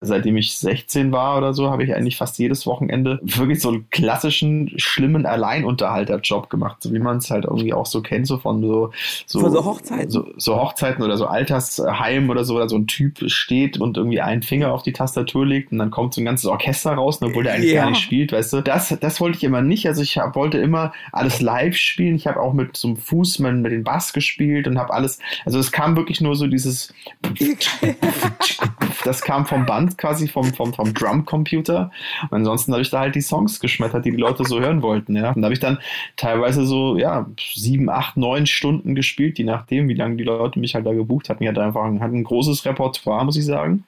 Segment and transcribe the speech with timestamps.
[0.00, 3.90] seitdem ich 16 war oder so, habe ich eigentlich fast jedes Wochenende wirklich so einen
[3.90, 8.62] klassischen, schlimmen Alleinunterhalterjob gemacht, so wie man es halt irgendwie auch so kennt, so von
[8.62, 8.92] so,
[9.26, 10.10] so, von so Hochzeiten.
[10.10, 14.22] So, so, Hochzeiten oder so Altersheim oder so, oder so ein Typ steht und irgendwie
[14.22, 17.44] einen Finger auf die Tastatur legt und dann kommt so ein ganzes Orchester raus, obwohl
[17.44, 17.82] der eigentlich ja.
[17.82, 18.62] gar nicht spielt, weißt du.
[18.62, 19.86] Das, das wollte ich immer nicht.
[19.86, 22.14] Also ich hab, wollte immer alles live spielen.
[22.14, 25.58] Ich habe auch mit so einem Fuß mit den Bass gespielt und habe alles, also
[25.58, 26.94] es kam wirklich nur so dieses
[29.04, 31.90] das kam vom Band quasi, vom, vom, vom Drum-Computer.
[32.24, 35.16] Und ansonsten habe ich da halt die Songs geschmettert, die die Leute so hören wollten.
[35.16, 35.32] Ja.
[35.32, 35.78] Und da habe ich dann
[36.16, 40.74] teilweise so, ja, sieben, acht, neun Stunden gespielt, je nachdem, wie lange die Leute mich
[40.74, 41.42] halt da gebucht hatten.
[41.42, 43.84] Ich hatte einfach ein, hatte ein großes Repertoire, muss ich sagen.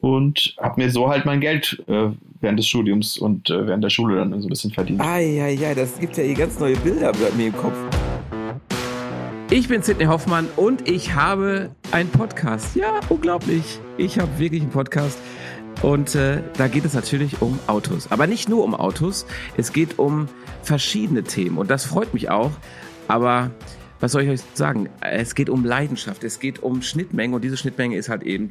[0.00, 2.08] Und habe mir so halt mein Geld äh,
[2.40, 5.02] während des Studiums und äh, während der Schule dann so ein bisschen verdient.
[5.02, 7.76] Ja, das gibt ja hier ganz neue Bilder bei mir im Kopf.
[9.52, 12.76] Ich bin Sidney Hoffmann und ich habe einen Podcast.
[12.76, 13.80] Ja, unglaublich.
[13.98, 15.18] Ich habe wirklich einen Podcast.
[15.82, 18.12] Und äh, da geht es natürlich um Autos.
[18.12, 19.26] Aber nicht nur um Autos.
[19.56, 20.28] Es geht um
[20.62, 21.58] verschiedene Themen.
[21.58, 22.52] Und das freut mich auch.
[23.08, 23.50] Aber
[23.98, 24.88] was soll ich euch sagen?
[25.00, 26.22] Es geht um Leidenschaft.
[26.22, 27.34] Es geht um Schnittmenge.
[27.34, 28.50] Und diese Schnittmenge ist halt eben,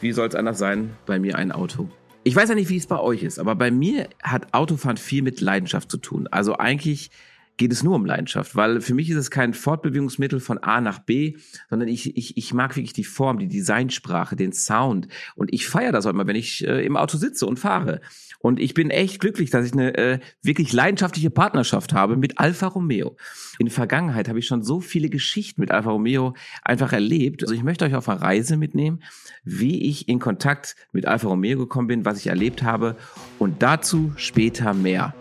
[0.00, 1.88] wie soll es anders sein, bei mir ein Auto.
[2.24, 5.22] Ich weiß ja nicht, wie es bei euch ist, aber bei mir hat Autofahren viel
[5.22, 6.26] mit Leidenschaft zu tun.
[6.28, 7.12] Also eigentlich
[7.56, 10.98] geht es nur um Leidenschaft, weil für mich ist es kein Fortbewegungsmittel von A nach
[10.98, 11.36] B,
[11.70, 15.92] sondern ich, ich, ich mag wirklich die Form, die Designsprache, den Sound und ich feiere
[15.92, 18.00] das auch immer, wenn ich äh, im Auto sitze und fahre.
[18.40, 22.66] Und ich bin echt glücklich, dass ich eine äh, wirklich leidenschaftliche Partnerschaft habe mit Alfa
[22.66, 23.16] Romeo.
[23.58, 27.42] In der Vergangenheit habe ich schon so viele Geschichten mit Alfa Romeo einfach erlebt.
[27.42, 29.02] Also ich möchte euch auf eine Reise mitnehmen,
[29.44, 32.96] wie ich in Kontakt mit Alfa Romeo gekommen bin, was ich erlebt habe
[33.38, 35.14] und dazu später mehr.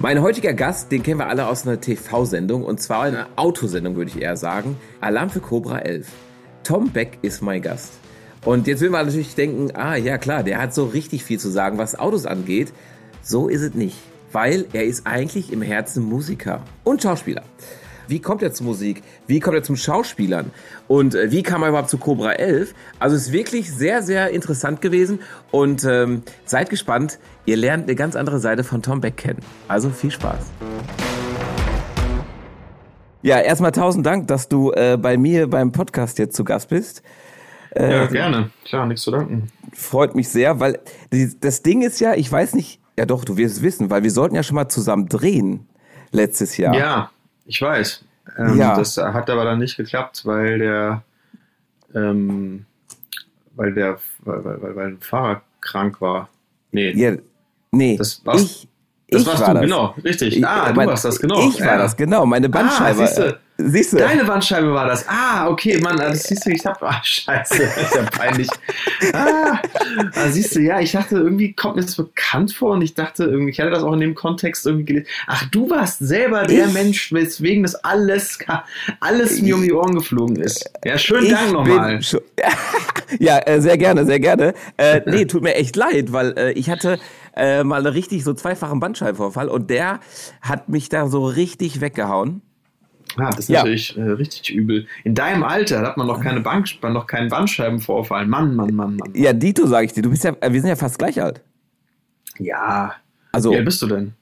[0.00, 4.10] Mein heutiger Gast, den kennen wir alle aus einer TV-Sendung und zwar einer Autosendung, würde
[4.10, 4.76] ich eher sagen.
[5.00, 6.08] Alarm für Cobra 11.
[6.64, 7.92] Tom Beck ist mein Gast.
[8.44, 11.48] Und jetzt will man natürlich denken, ah ja klar, der hat so richtig viel zu
[11.48, 12.72] sagen, was Autos angeht.
[13.22, 13.96] So ist es nicht,
[14.32, 17.44] weil er ist eigentlich im Herzen Musiker und Schauspieler.
[18.06, 19.02] Wie kommt er zur Musik?
[19.26, 20.50] Wie kommt er zum Schauspielern?
[20.88, 22.74] Und äh, wie kam er überhaupt zu Cobra 11?
[22.98, 25.20] Also es ist wirklich sehr, sehr interessant gewesen
[25.50, 27.18] und ähm, seid gespannt.
[27.46, 29.40] Ihr lernt eine ganz andere Seite von Tom Beck kennen.
[29.68, 30.50] Also viel Spaß.
[33.22, 37.02] Ja, erstmal tausend Dank, dass du äh, bei mir beim Podcast jetzt zu Gast bist.
[37.70, 38.50] Äh, ja, gerne.
[38.66, 39.48] Klar, nichts zu danken.
[39.72, 40.78] Freut mich sehr, weil
[41.10, 44.02] die, das Ding ist ja, ich weiß nicht, ja doch, du wirst es wissen, weil
[44.02, 45.66] wir sollten ja schon mal zusammen drehen
[46.12, 46.74] letztes Jahr.
[46.74, 47.10] Ja,
[47.46, 48.04] ich weiß.
[48.38, 48.76] Ähm, ja.
[48.76, 51.02] Das hat aber dann nicht geklappt, weil der,
[51.94, 52.64] ähm,
[53.54, 56.28] weil der, weil, weil, weil ein Fahrer krank war.
[56.72, 56.92] Nee.
[56.92, 57.16] Ja,
[57.70, 57.96] nee.
[57.96, 58.42] Das war's.
[58.42, 58.68] Ich,
[59.08, 59.62] das ich warst war du, das.
[59.62, 60.36] genau, richtig.
[60.36, 61.48] Ich, ah, du warst das, genau.
[61.48, 61.78] Ich war ja.
[61.78, 62.26] das, genau.
[62.26, 63.04] Meine Bandscheibe.
[63.04, 63.96] Ah, siehst du?
[63.98, 65.06] Deine Bandscheibe war das.
[65.08, 68.48] Ah, okay, Mann, das siehst du, ich hab, ah, scheiße, das ist ja peinlich.
[69.12, 69.58] Ah,
[70.14, 73.24] ah, siehst du, ja, ich dachte, irgendwie kommt mir das bekannt vor und ich dachte,
[73.24, 75.06] irgendwie, ich hatte das auch in dem Kontext irgendwie gelesen.
[75.26, 78.38] Ach, du warst selber der ich, Mensch, weswegen das alles,
[79.00, 80.70] alles mir um die Ohren geflogen ist.
[80.84, 82.00] Ja, schönen Dank nochmal.
[83.18, 84.54] ja, äh, sehr gerne, sehr gerne.
[84.76, 86.98] Äh, nee, tut mir echt leid, weil äh, ich hatte
[87.36, 90.00] äh, mal richtig so zweifachen Bandscheibenvorfall und der
[90.40, 92.42] hat mich da so richtig weggehauen.
[93.16, 93.60] Ah, das ist ja.
[93.60, 94.86] natürlich äh, richtig übel.
[95.04, 98.26] In deinem Alter hat man noch keine Bank, noch keinen Bandscheibenvorfall.
[98.26, 99.12] Mann, Mann, Mann, Mann.
[99.14, 100.02] Ja, Dito, sage ich dir.
[100.02, 101.42] Du bist ja, äh, wir sind ja fast gleich alt.
[102.38, 102.94] Ja.
[103.32, 104.14] Also, Wie alt bist du denn?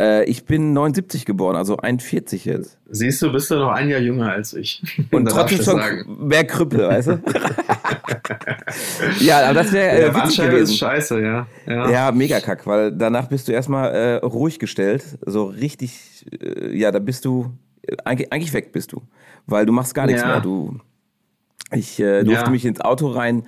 [0.00, 2.78] Äh, ich bin 79 geboren, also 41 jetzt.
[2.90, 4.82] Siehst du, bist du noch ein Jahr jünger als ich.
[5.10, 6.26] Und trotzdem schon sagen.
[6.26, 7.22] mehr Krüppel, weißt du?
[9.20, 9.98] ja, aber das wäre.
[9.98, 11.46] Äh, ja, Bandscheibe ist scheiße, ja.
[11.66, 15.04] Ja, ja mega kack, weil danach bist du erstmal äh, ruhig gestellt.
[15.24, 17.52] So richtig, äh, ja, da bist du,
[18.04, 19.02] eigentlich, eigentlich weg bist du.
[19.46, 20.28] Weil du machst gar nichts ja.
[20.28, 20.40] mehr.
[20.40, 20.78] Du,
[21.72, 22.50] ich äh, durfte ja.
[22.50, 23.44] mich ins Auto rein,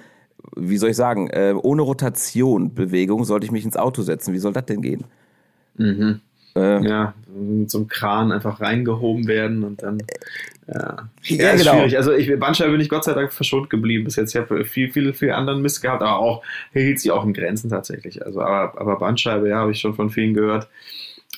[0.56, 4.34] wie soll ich sagen, äh, ohne Rotation, Bewegung, sollte ich mich ins Auto setzen.
[4.34, 5.04] Wie soll das denn gehen?
[5.76, 6.20] Mhm.
[6.56, 9.98] Äh, ja, mit so einem Kran einfach reingehoben werden und dann.
[10.68, 11.72] Ja, ja, ja genau.
[11.72, 11.96] schwierig.
[11.96, 14.34] Also ich, Bandscheibe bin ich Gott sei Dank verschont geblieben bis jetzt.
[14.34, 17.70] Ich habe viel, viel, viel anderen Mist gehabt, aber auch hielt sie auch in Grenzen
[17.70, 18.24] tatsächlich.
[18.24, 20.68] Also, aber, aber Bandscheibe, ja, habe ich schon von vielen gehört.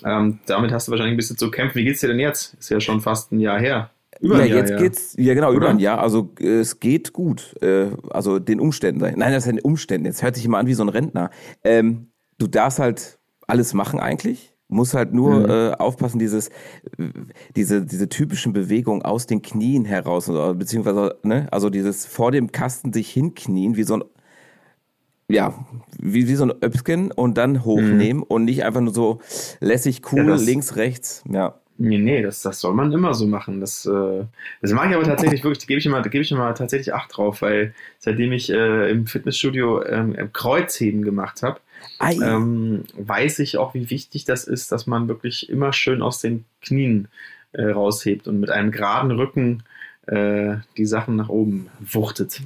[0.04, 1.78] Ähm, damit hast du wahrscheinlich ein bisschen zu kämpfen.
[1.78, 2.54] Wie geht's dir denn jetzt?
[2.58, 3.90] Ist ja schon fast ein Jahr her.
[4.20, 4.76] Über ja, Jahr, jetzt ja.
[4.78, 5.56] geht's, ja genau, Oder?
[5.56, 6.00] über ein Jahr.
[6.00, 7.54] Also es geht gut.
[7.62, 9.00] Äh, also den Umständen.
[9.00, 10.06] Nein, das sind Umständen.
[10.06, 11.30] Jetzt hört sich immer an wie so ein Rentner.
[11.64, 12.08] Ähm,
[12.38, 14.52] du darfst halt alles machen eigentlich.
[14.68, 15.50] Muss halt nur mhm.
[15.50, 16.50] äh, aufpassen, dieses,
[17.54, 22.92] diese, diese typischen Bewegungen aus den Knien heraus, beziehungsweise, ne, also dieses vor dem Kasten
[22.92, 24.04] sich hinknien, wie so ein,
[25.28, 25.54] ja,
[25.98, 28.26] wie, wie so ein Öpsken und dann hochnehmen mhm.
[28.28, 29.20] und nicht einfach nur so
[29.60, 31.54] lässig cool, ja, links, rechts, ja.
[31.78, 33.60] Nee, nee, das, das soll man immer so machen.
[33.60, 34.24] Das, äh,
[34.62, 36.94] das mache ich aber tatsächlich wirklich, da gebe ich immer, da gebe ich immer tatsächlich
[36.94, 41.60] Acht drauf, weil seitdem ich äh, im Fitnessstudio ähm, Kreuzheben gemacht habe,
[42.00, 46.46] ähm, weiß ich auch, wie wichtig das ist, dass man wirklich immer schön aus den
[46.62, 47.08] Knien
[47.52, 49.62] äh, raushebt und mit einem geraden Rücken
[50.06, 52.40] äh, die Sachen nach oben wuchtet.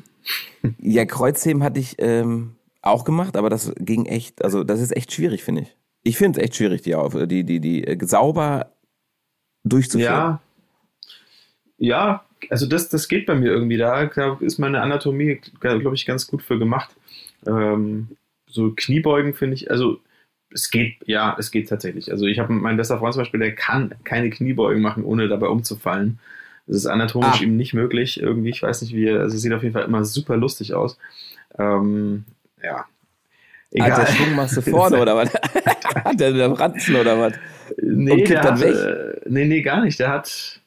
[0.81, 5.13] Ja, Kreuzheben hatte ich ähm, auch gemacht, aber das ging echt, also das ist echt
[5.13, 5.77] schwierig, finde ich.
[6.03, 8.73] Ich finde es echt schwierig, die, auf, die, die, die äh, sauber
[9.65, 10.13] durchzuführen.
[10.13, 10.43] Ja,
[11.77, 13.77] ja, also das, das geht bei mir irgendwie.
[13.79, 14.05] Da,
[14.41, 16.95] ist meine Anatomie, glaube ich, ganz gut für gemacht.
[17.47, 18.09] Ähm,
[18.47, 19.99] so Kniebeugen finde ich, also
[20.53, 22.11] es geht, ja, es geht tatsächlich.
[22.11, 25.49] Also ich habe meinen bester Freund zum Beispiel, der kann keine Kniebeugen machen, ohne dabei
[25.49, 26.19] umzufallen.
[26.67, 27.43] Das ist anatomisch ah.
[27.43, 28.21] ihm nicht möglich.
[28.21, 30.99] Irgendwie, ich weiß nicht wie, also es sieht auf jeden Fall immer super lustig aus.
[31.59, 32.25] Ähm,
[32.63, 32.87] ja.
[33.73, 34.07] Egal.
[34.07, 35.33] Schwung machst du vorne oder was?
[36.05, 37.35] Hat der, der Ranzen oder was?
[37.81, 40.01] Nee, der hat, äh, nee, nee, gar nicht.
[40.01, 40.61] Der hat,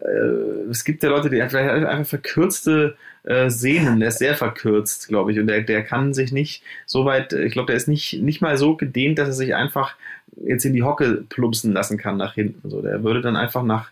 [0.00, 5.08] äh, es gibt ja Leute, die hat einfach verkürzte äh, Sehnen, der ist sehr verkürzt,
[5.08, 5.38] glaube ich.
[5.38, 8.56] Und der, der kann sich nicht so weit, ich glaube, der ist nicht, nicht mal
[8.56, 9.96] so gedehnt, dass er sich einfach
[10.36, 12.68] jetzt in die Hocke plumpsen lassen kann nach hinten.
[12.70, 13.90] So, der würde dann einfach nach,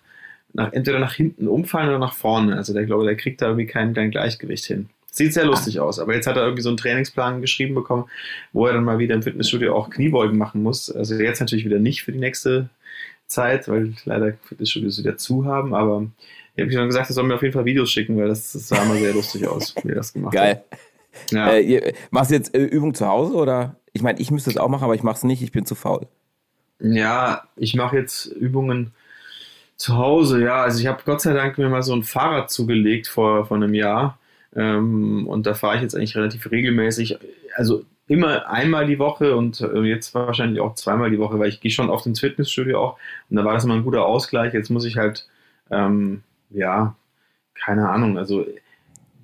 [0.54, 2.56] nach entweder nach hinten umfallen oder nach vorne.
[2.56, 4.88] Also der glaube, der kriegt da irgendwie kein, kein Gleichgewicht hin.
[5.10, 8.04] Sieht sehr lustig aus, aber jetzt hat er irgendwie so einen Trainingsplan geschrieben bekommen,
[8.52, 10.90] wo er dann mal wieder im Fitnessstudio auch Kniebeugen machen muss.
[10.90, 12.68] Also jetzt natürlich wieder nicht für die nächste
[13.26, 16.06] Zeit, weil leider Fitnessstudios wieder zu haben, aber
[16.54, 18.68] ich habe schon gesagt, er soll mir auf jeden Fall Videos schicken, weil das, das
[18.68, 20.62] sah mal sehr lustig aus, wie er das gemacht Geil.
[20.70, 20.78] hat.
[21.30, 21.64] Geil.
[21.64, 21.78] Ja.
[21.78, 23.76] Äh, machst du jetzt äh, Übung zu Hause oder?
[23.92, 25.74] Ich meine, ich müsste es auch machen, aber ich mache es nicht, ich bin zu
[25.74, 26.06] faul.
[26.80, 28.92] Ja, ich mache jetzt Übungen
[29.76, 30.62] zu Hause, ja.
[30.62, 33.74] Also ich habe Gott sei Dank mir mal so ein Fahrrad zugelegt vor, vor einem
[33.74, 34.18] Jahr.
[34.54, 37.18] Ähm, und da fahre ich jetzt eigentlich relativ regelmäßig.
[37.56, 41.60] Also immer einmal die Woche und äh, jetzt wahrscheinlich auch zweimal die Woche, weil ich
[41.60, 42.98] gehe schon oft ins Fitnessstudio auch.
[43.28, 44.54] Und da war das immer ein guter Ausgleich.
[44.54, 45.28] Jetzt muss ich halt,
[45.70, 46.96] ähm, ja,
[47.54, 48.46] keine Ahnung, also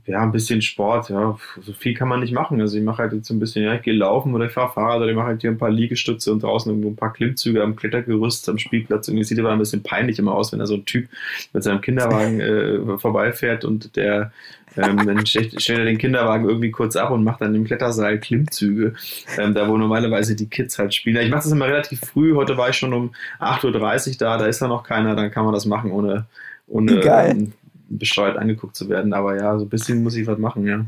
[0.06, 2.60] ja, ein bisschen Sport, ja, so viel kann man nicht machen.
[2.60, 4.98] Also ich mache halt jetzt ein bisschen, ja, ich gehe laufen oder ich fahre Fahrrad
[4.98, 7.74] oder ich mache halt hier ein paar Liegestütze und draußen irgendwo ein paar Klimmzüge am
[7.74, 9.08] Klettergerüst am Spielplatz.
[9.08, 11.08] Und es sieht aber ein bisschen peinlich immer aus, wenn da so ein Typ
[11.54, 14.30] mit seinem Kinderwagen äh, vorbeifährt und der
[14.76, 18.18] ähm, dann stellt, stellt er den Kinderwagen irgendwie kurz ab und macht dann im Klettersaal
[18.18, 18.94] Klimmzüge,
[19.38, 21.16] ähm, da wo normalerweise die Kids halt spielen.
[21.24, 24.46] Ich mache das immer relativ früh, heute war ich schon um 8.30 Uhr da, da
[24.46, 26.26] ist da noch keiner, dann kann man das machen ohne,
[26.66, 27.52] ohne ähm,
[27.88, 29.12] bescheuert angeguckt zu werden.
[29.12, 30.84] Aber ja, so ein bisschen muss ich was machen, ja.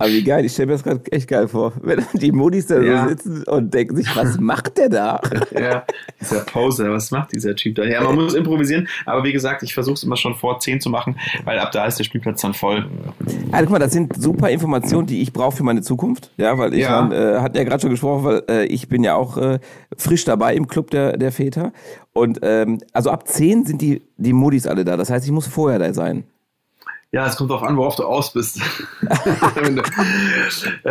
[0.00, 1.74] Aber wie geil, ich stelle mir das gerade echt geil vor.
[1.82, 3.02] Wenn die Modis da ja.
[3.02, 5.20] so sitzen und denken sich, was macht der da?
[5.52, 5.84] ja,
[6.18, 7.84] dieser Poser, was macht dieser Typ da?
[7.84, 10.88] Ja, man muss improvisieren, aber wie gesagt, ich versuche es immer schon vor 10 zu
[10.88, 12.88] machen, weil ab da ist der Spielplatz dann voll.
[13.52, 16.30] Ja, guck mal, das sind super Informationen, die ich brauche für meine Zukunft.
[16.38, 17.10] Ja, weil ich ja.
[17.10, 19.58] äh, hatten ja gerade schon gesprochen, weil äh, ich bin ja auch äh,
[19.98, 21.74] frisch dabei im Club der, der Väter.
[22.14, 24.96] Und ähm, also ab 10 sind die, die Modis alle da.
[24.96, 26.24] Das heißt, ich muss vorher da sein.
[27.12, 28.60] Ja, es kommt darauf an, worauf du aus bist.
[30.84, 30.90] äh,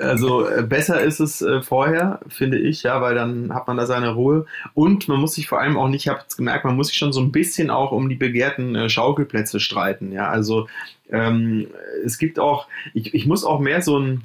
[0.00, 3.84] also äh, besser ist es äh, vorher, finde ich, ja, weil dann hat man da
[3.84, 4.46] seine Ruhe.
[4.74, 6.96] Und man muss sich vor allem auch nicht, ich habe es gemerkt, man muss sich
[6.96, 10.12] schon so ein bisschen auch um die begehrten Schaukelplätze streiten.
[10.12, 10.68] Ja, also
[11.10, 11.66] ähm,
[12.04, 14.22] es gibt auch, ich, ich muss auch mehr so ein,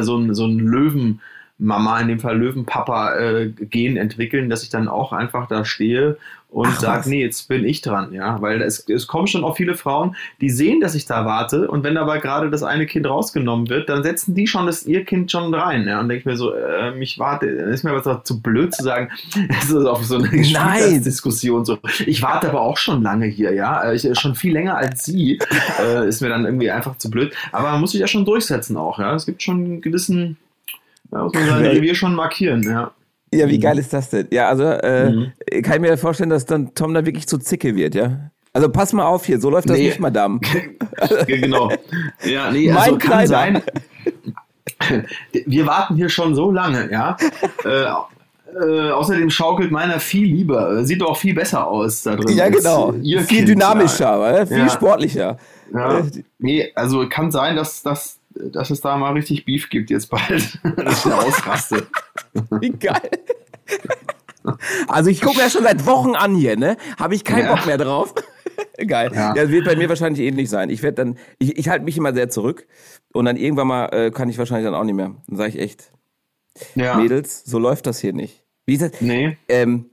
[0.00, 1.22] so ein, so ein Löwen.
[1.62, 6.18] Mama, in dem Fall Löwenpapa, äh, Gen entwickeln, dass ich dann auch einfach da stehe
[6.52, 9.74] und sage, nee, jetzt bin ich dran, ja, weil es, es kommen schon auch viele
[9.74, 13.70] Frauen, die sehen, dass ich da warte und wenn aber gerade das eine Kind rausgenommen
[13.70, 16.36] wird, dann setzen die schon das ihr Kind schon rein, ja, und denke ich mir
[16.36, 19.08] so, äh, mich warte, ist mir aber zu blöd zu sagen,
[19.48, 21.78] es ist auch so eine Diskussion so.
[22.06, 25.38] Ich warte aber auch schon lange hier, ja, äh, ich, schon viel länger als sie,
[25.82, 28.76] äh, ist mir dann irgendwie einfach zu blöd, aber man muss sich ja schon durchsetzen
[28.76, 30.36] auch, ja, es gibt schon einen gewissen,
[31.12, 32.92] ja, muss man sein Revier schon markieren, ja.
[33.34, 33.62] Ja, wie mhm.
[33.62, 34.28] geil ist das denn?
[34.30, 35.32] Ja, also äh, mhm.
[35.62, 38.30] kann ich mir vorstellen, dass dann Tom da wirklich zu Zicke wird, ja?
[38.52, 39.86] Also pass mal auf hier, so läuft das nee.
[39.86, 40.40] nicht, Madame.
[41.26, 41.72] genau.
[42.22, 43.62] Ja, nee, also mein kann sein.
[45.46, 47.16] Wir warten hier schon so lange, ja.
[47.64, 47.84] äh,
[48.54, 50.84] äh, außerdem schaukelt meiner viel lieber.
[50.84, 52.36] Sieht doch viel besser aus da drin.
[52.36, 52.92] Ja, genau.
[52.92, 54.44] Viel kind, dynamischer, ja.
[54.44, 55.38] viel sportlicher.
[55.72, 56.00] Ja.
[56.00, 56.02] Äh,
[56.38, 60.58] nee, also kann sein, dass, dass dass es da mal richtig Beef gibt jetzt bald.
[60.76, 61.86] dass ich ausraste.
[62.60, 63.10] Wie geil.
[64.88, 66.76] Also ich gucke mir das schon seit Wochen an hier, ne?
[66.98, 67.54] Habe ich keinen ja.
[67.54, 68.14] Bock mehr drauf.
[68.86, 69.10] Geil.
[69.14, 69.34] Ja.
[69.34, 70.68] ja, wird bei mir wahrscheinlich ähnlich sein.
[70.68, 72.66] Ich werde dann, ich, ich halte mich immer sehr zurück
[73.12, 75.14] und dann irgendwann mal äh, kann ich wahrscheinlich dann auch nicht mehr.
[75.26, 75.92] Dann sage ich echt,
[76.74, 76.96] ja.
[76.96, 78.44] Mädels, so läuft das hier nicht.
[78.66, 79.00] Wie ist das?
[79.00, 79.36] Nee.
[79.48, 79.90] Ähm,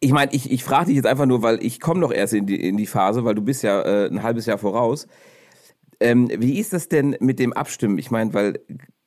[0.00, 2.46] ich meine, ich, ich frage dich jetzt einfach nur, weil ich komme doch erst in
[2.46, 5.06] die, in die Phase, weil du bist ja äh, ein halbes Jahr voraus.
[6.00, 7.98] Ähm, wie ist das denn mit dem Abstimmen?
[7.98, 8.60] Ich meine, weil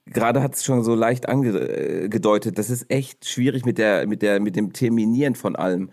[0.05, 4.39] gerade hat es schon so leicht angedeutet, das ist echt schwierig mit der, mit der,
[4.39, 5.91] mit dem Terminieren von allem.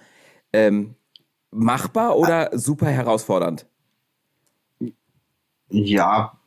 [0.53, 0.95] Ähm,
[1.51, 3.67] machbar oder super herausfordernd?
[5.71, 6.39] Ja,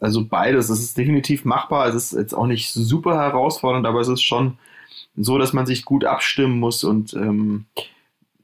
[0.00, 0.68] also beides.
[0.68, 1.88] Es ist definitiv machbar.
[1.88, 4.58] Es ist jetzt auch nicht super herausfordernd, aber es ist schon
[5.16, 7.66] so, dass man sich gut abstimmen muss und ähm,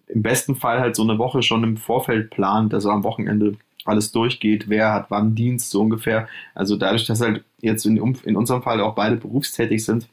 [0.06, 4.12] im besten Fall halt so eine Woche schon im Vorfeld plant, also am Wochenende alles
[4.12, 6.28] durchgeht, wer hat wann Dienst, so ungefähr.
[6.54, 10.08] Also dadurch, dass halt jetzt in, in unserem Fall auch beide berufstätig sind,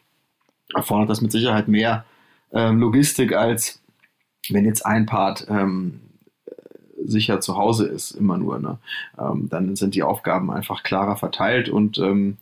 [0.73, 2.05] erfordert das mit Sicherheit mehr
[2.51, 3.81] ähm, Logistik, als
[4.49, 6.01] wenn jetzt ein Part ähm,
[7.03, 8.59] sicher zu Hause ist, immer nur.
[8.59, 8.77] Ne?
[9.19, 12.37] Ähm, dann sind die Aufgaben einfach klarer verteilt und ähm,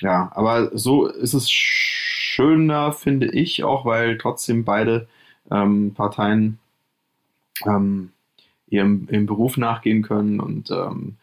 [0.00, 5.06] ja, aber so ist es schöner, finde ich, auch weil trotzdem beide
[5.50, 6.58] ähm, Parteien
[7.64, 8.10] ähm,
[8.68, 11.16] ihrem, ihrem Beruf nachgehen können und ähm,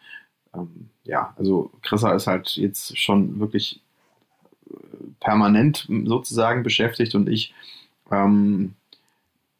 [0.53, 3.81] ähm, ja, also Chrissa ist halt jetzt schon wirklich
[4.69, 4.75] äh,
[5.19, 7.53] permanent sozusagen beschäftigt und ich
[8.11, 8.75] ähm,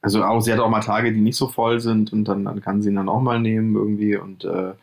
[0.01, 2.61] also auch, sie hat auch mal Tage, die nicht so voll sind und dann, dann
[2.61, 4.73] kann sie ihn dann auch mal nehmen irgendwie und äh,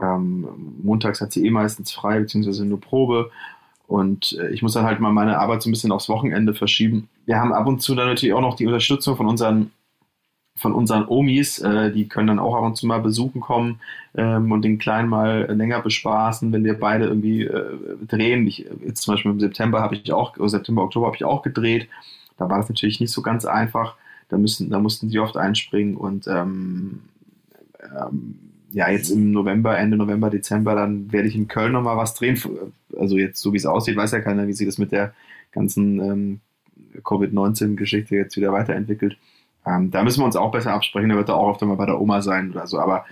[0.00, 0.46] ähm,
[0.82, 3.30] montags hat sie eh meistens frei, beziehungsweise nur Probe
[3.86, 7.08] und äh, ich muss dann halt mal meine Arbeit so ein bisschen aufs Wochenende verschieben.
[7.26, 9.72] Wir haben ab und zu dann natürlich auch noch die Unterstützung von unseren
[10.56, 13.80] von unseren Omis, äh, die können dann auch ab und zu mal besuchen kommen
[14.16, 18.46] ähm, und den Kleinen mal länger bespaßen, wenn wir beide irgendwie äh, drehen.
[18.46, 21.88] Ich, jetzt zum Beispiel im September habe ich auch, September, Oktober habe ich auch gedreht.
[22.36, 23.96] Da war das natürlich nicht so ganz einfach.
[24.28, 27.02] Da, müssen, da mussten sie oft einspringen und ähm,
[27.82, 28.38] ähm,
[28.70, 32.40] ja, jetzt im November, Ende November, Dezember, dann werde ich in Köln nochmal was drehen.
[32.98, 35.14] Also jetzt, so wie es aussieht, weiß ja keiner, wie sich das mit der
[35.52, 36.40] ganzen ähm,
[37.04, 39.16] Covid-19-Geschichte jetzt wieder weiterentwickelt.
[39.66, 41.08] Ähm, da müssen wir uns auch besser absprechen.
[41.08, 42.78] Da wird er auch oft mal bei der Oma sein oder so.
[42.78, 43.04] Aber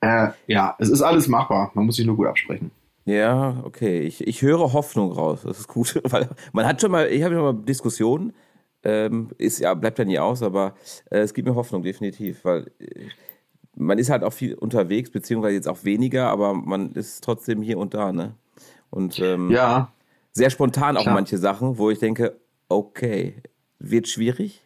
[0.00, 1.70] äh, ja, es ist alles machbar.
[1.74, 2.70] Man muss sich nur gut absprechen.
[3.04, 4.00] Ja, okay.
[4.00, 5.42] Ich, ich höre Hoffnung raus.
[5.42, 8.32] Das ist gut, weil man hat schon mal, ich habe schon mal Diskussionen
[8.82, 10.74] ähm, ist ja, bleibt ja nie aus, aber
[11.10, 13.08] äh, es gibt mir Hoffnung, definitiv, weil äh,
[13.76, 17.78] man ist halt auch viel unterwegs, beziehungsweise jetzt auch weniger, aber man ist trotzdem hier
[17.78, 18.34] und da, ne?
[18.90, 19.92] Und ähm, ja.
[20.32, 21.14] sehr spontan auch Klar.
[21.14, 23.42] manche Sachen, wo ich denke, okay,
[23.78, 24.64] wird schwierig.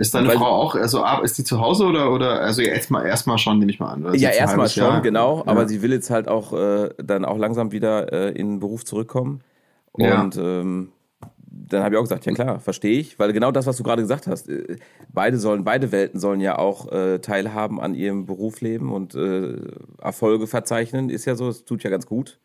[0.00, 3.36] Ist deine Weil, Frau auch, also ist die zu Hause oder, oder also erstmal erstmal
[3.36, 4.14] schon, nehme ich mal an.
[4.14, 5.02] Ja, erstmal schon, Jahr.
[5.02, 5.46] genau, ja.
[5.46, 8.86] aber sie will jetzt halt auch äh, dann auch langsam wieder äh, in den Beruf
[8.86, 9.42] zurückkommen.
[9.92, 10.60] Und ja.
[10.60, 10.92] ähm,
[11.50, 14.00] dann habe ich auch gesagt, ja klar, verstehe ich, weil genau das, was du gerade
[14.00, 14.78] gesagt hast, äh,
[15.12, 19.58] beide sollen, beide Welten sollen ja auch äh, teilhaben an ihrem Berufsleben und äh,
[20.00, 22.38] Erfolge verzeichnen, ist ja so, es tut ja ganz gut.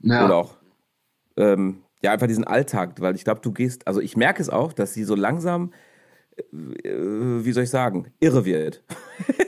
[0.00, 0.24] Ja.
[0.24, 0.54] Oder auch,
[1.36, 4.72] ähm, ja, einfach diesen Alltag, weil ich glaube, du gehst, also ich merke es auch,
[4.72, 5.72] dass sie so langsam,
[6.50, 8.82] wie soll ich sagen, irre wird.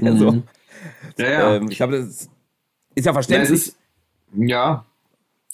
[0.01, 0.19] Mhm.
[0.19, 0.43] so.
[1.17, 1.57] Ja, ja.
[1.57, 2.29] Ähm, ich glaube, das
[2.95, 3.49] ist ja verständlich.
[3.51, 3.77] Ja, ist,
[4.37, 4.87] ja.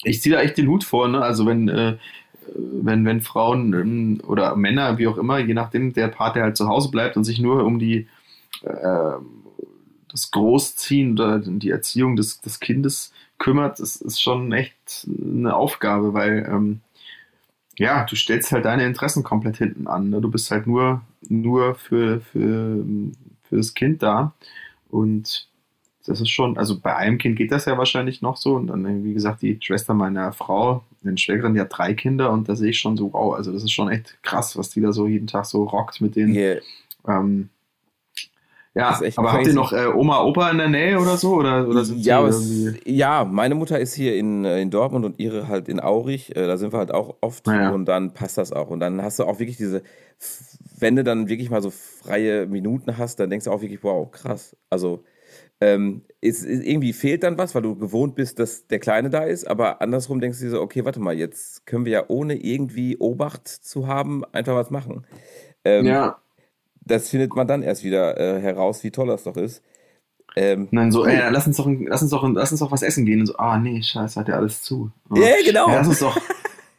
[0.03, 1.21] ich ziehe da echt den Hut vor, ne?
[1.21, 1.97] Also wenn äh,
[2.55, 6.57] wenn, wenn Frauen ähm, oder Männer, wie auch immer, je nachdem, der Part, der halt
[6.57, 8.07] zu Hause bleibt und sich nur um die
[8.61, 9.13] äh,
[10.09, 16.13] das Großziehen oder die Erziehung des, des Kindes kümmert, das ist schon echt eine Aufgabe,
[16.13, 16.79] weil ähm,
[17.77, 20.09] ja, du stellst halt deine Interessen komplett hinten an.
[20.09, 20.21] Ne?
[20.21, 22.85] Du bist halt nur, nur für, für,
[23.43, 24.33] für das Kind da.
[24.89, 25.49] Und
[26.05, 28.55] das ist schon, also bei einem Kind geht das ja wahrscheinlich noch so.
[28.55, 32.47] Und dann, wie gesagt, die Schwester meiner Frau, meine Schwägerin, die hat drei Kinder und
[32.47, 34.91] da sehe ich schon so, wow, also das ist schon echt krass, was die da
[34.91, 36.35] so jeden Tag so rockt mit denen.
[36.35, 36.61] Yeah.
[37.07, 37.49] Ähm,
[38.75, 39.15] ja, aber crazy.
[39.15, 41.35] habt ihr noch äh, Oma, Opa in der Nähe oder so?
[41.35, 45.17] Oder, oder sind ja, es, ja, meine Mutter ist hier in, äh, in Dortmund und
[45.17, 46.35] ihre halt in Aurich.
[46.35, 47.71] Äh, da sind wir halt auch oft ja.
[47.71, 48.69] und dann passt das auch.
[48.69, 49.81] Und dann hast du auch wirklich diese,
[50.77, 54.11] wenn du dann wirklich mal so freie Minuten hast, dann denkst du auch wirklich, wow,
[54.11, 54.57] krass.
[54.69, 55.05] Also
[55.61, 59.23] ähm, ist, ist, irgendwie fehlt dann was, weil du gewohnt bist, dass der Kleine da
[59.23, 62.35] ist, aber andersrum denkst du dir so, okay, warte mal, jetzt können wir ja ohne
[62.35, 65.05] irgendwie Obacht zu haben einfach was machen.
[65.63, 66.17] Ähm, ja.
[66.85, 69.61] Das findet man dann erst wieder äh, heraus, wie toll das doch ist.
[70.35, 73.05] Ähm, Nein, so, ey, lass uns doch, lass uns doch, lass uns doch was essen
[73.05, 73.21] gehen.
[73.21, 74.91] Und so, ah, nee, scheiße, hat ja alles zu.
[75.09, 75.15] Oh.
[75.15, 75.69] Ja, genau.
[75.69, 76.17] Ja, lass uns doch,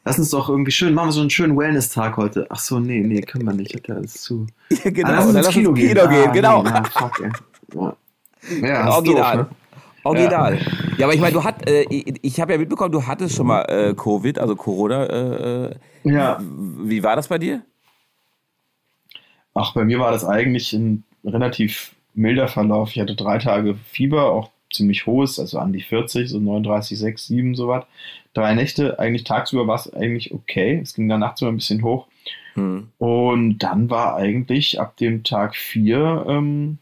[0.04, 2.46] lass uns doch irgendwie schön, machen wir so einen schönen Wellness-Tag heute.
[2.50, 4.46] Ach so, nee, nee, können wir nicht, hat ja alles zu.
[4.70, 5.08] Ja, genau.
[5.08, 5.88] Ah, lass uns ins Kino, gehen.
[5.88, 6.28] Kino gehen.
[6.28, 6.62] Ah, genau.
[6.62, 7.30] Nee, na, fuck, ey.
[7.74, 7.96] Ja.
[8.60, 9.36] Ja, Original.
[9.38, 9.56] Doof, ne?
[10.04, 10.54] Original.
[10.54, 10.62] Ja.
[10.98, 11.06] ja.
[11.06, 13.62] aber ich meine, du hat, äh, ich, ich habe ja mitbekommen, du hattest schon mal
[13.62, 15.04] äh, Covid, also Corona.
[15.04, 16.40] Äh, äh, ja.
[16.40, 17.62] Wie war das bei dir?
[19.56, 22.90] Ach, bei mir war das eigentlich ein relativ milder Verlauf.
[22.90, 27.26] Ich hatte drei Tage Fieber, auch ziemlich hohes, also an die 40, so 39, 6,
[27.26, 27.84] 7, so was.
[28.34, 30.78] Drei Nächte, eigentlich tagsüber war es eigentlich okay.
[30.82, 32.06] Es ging dann nachts immer ein bisschen hoch.
[32.54, 32.88] Hm.
[32.98, 36.78] Und dann war eigentlich ab dem Tag 4 ähm,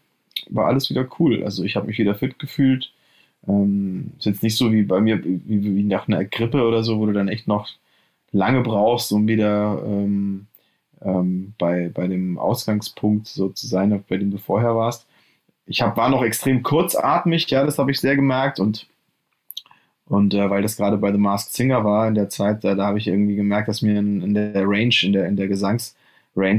[0.51, 1.45] war alles wieder cool.
[1.45, 2.93] Also ich habe mich wieder fit gefühlt.
[3.47, 6.99] Ähm, ist jetzt nicht so wie bei mir, wie, wie, nach einer Grippe oder so,
[6.99, 7.69] wo du dann echt noch
[8.33, 10.47] lange brauchst, um wieder ähm,
[11.05, 15.07] ähm, bei, bei dem Ausgangspunkt so zu sein, bei dem du vorher warst.
[15.67, 18.87] Ich hab, war noch extrem kurzatmig, ja, das habe ich sehr gemerkt und
[20.07, 22.87] und äh, weil das gerade bei The Masked Singer war in der Zeit, da, da
[22.87, 25.97] habe ich irgendwie gemerkt, dass mir in, in, der Range, in der, in der Gesangsrange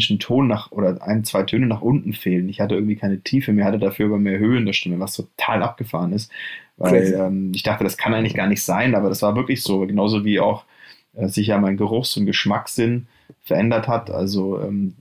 [0.09, 2.49] ein Ton nach oder ein, zwei Töne nach unten fehlen.
[2.49, 5.15] Ich hatte irgendwie keine Tiefe mehr, hatte dafür aber mehr Höhe in der Stimme, was
[5.15, 6.31] total abgefahren ist.
[6.77, 9.85] Weil ähm, ich dachte, das kann eigentlich gar nicht sein, aber das war wirklich so.
[9.85, 10.65] Genauso wie auch
[11.13, 13.07] äh, sich ja mein Geruchs- und Geschmackssinn
[13.41, 14.09] verändert hat.
[14.09, 14.95] Also ähm,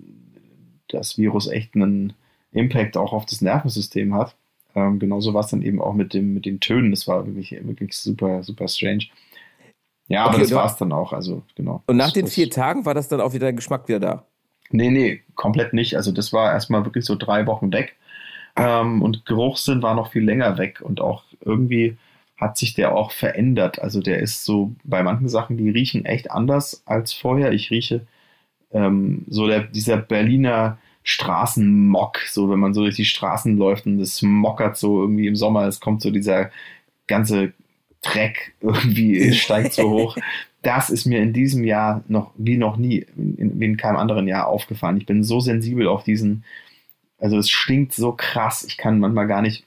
[0.89, 2.13] das Virus echt einen
[2.53, 4.37] Impact auch auf das Nervensystem hat.
[4.75, 6.91] Ähm, genauso war es dann eben auch mit, dem, mit den Tönen.
[6.91, 9.05] Das war wirklich, wirklich super, super strange.
[10.09, 11.13] Ja, aber okay, das war es dann auch.
[11.13, 11.83] Also, genau.
[11.87, 14.27] Und nach das, den vier Tagen war das dann auch wieder der Geschmack wieder da?
[14.71, 15.97] Nee, nee, komplett nicht.
[15.97, 17.97] Also, das war erstmal wirklich so drei Wochen weg.
[18.57, 20.81] Ähm, und Geruchssinn war noch viel länger weg.
[20.83, 21.97] Und auch irgendwie
[22.37, 23.81] hat sich der auch verändert.
[23.81, 27.53] Also, der ist so bei manchen Sachen, die riechen echt anders als vorher.
[27.53, 28.07] Ich rieche
[28.75, 34.01] ähm, so der, dieser Berliner Straßenmock, so wenn man so durch die Straßen läuft und
[34.01, 36.51] es mockert so irgendwie im Sommer, es kommt so dieser
[37.07, 37.53] ganze
[38.03, 40.17] Dreck irgendwie steigt so hoch.
[40.63, 44.27] Das ist mir in diesem Jahr noch wie noch nie, in, wie in keinem anderen
[44.27, 44.97] Jahr aufgefallen.
[44.97, 46.45] Ich bin so sensibel auf diesen,
[47.19, 49.65] also es stinkt so krass, ich kann manchmal gar nicht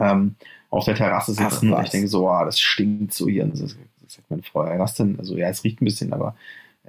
[0.00, 0.36] ähm,
[0.70, 3.44] auf der Terrasse sitzen und ich denke so, oh, das stinkt so hier.
[3.44, 5.18] Und das, das sagt meine Frau, was denn?
[5.18, 6.34] Also ja, es riecht ein bisschen, aber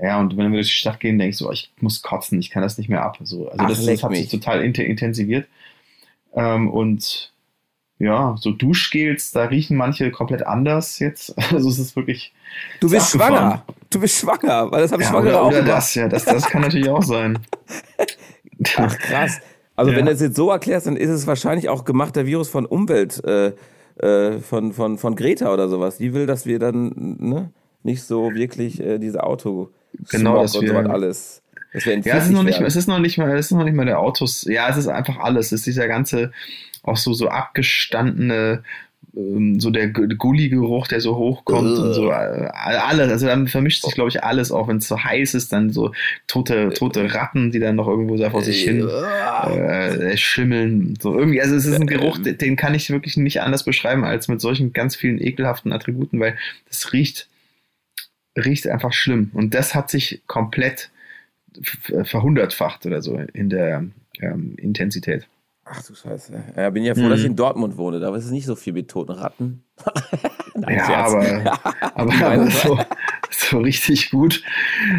[0.02, 2.50] ja, und wenn wir durch die Stadt gehen, denke ich so, ich muss kotzen, ich
[2.50, 3.18] kann das nicht mehr ab.
[3.24, 4.22] So, also Ach, das, das, hat mich.
[4.22, 5.48] sich total intensiviert.
[6.36, 7.32] Ähm, und
[8.00, 11.36] ja, so Duschgels, da riechen manche komplett anders jetzt.
[11.54, 12.34] Also es ist wirklich.
[12.80, 13.64] Du bist schwanger.
[13.90, 15.78] Du bist schwanger, weil das habe ich ja, schwanger auch Oder gemacht.
[15.78, 17.40] das, ja, das, das kann natürlich auch sein.
[18.78, 19.40] Ach, krass.
[19.76, 19.98] Also ja.
[19.98, 23.24] wenn du es jetzt so erklärst, dann ist es wahrscheinlich auch gemachter Virus von Umwelt,
[23.26, 23.54] äh,
[23.98, 25.98] äh, von, von, von Greta oder sowas.
[25.98, 27.52] Die will, dass wir dann ne,
[27.84, 29.70] nicht so wirklich äh, diese Auto
[30.10, 31.42] genau, das und so was alles.
[31.74, 33.74] Das ja, es ist noch nicht, es ist noch nicht mal, es ist noch nicht
[33.74, 34.44] mal der Autos.
[34.44, 35.48] Ja, es ist einfach alles.
[35.48, 36.32] Es ist dieser ganze,
[36.84, 38.64] auch so so abgestandene,
[39.16, 43.10] ähm, so der Gulli-Geruch, der so hochkommt und so äh, alles.
[43.10, 45.92] Also dann vermischt sich, glaube ich, alles, auch wenn es so heiß ist, dann so
[46.28, 50.96] tote, tote Ratten, die dann noch irgendwo so vor sich hin äh, schimmeln.
[51.02, 54.28] So irgendwie, also es ist ein Geruch, den kann ich wirklich nicht anders beschreiben als
[54.28, 57.28] mit solchen ganz vielen ekelhaften Attributen, weil das riecht
[58.36, 59.32] riecht einfach schlimm.
[59.34, 60.90] Und das hat sich komplett
[62.04, 63.86] verhundertfacht oder so in der
[64.22, 65.28] ähm, Intensität.
[65.66, 66.34] Ach du Scheiße.
[66.58, 67.10] Ja, bin ja froh, mhm.
[67.12, 68.00] dass ich in Dortmund wohne.
[68.00, 69.64] Da ist es nicht so viel mit toten Ratten.
[70.56, 71.60] Nein, ja, aber,
[71.96, 72.80] aber, aber so,
[73.30, 74.44] so, richtig gut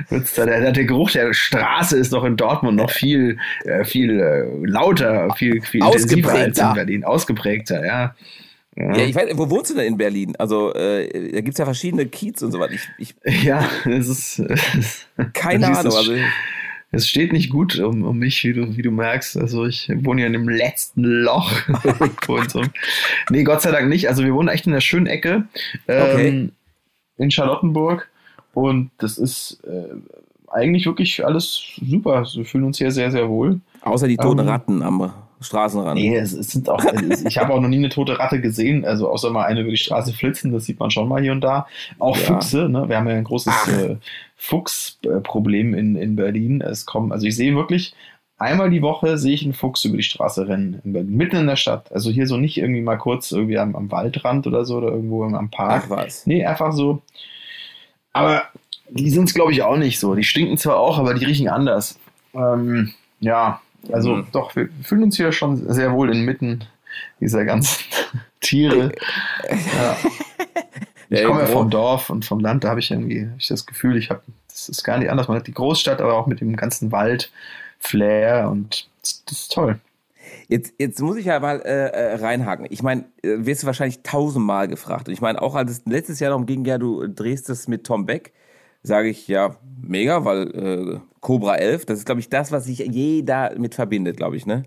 [0.08, 0.46] wird's da.
[0.46, 5.34] Der, der, Geruch der Straße ist doch in Dortmund noch viel, äh, viel äh, lauter,
[5.36, 7.04] viel, viel intensiver als in Berlin.
[7.04, 8.14] Ausgeprägter, ja.
[8.76, 8.96] Ja.
[8.96, 9.04] ja.
[9.04, 10.34] ich weiß, wo wohnst du denn in Berlin?
[10.36, 12.74] Also, äh, da gibt es ja verschiedene Kiez und so weiter.
[12.74, 14.08] Ich, ich, ja, es
[14.38, 15.08] ist.
[15.32, 15.86] keine Ahnung.
[15.86, 16.12] Es, also,
[16.90, 19.36] es steht nicht gut um, um mich, wie du, wie du merkst.
[19.36, 21.52] Also, ich wohne ja in dem letzten Loch.
[22.48, 22.62] so.
[23.30, 24.08] Nee, Gott sei Dank nicht.
[24.08, 25.46] Also, wir wohnen echt in der schönen Ecke
[25.88, 26.50] ähm, okay.
[27.18, 28.08] in Charlottenburg.
[28.54, 29.94] Und das ist äh,
[30.52, 32.24] eigentlich wirklich alles super.
[32.32, 33.60] Wir fühlen uns hier sehr, sehr wohl.
[33.82, 35.12] Außer die toten ähm, Ratten am
[35.44, 35.94] Straßenrand.
[35.94, 36.84] Nee, es, es sind auch,
[37.26, 39.76] ich habe auch noch nie eine tote Ratte gesehen, also außer mal eine über die
[39.76, 41.66] Straße flitzen, das sieht man schon mal hier und da.
[41.98, 42.24] Auch ja.
[42.24, 42.88] Füchse, ne?
[42.88, 43.96] wir haben ja ein großes äh,
[44.36, 46.60] Fuchsproblem in, in Berlin.
[46.60, 47.94] Es kommen, also ich sehe wirklich,
[48.38, 51.46] einmal die Woche sehe ich einen Fuchs über die Straße rennen, in Berlin, mitten in
[51.46, 51.92] der Stadt.
[51.92, 55.24] Also hier so nicht irgendwie mal kurz irgendwie am, am Waldrand oder so oder irgendwo
[55.24, 55.84] am Park.
[55.86, 56.26] Ach was.
[56.26, 57.02] Nee, einfach so.
[58.12, 58.44] Aber
[58.90, 60.14] die sind es, glaube ich, auch nicht so.
[60.14, 61.98] Die stinken zwar auch, aber die riechen anders.
[62.34, 63.60] Ähm, ja,
[63.92, 64.26] also mhm.
[64.32, 66.64] doch, wir fühlen uns hier schon sehr wohl inmitten
[67.20, 67.84] dieser ganzen
[68.40, 68.92] Tiere.
[69.48, 69.96] Ja.
[71.10, 73.66] Ich komme ja vom Dorf und vom Land, da habe ich irgendwie hab ich das
[73.66, 75.28] Gefühl, ich habe, das ist gar nicht anders.
[75.28, 77.30] Man hat die Großstadt, aber auch mit dem ganzen Wald,
[77.78, 79.78] Flair und das, das ist toll.
[80.48, 82.66] Jetzt, jetzt muss ich ja mal äh, äh reinhaken.
[82.70, 85.08] Ich meine, äh, wirst du wahrscheinlich tausendmal gefragt.
[85.08, 87.84] Und ich meine, auch als es letztes Jahr darum ging, ja, du drehst es mit
[87.84, 88.32] Tom Beck,
[88.84, 92.78] sage ich ja, mega, weil äh, Cobra 11, das ist, glaube ich, das, was sich
[92.78, 94.64] jeder mit verbindet, glaube ich, ne?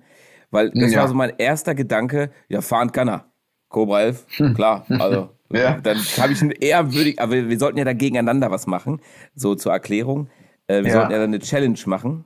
[0.49, 1.01] Weil das ja.
[1.01, 3.25] war so mein erster Gedanke, ja, fahren kann er.
[3.69, 4.53] Cobra 11, hm.
[4.56, 5.80] klar, also ja.
[5.80, 9.01] dann habe ich einen ehrwürdig, aber wir sollten ja da gegeneinander was machen,
[9.36, 10.30] so zur Erklärung.
[10.67, 10.93] Äh, wir ja.
[10.93, 12.25] sollten ja dann eine Challenge machen.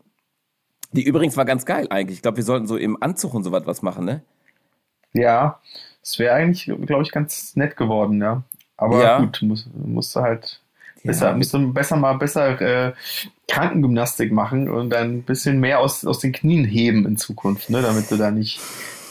[0.93, 2.17] Die übrigens war ganz geil eigentlich.
[2.17, 4.21] Ich glaube, wir sollten so im Anzug und so was machen, ne?
[5.13, 5.59] Ja,
[6.01, 8.43] es wäre eigentlich, glaube ich, ganz nett geworden, ja.
[8.77, 9.19] Aber ja.
[9.19, 10.60] gut, muss, musste halt
[11.03, 12.93] Besser, müsste besser mal besser äh,
[13.47, 17.81] Krankengymnastik machen und dann ein bisschen mehr aus, aus den Knien heben in Zukunft, ne,
[17.81, 18.59] damit du da nicht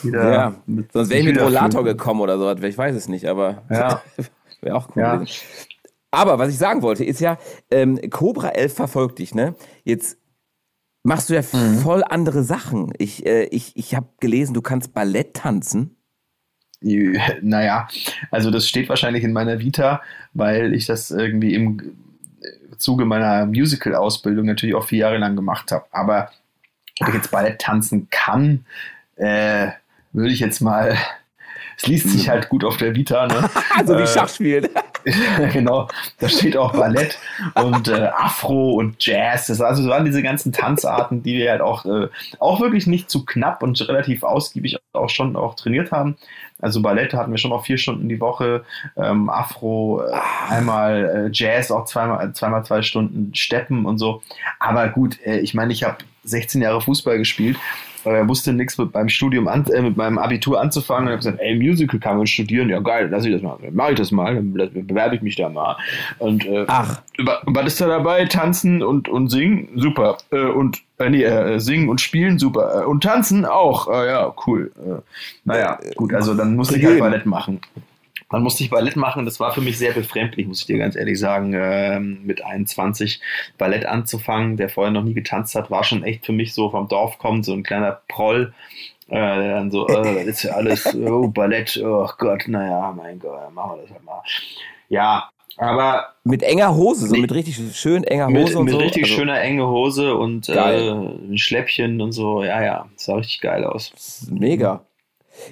[0.03, 0.31] wieder.
[0.31, 0.55] Ja,
[0.93, 4.01] sonst wäre ich mit Rollator gekommen oder so, ich weiß es nicht, aber ja.
[4.61, 5.01] wäre auch cool.
[5.01, 5.23] Ja.
[6.11, 7.37] Aber was ich sagen wollte, ist ja,
[7.71, 9.55] ähm, Cobra 11 verfolgt dich, ne?
[9.83, 10.17] Jetzt
[11.03, 11.79] machst du ja mhm.
[11.79, 12.93] voll andere Sachen.
[12.97, 15.97] Ich, äh, ich, ich habe gelesen, du kannst Ballett tanzen.
[17.41, 17.87] Naja,
[18.31, 20.01] also das steht wahrscheinlich in meiner Vita,
[20.33, 21.95] weil ich das irgendwie im
[22.77, 25.85] Zuge meiner Musical-Ausbildung natürlich auch vier Jahre lang gemacht habe.
[25.91, 26.31] Aber
[26.99, 28.65] ob ich jetzt Ballett tanzen kann,
[29.15, 29.67] äh,
[30.11, 30.97] würde ich jetzt mal
[31.77, 33.27] es liest sich halt gut auf der Vita.
[33.27, 33.49] Ne?
[33.85, 34.69] so wie äh, Schachspielen.
[35.51, 35.87] genau,
[36.19, 37.17] da steht auch Ballett
[37.55, 39.47] und äh, Afro und Jazz.
[39.47, 42.07] Das, also waren diese ganzen Tanzarten, die wir halt auch, äh,
[42.39, 46.17] auch wirklich nicht zu knapp und relativ ausgiebig auch schon auch trainiert haben.
[46.61, 48.63] Also Ballett hatten wir schon noch vier Stunden die Woche,
[48.95, 50.13] ähm, Afro, äh,
[50.49, 54.21] einmal äh, Jazz auch zweimal, zweimal zwei Stunden Steppen und so.
[54.59, 57.57] Aber gut, äh, ich meine, ich habe 16 Jahre Fußball gespielt
[58.05, 61.39] er wusste nichts mit meinem Studium an, äh, mit meinem Abitur anzufangen und habe gesagt,
[61.39, 64.11] ey, Musical kann man studieren, ja geil, lass ich das mal, dann mache ich das
[64.11, 65.77] mal, dann bewerbe ich mich da mal.
[66.19, 67.01] Und äh, Ach.
[67.45, 68.25] was ist da dabei?
[68.25, 70.17] Tanzen und, und singen, super.
[70.31, 72.81] Äh, und äh, nee, äh, singen und spielen, super.
[72.81, 74.71] Äh, und tanzen auch, äh, ja, cool.
[74.77, 75.01] Äh,
[75.45, 77.59] naja, gut, also dann musste ich halt Ballett machen.
[78.31, 79.25] Dann musste ich Ballett machen.
[79.25, 81.53] Das war für mich sehr befremdlich, muss ich dir ganz ehrlich sagen.
[81.53, 83.21] Ähm, mit 21
[83.57, 86.87] Ballett anzufangen, der vorher noch nie getanzt hat, war schon echt für mich so vom
[86.87, 88.53] Dorf kommt, so ein kleiner Proll.
[89.09, 93.19] Äh, der dann so, äh, das ist ja alles, oh, Ballett, oh Gott, naja, mein
[93.19, 94.21] Gott, machen wir das halt mal.
[94.87, 96.13] Ja, aber.
[96.23, 98.77] Mit enger Hose, so mit richtig schön enger Hose mit, und mit so.
[98.77, 102.43] Mit richtig also, schöner enge Hose und äh, ein Schläppchen und so.
[102.43, 104.27] Ja, ja, das sah richtig geil aus.
[104.31, 104.85] Mega.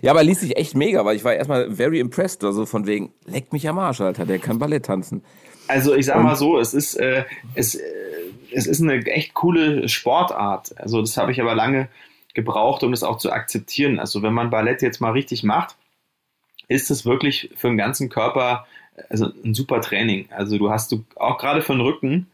[0.02, 3.12] Ja, aber ließ sich echt mega, weil ich war erstmal very impressed, also von wegen,
[3.26, 5.24] leckt mich am Arsch, Alter, der kann Ballett tanzen.
[5.68, 7.82] Also ich sag mal so, es ist, äh, es, äh,
[8.52, 10.80] es ist eine echt coole Sportart.
[10.80, 11.90] Also das habe ich aber lange
[12.34, 14.00] gebraucht, um das auch zu akzeptieren.
[14.00, 15.76] Also wenn man Ballett jetzt mal richtig macht,
[16.68, 18.66] ist es wirklich für den ganzen Körper
[19.10, 20.28] also ein super Training.
[20.32, 22.28] Also du hast du auch gerade für den Rücken,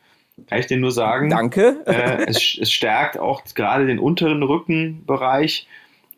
[0.48, 1.30] kann ich dir nur sagen.
[1.30, 1.84] Danke.
[1.86, 5.68] Äh, es, es stärkt auch gerade den unteren Rückenbereich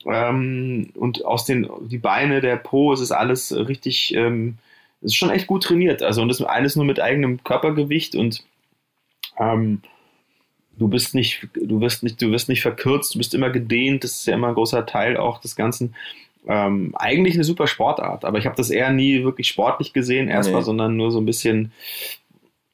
[0.09, 4.57] ähm, und aus den die Beine, der Po, es ist alles richtig, ähm,
[5.01, 6.01] es ist schon echt gut trainiert.
[6.01, 8.43] Also und das alles nur mit eigenem Körpergewicht und
[9.37, 9.81] ähm,
[10.77, 14.11] du bist nicht, du wirst nicht, du wirst nicht verkürzt, du bist immer gedehnt, das
[14.11, 15.95] ist ja immer ein großer Teil auch des Ganzen.
[16.47, 20.61] Ähm, eigentlich eine super Sportart, aber ich habe das eher nie wirklich sportlich gesehen, erstmal,
[20.61, 20.65] nee.
[20.65, 21.73] sondern nur so ein bisschen,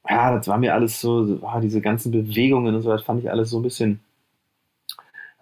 [0.07, 3.31] ja, das war mir alles so, ah, diese ganzen Bewegungen und so, das fand ich
[3.31, 3.99] alles so ein bisschen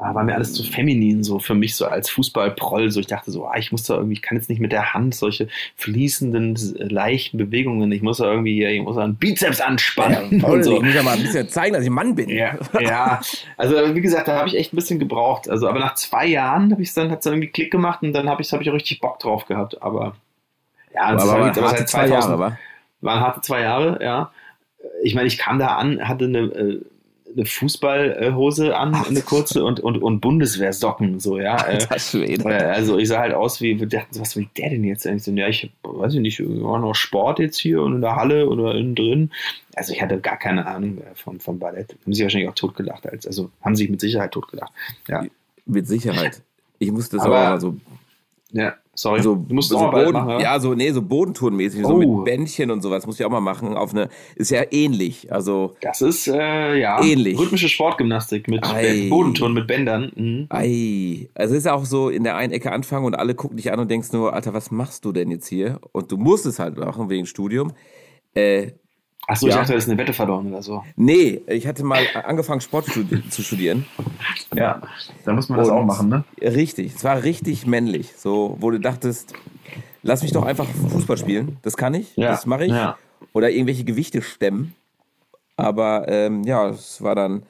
[0.01, 2.89] war mir alles zu feminin, so für mich so als Fußballproll.
[2.89, 4.93] So ich dachte so, ah, ich muss da irgendwie, ich kann jetzt nicht mit der
[4.93, 6.55] Hand solche fließenden,
[6.89, 7.91] leichten Bewegungen.
[7.91, 10.39] Ich muss da irgendwie, ich muss da einen Bizeps anspannen.
[10.39, 10.77] Ja, und so.
[10.77, 12.29] Ich muss ja mal ein bisschen zeigen, dass ich Mann bin.
[12.29, 13.21] Ja, ja.
[13.57, 15.47] also wie gesagt, da habe ich echt ein bisschen gebraucht.
[15.47, 18.13] Also, aber nach zwei Jahren habe ich dann, hat es dann irgendwie Klick gemacht und
[18.13, 19.81] dann habe ich, habe ich auch richtig Bock drauf gehabt.
[19.81, 20.15] Aber
[20.93, 22.57] ja, das aber war, aber harte zwei Jahre, war?
[23.01, 24.31] Waren harte zwei Jahre, ja.
[25.03, 26.81] Ich meine, ich kam da an, hatte eine äh,
[27.35, 31.57] eine Fußballhose an, Ach, eine kurze und, und, und Bundeswehrsocken, so, ja.
[31.89, 35.35] Das äh, also ich sah halt aus wie, dachten, was will der denn jetzt eigentlich?
[35.35, 38.95] Ja, ich weiß nicht, war noch Sport jetzt hier und in der Halle oder innen
[38.95, 39.31] drin.
[39.75, 41.95] Also ich hatte gar keine Ahnung vom, vom Ballett.
[42.03, 44.71] Haben sie wahrscheinlich auch totgelacht, als, also haben sich mit Sicherheit totgelacht.
[45.07, 45.25] Ja.
[45.65, 46.41] Mit Sicherheit.
[46.79, 47.77] Ich musste das aber, aber so.
[48.51, 48.75] Ja.
[49.01, 50.41] Sorry, so, du musst so auch Boden, machen, ja?
[50.41, 51.87] ja, so, nee, so Bodentourenmäßig, oh.
[51.87, 52.23] so mit oh.
[52.23, 53.75] Bändchen und sowas muss ich auch mal machen.
[53.75, 55.33] Auf eine, ist ja ähnlich.
[55.33, 57.39] Also, das ist, äh, ja, ähnlich.
[57.39, 59.07] rhythmische Sportgymnastik mit Ei.
[59.09, 60.11] Bodentouren, mit Bändern.
[60.15, 60.45] Mhm.
[60.49, 61.29] Ei.
[61.33, 63.79] Also, ist ja auch so in der einen Ecke anfangen und alle gucken dich an
[63.79, 65.79] und denkst nur, Alter, was machst du denn jetzt hier?
[65.93, 67.73] Und du musst es halt machen wegen Studium.
[68.35, 68.73] Äh,
[69.27, 69.53] Achso, ja.
[69.53, 70.83] ich dachte, das ist eine Wette verloren oder so.
[70.95, 73.85] Nee, ich hatte mal angefangen, Sport zu studieren.
[74.53, 74.81] Ja,
[75.25, 76.23] da muss man das Und auch machen, ne?
[76.41, 78.13] Richtig, es war richtig männlich.
[78.17, 79.33] So, wo du dachtest,
[80.01, 81.57] lass mich doch einfach Fußball spielen.
[81.61, 82.29] Das kann ich, ja.
[82.31, 82.71] das mache ich.
[82.71, 82.97] Ja.
[83.33, 84.75] Oder irgendwelche Gewichte stemmen.
[85.55, 87.43] Aber ähm, ja, es war dann,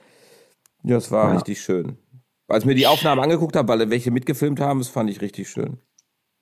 [0.83, 1.35] ja, es war ja.
[1.35, 1.97] richtig schön.
[2.47, 5.49] Als ich mir die Aufnahmen angeguckt habe, weil welche mitgefilmt haben, das fand ich richtig
[5.49, 5.77] schön.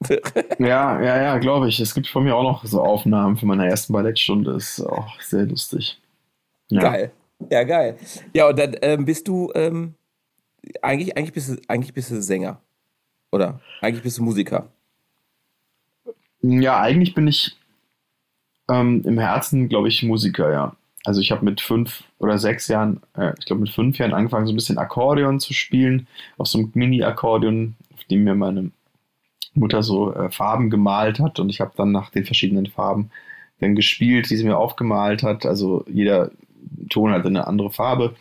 [0.59, 1.79] ja, ja, ja, glaube ich.
[1.79, 4.51] Es gibt von mir auch noch so Aufnahmen für meine ersten Ballettstunde.
[4.51, 5.99] Ist auch sehr lustig.
[6.69, 6.81] Ja.
[6.81, 7.11] Geil.
[7.49, 7.97] Ja, geil.
[8.33, 9.95] Ja, und dann ähm, bist du ähm,
[10.81, 12.61] eigentlich, eigentlich, bist du, eigentlich bist du Sänger.
[13.31, 14.69] Oder eigentlich bist du Musiker.
[16.41, 17.57] Ja, eigentlich bin ich
[18.69, 20.75] ähm, im Herzen, glaube ich, Musiker, ja.
[21.05, 24.45] Also ich habe mit fünf oder sechs Jahren, äh, ich glaube mit fünf Jahren angefangen,
[24.45, 26.07] so ein bisschen Akkordeon zu spielen,
[26.37, 28.71] auf so einem Mini-Akkordeon, auf dem mir meine
[29.53, 33.11] Mutter so äh, Farben gemalt hat und ich habe dann nach den verschiedenen Farben
[33.59, 35.45] dann gespielt, die sie mir aufgemalt hat.
[35.45, 36.31] Also jeder
[36.89, 38.15] Ton hatte eine andere Farbe.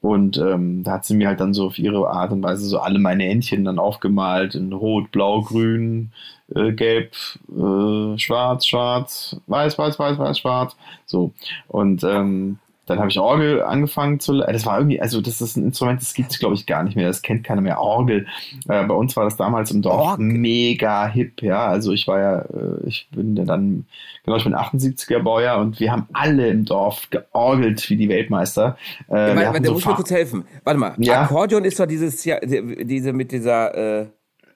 [0.00, 2.78] Und ähm, da hat sie mir halt dann so auf ihre Art und Weise so
[2.78, 6.12] alle meine Entchen dann aufgemalt in Rot, Blau, Grün,
[6.54, 7.12] äh, Gelb,
[7.48, 10.76] äh, Schwarz, Schwarz, Weiß, Weiß, Weiß, Weiß, Schwarz.
[11.06, 11.32] So.
[11.68, 14.38] Und ähm, dann habe ich Orgel angefangen zu.
[14.38, 16.96] Das war irgendwie, also das ist ein Instrument, das gibt es, glaube ich, gar nicht
[16.96, 17.06] mehr.
[17.08, 17.80] Das kennt keiner mehr.
[17.80, 18.26] Orgel.
[18.68, 20.26] Äh, bei uns war das damals im Dorf Orgel.
[20.26, 21.66] mega hip, ja.
[21.66, 23.86] Also ich war ja, äh, ich bin dann,
[24.24, 28.76] genau, ich bin 78er Baujahr und wir haben alle im Dorf georgelt wie die Weltmeister.
[29.10, 30.44] Äh, ja, warte, der so muss mir kurz helfen.
[30.64, 31.22] Warte mal, ja?
[31.22, 34.06] Akkordeon ist doch dieses, ja, diese mit dieser, äh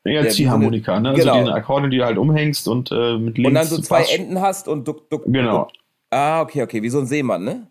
[0.05, 1.11] ja, Ziehharmonika, ne?
[1.11, 1.33] Also genau.
[1.33, 3.49] Also diese Akkordeon, die du halt umhängst und äh, mit links.
[3.49, 5.59] Und dann so zwei Enden hast und duck, duck, Genau.
[5.65, 5.69] Duck.
[6.11, 7.67] Ah, okay, okay, wie so ein Seemann, ne?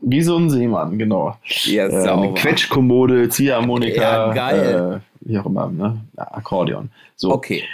[0.00, 1.36] Wie so ein Seemann, genau.
[1.64, 5.00] Ja, äh, eine Quetschkommode, Ziehharmonika, ja, geil.
[5.00, 6.00] Äh, wie auch immer, ne?
[6.16, 6.90] Ja, Akkordeon.
[7.16, 7.32] So.
[7.32, 7.64] Okay.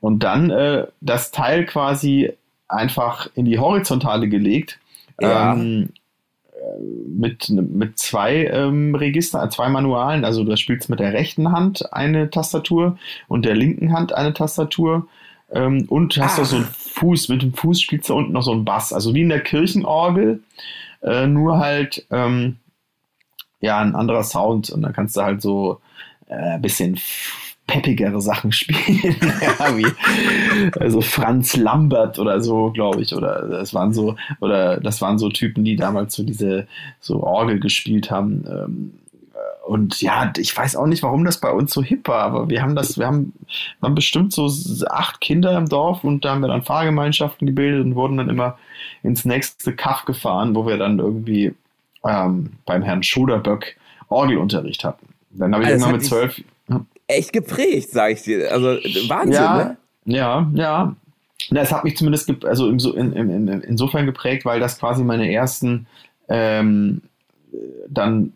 [0.00, 2.32] Und dann äh, das Teil quasi
[2.68, 4.78] einfach in die Horizontale gelegt.
[5.20, 5.54] Ja.
[5.54, 5.90] Ähm,
[7.06, 10.24] mit, mit zwei ähm, Registern, zwei Manualen.
[10.24, 15.06] Also du spielst mit der rechten Hand eine Tastatur und der linken Hand eine Tastatur.
[15.52, 16.42] Ähm, und hast ah.
[16.42, 18.92] da so einen Fuß, mit dem Fuß spielst du unten noch so einen Bass.
[18.92, 20.42] Also wie in der Kirchenorgel
[21.02, 22.56] äh, nur halt ähm,
[23.60, 25.80] ja ein anderer Sound und dann kannst du halt so
[26.28, 26.98] ein äh, bisschen
[27.66, 29.86] peppigere Sachen spielen, ja, wie
[30.80, 35.28] also Franz Lambert oder so, glaube ich, oder das waren so oder das waren so
[35.28, 36.66] Typen, die damals so diese
[37.00, 38.44] so Orgel gespielt haben.
[38.48, 38.92] Ähm,
[39.70, 42.60] und ja, ich weiß auch nicht, warum das bei uns so hip war, aber wir
[42.60, 43.32] haben das, wir haben,
[43.78, 44.50] waren bestimmt so
[44.88, 48.58] acht Kinder im Dorf und da haben wir dann Fahrgemeinschaften gebildet und wurden dann immer
[49.04, 51.54] ins nächste Kaff gefahren, wo wir dann irgendwie
[52.04, 53.76] ähm, beim Herrn Schoderböck
[54.08, 55.06] Orgelunterricht hatten.
[55.30, 56.42] Dann habe ich also irgendwann mit zwölf.
[57.06, 58.50] Echt geprägt, sage ich dir.
[58.50, 58.70] Also
[59.08, 59.76] Wahnsinn, ja, ne?
[60.04, 60.96] Ja, ja.
[61.54, 65.86] Es hat mich zumindest also in, in, in, insofern geprägt, weil das quasi meine ersten
[66.28, 67.02] ähm,
[67.88, 68.32] dann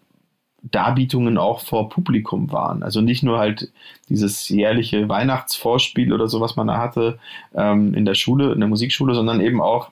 [0.70, 2.82] Darbietungen auch vor Publikum waren.
[2.82, 3.70] Also nicht nur halt
[4.08, 7.18] dieses jährliche Weihnachtsvorspiel oder so, was man da hatte
[7.54, 9.90] ähm, in der Schule, in der Musikschule, sondern eben auch,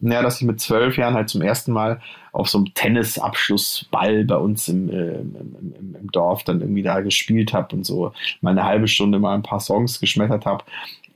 [0.00, 2.00] naja, dass ich mit zwölf Jahren halt zum ersten Mal
[2.32, 7.00] auf so einem Tennisabschlussball bei uns im, äh, im, im, im, Dorf dann irgendwie da
[7.00, 10.64] gespielt habe und so mal eine halbe Stunde mal ein paar Songs geschmettert habe.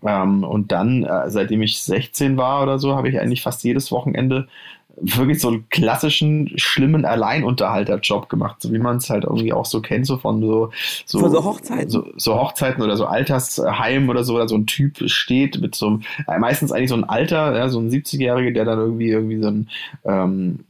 [0.02, 3.92] Ähm, und dann, äh, seitdem ich 16 war oder so, habe ich eigentlich fast jedes
[3.92, 4.48] Wochenende
[5.00, 9.80] wirklich so einen klassischen, schlimmen Alleinunterhalterjob gemacht, so wie man es halt irgendwie auch so
[9.80, 10.70] kennt, so von so,
[11.04, 11.90] so, so Hochzeiten.
[11.90, 15.86] So, so, Hochzeiten oder so Altersheim oder so, oder so ein Typ steht mit so
[15.86, 19.40] einem, äh, meistens eigentlich so ein Alter, ja, so ein 70-Jähriger, der dann irgendwie irgendwie
[19.40, 19.68] so ein
[20.04, 20.60] ähm,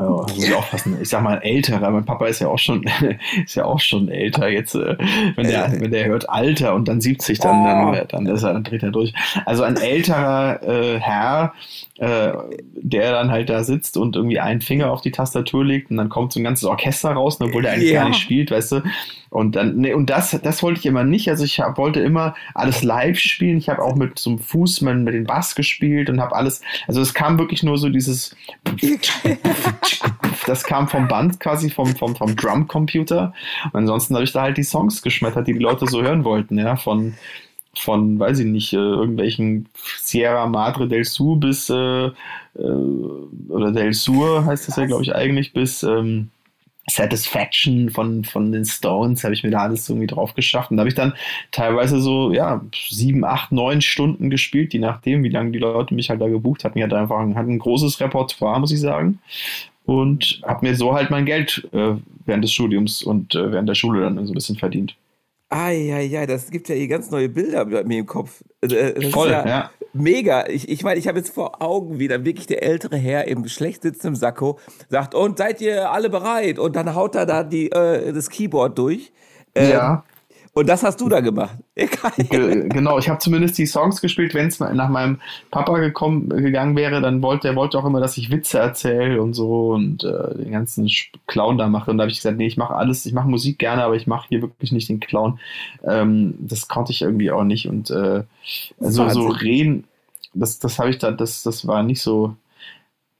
[0.00, 0.96] Oh, muss ich aufpassen.
[1.02, 1.90] Ich sag mal älterer.
[1.90, 2.86] Mein Papa ist ja auch schon,
[3.44, 4.48] ist ja auch schon älter.
[4.48, 4.96] Jetzt, äh,
[5.36, 7.92] wenn der, wenn der hört Alter und dann 70, dann, oh.
[7.92, 9.12] dann, dann, ist er, dann dreht er durch.
[9.44, 11.52] Also ein älterer äh, Herr,
[11.98, 12.32] äh,
[12.76, 16.08] der dann halt da sitzt und irgendwie einen Finger auf die Tastatur legt und dann
[16.08, 18.00] kommt so ein ganzes Orchester raus, obwohl der eigentlich ja.
[18.00, 18.82] gar nicht spielt, weißt du.
[19.30, 21.28] Und dann, nee, und das, das wollte ich immer nicht.
[21.28, 23.58] Also ich hab, wollte immer alles live spielen.
[23.58, 27.00] Ich habe auch mit so einem Fußmann mit dem Bass gespielt und habe alles, also
[27.00, 28.34] es kam wirklich nur so dieses,
[30.46, 33.32] das kam vom Band quasi, vom, vom, vom Drumcomputer.
[33.72, 36.58] Und ansonsten habe ich da halt die Songs geschmettert, die die Leute so hören wollten,
[36.58, 37.14] ja, von,
[37.74, 42.12] von, weiß ich nicht, äh, irgendwelchen Sierra Madre del Sur bis, äh, äh,
[43.48, 46.30] oder del Sur heißt das ja, glaube ich, eigentlich, bis ähm,
[46.88, 50.70] Satisfaction von, von den Stones habe ich mir da alles irgendwie drauf geschafft.
[50.70, 51.14] Und da habe ich dann
[51.52, 56.10] teilweise so, ja, sieben, acht, neun Stunden gespielt, je nachdem, wie lange die Leute mich
[56.10, 56.78] halt da gebucht hatten.
[56.78, 59.20] Ich hatte einfach ein, hatte ein großes Repertoire, muss ich sagen.
[59.84, 63.74] Und habe mir so halt mein Geld äh, während des Studiums und äh, während der
[63.74, 64.94] Schule dann so ein bisschen verdient.
[65.48, 68.42] Ah, ja, ja, das gibt ja hier ganz neue Bilder bei mir im Kopf.
[68.60, 70.46] Äh, das Voll, ja, ja, Mega.
[70.46, 73.48] Ich, ich meine, ich habe jetzt vor Augen, wie dann wirklich der ältere Herr im
[73.48, 76.58] schlecht sitzenden Sakko sagt, und seid ihr alle bereit?
[76.58, 79.12] Und dann haut er da die, äh, das Keyboard durch.
[79.54, 80.04] Ähm, ja.
[80.52, 81.56] Und das hast du da gemacht.
[82.28, 84.34] genau, ich habe zumindest die Songs gespielt.
[84.34, 88.16] Wenn es nach meinem Papa gekommen, gegangen wäre, dann wollte er wollte auch immer, dass
[88.16, 90.90] ich Witze erzähle und so und äh, den ganzen
[91.28, 91.90] Clown da mache.
[91.90, 94.08] Und da habe ich gesagt, nee, ich mache alles, ich mache Musik gerne, aber ich
[94.08, 95.38] mache hier wirklich nicht den Clown.
[95.84, 97.68] Ähm, das konnte ich irgendwie auch nicht.
[97.68, 98.24] Und äh,
[98.80, 99.84] so, so reden,
[100.34, 102.34] das, das habe ich da, das, das war nicht so.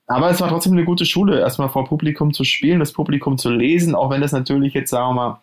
[0.09, 3.51] Aber es war trotzdem eine gute Schule, erstmal vor Publikum zu spielen, das Publikum zu
[3.51, 5.41] lesen, auch wenn das natürlich jetzt, sagen wir mal,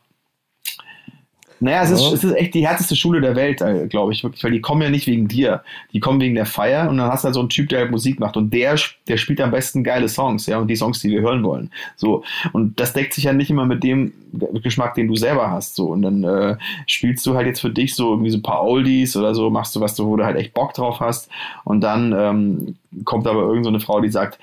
[1.60, 1.96] naja, es, ja.
[1.96, 4.62] ist, es ist echt die härteste Schule der Welt, äh, glaube ich, wirklich, weil die
[4.62, 5.64] kommen ja nicht wegen dir.
[5.94, 7.92] Die kommen wegen der Feier und dann hast du halt so einen Typ, der halt
[7.92, 8.76] Musik macht und der,
[9.08, 11.72] der spielt am besten geile Songs, ja, und die Songs, die wir hören wollen.
[11.96, 12.24] So.
[12.54, 14.14] Und das deckt sich ja nicht immer mit dem
[14.62, 15.76] Geschmack, den du selber hast.
[15.76, 15.88] So.
[15.88, 19.16] Und dann äh, spielst du halt jetzt für dich so irgendwie so ein paar Oldies
[19.16, 21.30] oder so, machst du was, wo du halt echt Bock drauf hast.
[21.64, 24.40] Und dann ähm, kommt aber irgendeine so Frau, die sagt,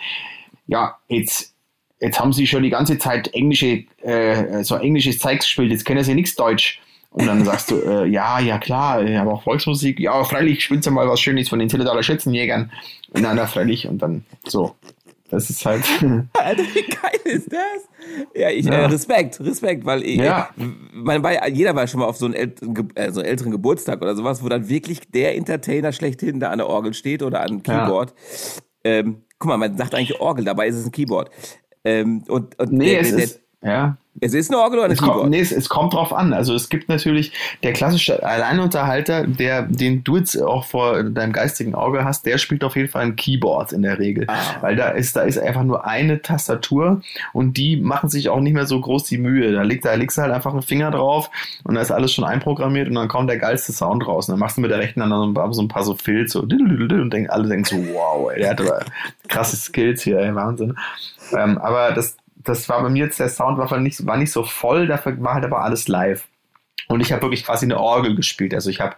[0.66, 1.54] ja, jetzt
[2.00, 6.04] jetzt haben sie schon die ganze Zeit englische, äh, so englisches Zeugs gespielt, jetzt kennen
[6.04, 6.80] sie nichts Deutsch.
[7.14, 10.00] Und dann sagst du, äh, ja, ja klar, ich habe auch Volksmusik.
[10.00, 12.72] Ja, freilich, spielst du mal was Schönes von den Tilletaler Schützenjägern.
[13.12, 13.86] Und dann, na, freilich.
[13.86, 14.74] Und dann so.
[15.30, 15.84] Das ist halt.
[16.32, 17.88] Alter, wie geil ist das?
[18.34, 18.72] Ja, ich, ja.
[18.72, 20.50] Äh, Respekt, Respekt, weil ich, ja.
[20.92, 24.16] man war, jeder war schon mal auf so einem älteren, äh, so älteren Geburtstag oder
[24.16, 28.12] sowas, wo dann wirklich der Entertainer schlechthin da an der Orgel steht oder an Keyboard.
[28.84, 28.90] Ja.
[28.90, 31.30] Ähm, guck mal, man sagt eigentlich Orgel, dabei ist es ein Keyboard.
[31.84, 33.96] Ähm, und, und nee, der, es der, ist, ja.
[34.20, 35.18] Es ist eine Orgel oder ein Keyboard?
[35.18, 36.32] Kommt, nee, es, es, kommt drauf an.
[36.32, 37.32] Also es gibt natürlich
[37.64, 42.62] der klassische Alleinunterhalter, der, den du jetzt auch vor deinem geistigen Auge hast, der spielt
[42.62, 44.26] auf jeden Fall ein Keyboard in der Regel.
[44.28, 44.34] Ah.
[44.60, 48.54] Weil da ist, da ist einfach nur eine Tastatur und die machen sich auch nicht
[48.54, 49.50] mehr so groß die Mühe.
[49.50, 51.28] Da, liegt, da legst du halt einfach einen Finger drauf
[51.64, 54.28] und da ist alles schon einprogrammiert und dann kommt der geilste Sound raus.
[54.28, 55.96] Und dann machst du mit der rechten Hand so ein paar so, ein paar so
[55.96, 58.84] Filz so und denk, alle denken so, wow, ey, der hat aber
[59.26, 60.76] krasse Skills hier, ey, Wahnsinn.
[61.36, 64.44] Ähm, aber das, das war bei mir jetzt, der Sound war nicht, war nicht so
[64.44, 66.24] voll, dafür war halt aber alles live.
[66.88, 68.54] Und ich habe wirklich quasi eine Orgel gespielt.
[68.54, 68.96] Also ich habe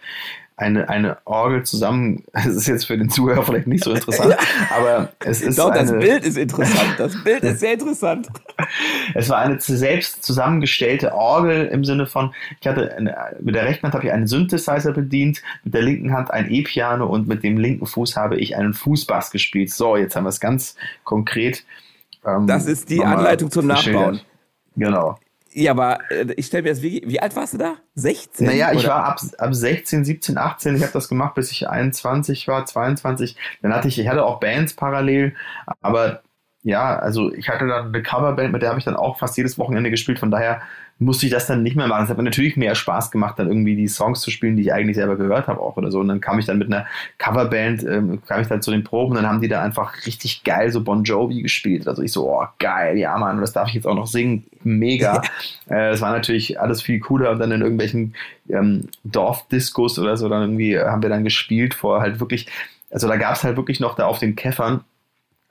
[0.59, 4.37] eine, eine Orgel zusammen, das ist jetzt für den Zuhörer vielleicht nicht so interessant,
[4.75, 5.59] aber es ist.
[5.59, 6.95] Doch, eine, das Bild ist interessant.
[6.99, 8.29] Das Bild ist sehr interessant.
[9.15, 13.85] es war eine selbst zusammengestellte Orgel im Sinne von, ich hatte eine, mit der rechten
[13.85, 17.59] Hand habe ich einen Synthesizer bedient, mit der linken Hand ein E-Piano und mit dem
[17.59, 19.71] linken Fuß habe ich einen Fußbass gespielt.
[19.71, 21.65] So, jetzt haben wir es ganz konkret
[22.27, 24.21] ähm, das ist die Anleitung zum Nachbauen.
[24.77, 25.19] Genau.
[25.53, 27.77] Ja, aber äh, ich stelle mir das, wie, wie alt warst du da?
[27.95, 28.47] 16?
[28.47, 30.77] Naja, ich war ab, ab 16, 17, 18.
[30.77, 33.37] Ich habe das gemacht, bis ich 21 war, 22.
[33.63, 35.35] Dann hatte ich, ich hatte auch Bands parallel,
[35.81, 36.21] aber
[36.63, 39.57] ja, also ich hatte dann eine Coverband, mit der habe ich dann auch fast jedes
[39.57, 40.19] Wochenende gespielt.
[40.19, 40.61] Von daher
[40.99, 42.05] musste ich das dann nicht mehr machen.
[42.05, 44.73] Es hat mir natürlich mehr Spaß gemacht, dann irgendwie die Songs zu spielen, die ich
[44.73, 46.01] eigentlich selber gehört habe auch oder so.
[46.01, 46.87] Und dann kam ich dann mit einer
[47.19, 50.43] Coverband, ähm, kam ich dann zu den Proben und dann haben die da einfach richtig
[50.43, 51.87] geil so Bon Jovi gespielt.
[51.87, 54.45] Also ich so, oh geil, ja Mann, das darf ich jetzt auch noch singen.
[54.63, 55.21] Mega.
[55.69, 58.15] äh, das war natürlich alles viel cooler und dann in irgendwelchen
[58.49, 62.47] ähm, Dorfdiscos oder so dann irgendwie haben wir dann gespielt vor halt wirklich,
[62.91, 64.83] also da gab es halt wirklich noch da auf den Käffern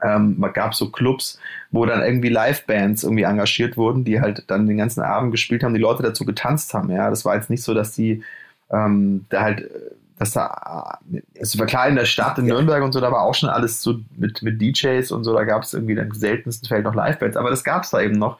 [0.02, 1.40] ähm, gab so Clubs,
[1.72, 5.74] wo dann irgendwie Live-Bands irgendwie engagiert wurden, die halt dann den ganzen Abend gespielt haben,
[5.74, 6.90] die Leute dazu getanzt haben.
[6.92, 8.24] Ja, das war jetzt nicht so, dass die
[8.72, 9.70] ähm, da halt,
[10.18, 11.00] dass da,
[11.34, 13.82] es war klar in der Stadt in Nürnberg und so, da war auch schon alles
[13.82, 16.96] so mit, mit DJs und so, da gab es irgendwie dann im seltensten Feld noch
[16.96, 18.38] Live-Bands, aber das gab es da eben noch.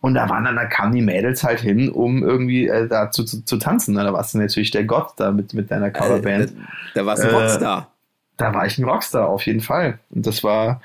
[0.00, 3.24] Und da waren dann, da kamen die Mädels halt hin, um irgendwie äh, da zu,
[3.24, 3.94] zu, zu tanzen.
[3.94, 6.50] Da warst du natürlich der Gott da mit, mit deiner Coverband.
[6.50, 6.54] Äh,
[6.94, 7.93] da, da warst du äh, Rockstar
[8.36, 9.98] da war ich ein Rockstar auf jeden Fall.
[10.10, 10.80] Und das war,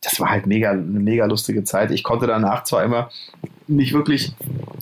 [0.00, 1.90] das war halt mega, eine mega lustige Zeit.
[1.90, 3.10] Ich konnte danach zwar immer
[3.68, 4.32] nicht wirklich,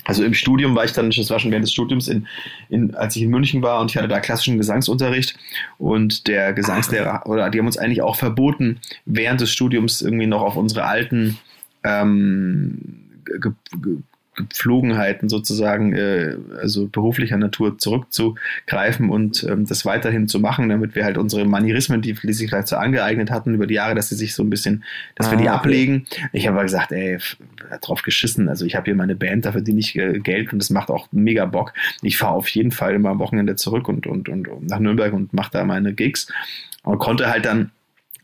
[0.04, 2.26] also im Studium war ich dann, das war schon während des Studiums, in,
[2.68, 5.36] in, als ich in München war und ich hatte da klassischen Gesangsunterricht
[5.78, 10.42] und der Gesangslehrer, oder die haben uns eigentlich auch verboten, während des Studiums irgendwie noch
[10.42, 11.38] auf unsere alten
[11.82, 13.22] ähm,
[14.36, 21.04] Gepflogenheiten sozusagen, äh, also beruflicher Natur zurückzugreifen und ähm, das weiterhin zu machen, damit wir
[21.04, 24.34] halt unsere Manierismen, die, sich vielleicht so angeeignet hatten über die Jahre, dass sie sich
[24.34, 25.54] so ein bisschen, dass ah, wir die okay.
[25.54, 26.06] ablegen.
[26.32, 27.18] Ich habe aber gesagt, ey,
[27.80, 28.48] drauf geschissen.
[28.48, 31.08] Also ich habe hier meine Band, dafür die ich äh, Geld und das macht auch
[31.12, 31.72] mega Bock.
[32.02, 35.32] Ich fahre auf jeden Fall immer am Wochenende zurück und, und, und nach Nürnberg und
[35.32, 36.32] mache da meine Gigs.
[36.82, 37.70] Und konnte halt dann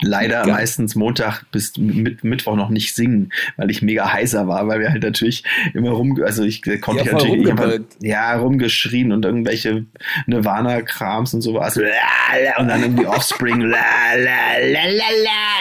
[0.00, 0.54] leider ja.
[0.54, 4.90] meistens Montag bis mit, Mittwoch noch nicht singen, weil ich mega heißer war, weil wir
[4.90, 9.86] halt natürlich immer rum, also ich konnte ja, natürlich ich halt, ja rumgeschrien und irgendwelche
[10.26, 11.76] Nirvana-Krams und sowas.
[11.76, 13.60] Und dann irgendwie Offspring.
[13.60, 15.10] La la la la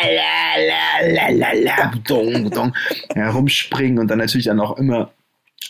[0.06, 2.74] la la la la la dong, dong,
[3.16, 5.12] ja, rumspringen und dann natürlich dann auch immer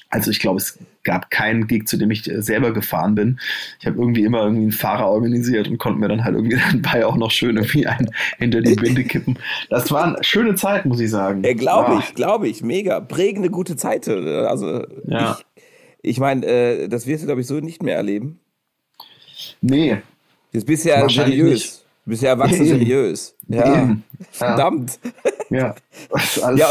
[0.10, 0.78] also ich glaube, es
[1.10, 3.40] gab keinen Gig, zu dem ich äh, selber gefahren bin.
[3.80, 7.04] Ich habe irgendwie immer irgendwie einen Fahrer organisiert und konnte mir dann halt irgendwie dabei
[7.04, 9.40] auch noch schön irgendwie einen hinter die Binde kippen.
[9.72, 11.44] Das war eine schöne Zeit, muss ich sagen.
[11.44, 13.00] Ja, glaube ich, glaube ich, mega.
[13.00, 14.08] Prägende gute Zeit.
[14.08, 15.40] Also ja.
[16.04, 18.40] ich, ich meine, äh, das wirst du, glaube ich, so nicht mehr erleben.
[19.62, 19.98] Nee.
[20.52, 21.50] Jetzt bist du ja seriös.
[21.50, 21.86] Nicht.
[22.06, 22.66] Du bist ja erwachsen Eben.
[22.66, 23.36] seriös.
[23.48, 23.82] Ja.
[23.82, 24.04] Eben.
[24.30, 25.00] Verdammt.
[25.50, 25.74] Ja.
[26.44, 26.68] Alles, ja,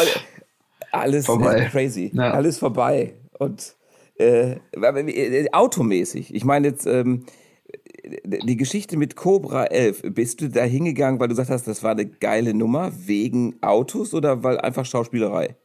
[0.92, 1.68] alles vorbei.
[1.72, 2.12] crazy.
[2.14, 2.30] Ja.
[2.30, 3.14] Alles vorbei.
[3.38, 3.74] Und
[4.18, 6.34] äh, äh, automäßig.
[6.34, 7.24] Ich meine jetzt ähm,
[8.24, 10.02] die Geschichte mit Cobra 11.
[10.14, 14.14] Bist du da hingegangen, weil du gesagt hast, das war eine geile Nummer wegen Autos
[14.14, 15.56] oder weil einfach Schauspielerei?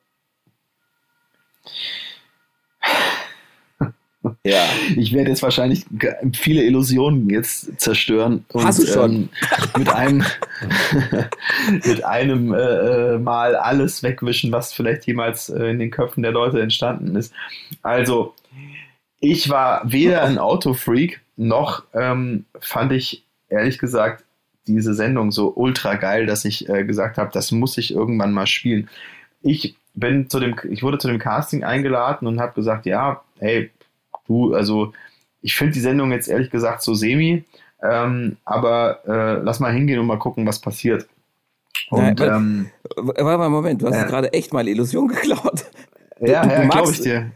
[4.46, 4.66] Ja.
[4.98, 5.86] Ich werde jetzt wahrscheinlich
[6.34, 9.12] viele Illusionen jetzt zerstören und Hast du schon?
[9.14, 9.30] Ähm,
[9.78, 10.26] mit einem
[11.86, 16.34] mit einem äh, äh, Mal alles wegwischen, was vielleicht jemals äh, in den Köpfen der
[16.34, 17.34] Leute entstanden ist.
[17.84, 18.34] Also
[19.22, 24.26] ich war weder ein Autofreak noch ähm, fand ich ehrlich gesagt
[24.68, 28.48] diese Sendung so ultra geil, dass ich äh, gesagt habe, das muss ich irgendwann mal
[28.48, 28.90] spielen.
[29.42, 33.72] Ich bin zu dem, ich wurde zu dem Casting eingeladen und habe gesagt, ja, hey,
[34.28, 34.94] du, also
[35.42, 37.44] ich finde die Sendung jetzt ehrlich gesagt so semi,
[37.82, 41.08] ähm, aber äh, lass mal hingehen und mal gucken, was passiert.
[41.90, 45.66] Und, Nein, ähm, warte mal, Moment, du hast äh, gerade echt mal Illusion geklaut.
[46.20, 47.32] Du, ja, ja, glaube ich dir.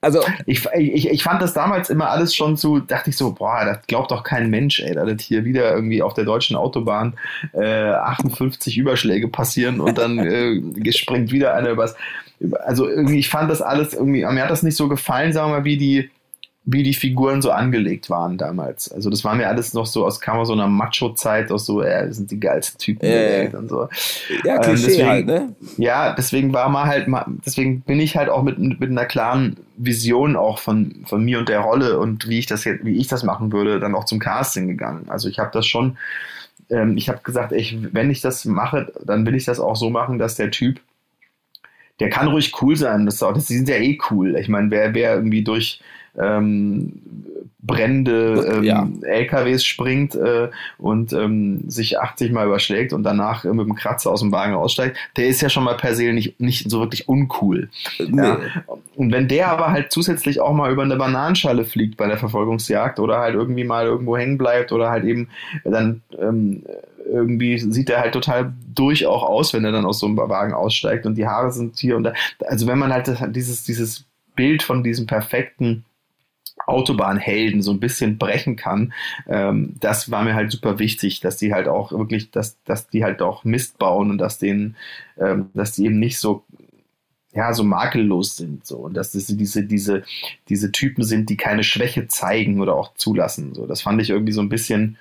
[0.00, 3.64] Also, ich, ich, ich fand das damals immer alles schon so, dachte ich so, boah,
[3.64, 7.14] das glaubt doch kein Mensch, ey, dass hier wieder irgendwie auf der deutschen Autobahn
[7.54, 10.18] äh, 58 Überschläge passieren und dann
[10.84, 11.96] äh, springt wieder einer übers.
[12.64, 15.58] Also irgendwie, ich fand das alles irgendwie, mir hat das nicht so gefallen, sagen wir
[15.58, 16.10] mal, wie die,
[16.66, 18.90] wie die Figuren so angelegt waren damals.
[18.90, 21.82] Also das war mir alles noch so aus, kam aus so einer Macho-Zeit, aus so,
[21.82, 23.88] ja, das sind die geilsten Typen der Welt und so.
[24.44, 25.54] Ja, ähm, Klischee deswegen, halt, ne?
[25.76, 27.06] Ja, deswegen war mal halt,
[27.44, 31.50] deswegen bin ich halt auch mit, mit einer klaren Vision auch von, von mir und
[31.50, 34.18] der Rolle und wie ich das jetzt, wie ich das machen würde, dann auch zum
[34.18, 35.04] Casting gegangen.
[35.08, 35.98] Also ich habe das schon,
[36.70, 39.90] ähm, ich habe gesagt, ich, wenn ich das mache, dann will ich das auch so
[39.90, 40.80] machen, dass der Typ
[42.00, 43.06] der kann ruhig cool sein.
[43.06, 44.36] Das, auch, das sind ja eh cool.
[44.36, 45.80] Ich meine, wer, wer irgendwie durch
[46.18, 47.02] ähm,
[47.64, 48.88] brennende ähm, ja.
[49.02, 54.10] LKWs springt äh, und ähm, sich 80 Mal überschlägt und danach äh, mit dem Kratzer
[54.10, 57.08] aus dem Wagen aussteigt, der ist ja schon mal per se nicht, nicht so wirklich
[57.08, 57.70] uncool.
[57.98, 58.22] Nee.
[58.22, 58.38] Ja.
[58.96, 63.00] Und wenn der aber halt zusätzlich auch mal über eine Bananenschale fliegt bei der Verfolgungsjagd
[63.00, 65.28] oder halt irgendwie mal irgendwo hängen bleibt oder halt eben
[65.64, 66.64] dann ähm,
[67.14, 70.52] irgendwie sieht er halt total durch auch aus, wenn er dann aus so einem Wagen
[70.52, 72.12] aussteigt und die Haare sind hier und da.
[72.46, 74.04] Also wenn man halt das, dieses, dieses
[74.34, 75.84] Bild von diesem perfekten
[76.66, 78.92] Autobahnhelden so ein bisschen brechen kann.
[79.28, 83.04] Ähm, das war mir halt super wichtig, dass die halt auch wirklich, dass, dass die
[83.04, 84.76] halt auch Mist bauen und dass denen,
[85.18, 86.44] ähm, dass die eben nicht so
[87.34, 88.76] ja, so makellos sind, so.
[88.76, 90.04] Und dass das diese, diese,
[90.48, 93.54] diese Typen sind, die keine Schwäche zeigen oder auch zulassen.
[93.54, 94.98] So, das fand ich irgendwie so ein bisschen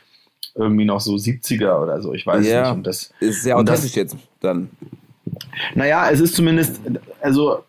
[0.55, 2.77] irgendwie noch so 70er oder so, ich weiß ja, nicht.
[2.77, 4.69] Und das ist sehr authentisch das, jetzt dann.
[5.75, 6.79] Naja, es ist zumindest,
[7.21, 7.63] also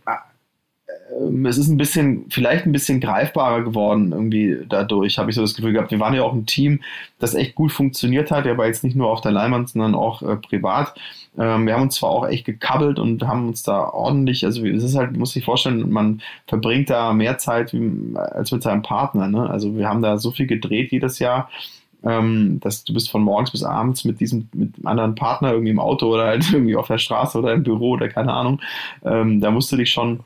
[1.20, 5.43] ähm, es ist ein bisschen, vielleicht ein bisschen greifbarer geworden irgendwie dadurch, habe ich so
[5.43, 5.91] das Gefühl gehabt.
[5.91, 6.80] Wir waren ja auch ein Team,
[7.18, 10.37] das echt gut funktioniert hat, aber jetzt nicht nur auf der Leinwand, sondern auch äh,
[10.37, 10.95] privat.
[11.39, 14.85] Ähm, wir haben uns zwar auch echt gekabbelt und haben uns da ordentlich, also es
[14.85, 19.28] ist halt, muss sich vorstellen, man verbringt da mehr Zeit wie, als mit seinem Partner.
[19.28, 19.49] Ne?
[19.49, 21.51] Also wir haben da so viel gedreht jedes Jahr.
[22.05, 25.70] Ähm, dass du bist von morgens bis abends mit diesem, mit einem anderen Partner irgendwie
[25.70, 28.61] im Auto oder halt irgendwie auf der Straße oder im Büro oder keine Ahnung.
[29.05, 30.20] Ähm, da musst du dich schon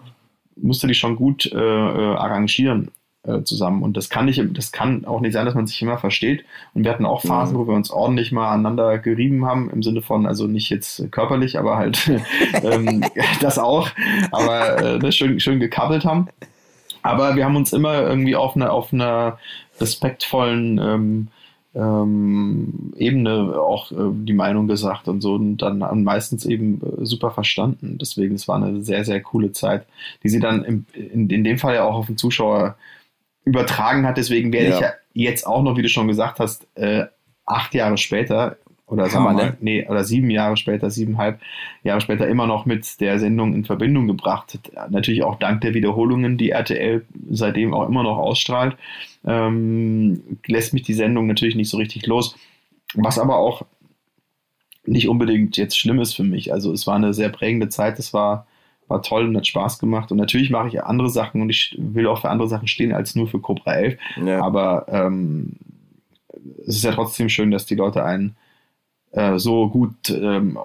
[0.60, 2.90] musst du dich schon gut äh, äh, arrangieren
[3.24, 3.82] äh, zusammen.
[3.82, 6.44] Und das kann nicht, das kann auch nicht sein, dass man sich immer versteht.
[6.74, 7.60] Und wir hatten auch Phasen, mhm.
[7.60, 11.58] wo wir uns ordentlich mal aneinander gerieben haben, im Sinne von, also nicht jetzt körperlich,
[11.58, 12.10] aber halt
[12.62, 13.04] ähm,
[13.40, 13.88] das auch,
[14.30, 16.28] aber äh, ne, schön, schön gekabbelt haben.
[17.02, 19.38] Aber wir haben uns immer irgendwie auf einer auf einer
[19.80, 21.28] respektvollen ähm,
[21.78, 27.30] ähm, Ebene auch äh, die Meinung gesagt und so und dann meistens eben äh, super
[27.30, 27.98] verstanden.
[28.00, 29.86] Deswegen, es war eine sehr, sehr coole Zeit,
[30.24, 32.76] die sie dann im, in, in dem Fall ja auch auf den Zuschauer
[33.44, 34.16] übertragen hat.
[34.16, 34.74] Deswegen werde ja.
[34.74, 37.06] ich ja jetzt auch noch, wie du schon gesagt hast, äh,
[37.46, 38.56] acht Jahre später
[38.88, 41.40] oder sagen wir mal, nee, oder sieben Jahre später, siebeneinhalb
[41.82, 44.58] Jahre später immer noch mit der Sendung in Verbindung gebracht.
[44.88, 48.76] Natürlich auch dank der Wiederholungen, die RTL seitdem auch immer noch ausstrahlt,
[49.24, 52.36] ähm, lässt mich die Sendung natürlich nicht so richtig los.
[52.94, 53.66] Was aber auch
[54.88, 56.52] nicht unbedingt jetzt schlimm ist für mich.
[56.52, 58.46] Also es war eine sehr prägende Zeit, es war,
[58.86, 60.10] war toll und hat Spaß gemacht.
[60.10, 63.14] Und natürlich mache ich andere Sachen und ich will auch für andere Sachen stehen als
[63.14, 63.98] nur für Cobra 11.
[64.24, 64.42] Ja.
[64.42, 65.56] Aber ähm,
[66.66, 68.36] es ist ja trotzdem schön, dass die Leute einen
[69.12, 70.58] äh, so gut ähm,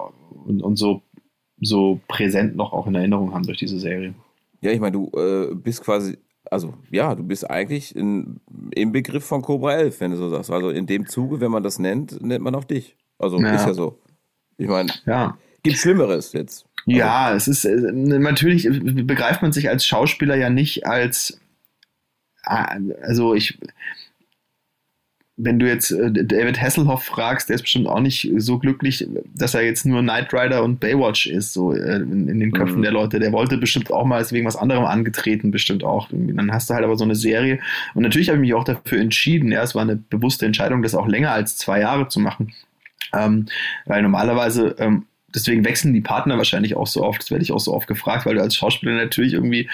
[0.46, 1.02] und, und so,
[1.60, 4.14] so präsent noch auch in Erinnerung haben durch diese Serie.
[4.60, 6.16] Ja, ich meine, du äh, bist quasi,
[6.54, 8.40] also ja, du bist eigentlich in,
[8.76, 10.52] im Begriff von Cobra 11, wenn du so sagst.
[10.52, 12.96] Also in dem Zuge, wenn man das nennt, nennt man auch dich.
[13.18, 13.54] Also ja.
[13.54, 13.98] ist ja so.
[14.56, 15.36] Ich meine, ja.
[15.64, 16.66] gibt Schlimmeres jetzt.
[16.86, 21.40] Also, ja, es ist äh, natürlich begreift man sich als Schauspieler ja nicht als
[22.44, 23.58] ah, also ich
[25.36, 29.54] wenn du jetzt äh, David Hasselhoff fragst, der ist bestimmt auch nicht so glücklich, dass
[29.54, 32.82] er jetzt nur Knight Rider und Baywatch ist, so äh, in, in, den Köpfen mhm.
[32.82, 33.18] der Leute.
[33.18, 36.08] Der wollte bestimmt auch mal wegen was anderem angetreten, bestimmt auch.
[36.10, 37.58] Dann hast du halt aber so eine Serie.
[37.94, 39.50] Und natürlich habe ich mich auch dafür entschieden.
[39.50, 42.52] Ja, es war eine bewusste Entscheidung, das auch länger als zwei Jahre zu machen.
[43.12, 43.46] Ähm,
[43.86, 47.60] weil normalerweise, ähm, deswegen wechseln die Partner wahrscheinlich auch so oft, das werde ich auch
[47.60, 49.68] so oft gefragt, weil du als Schauspieler natürlich irgendwie,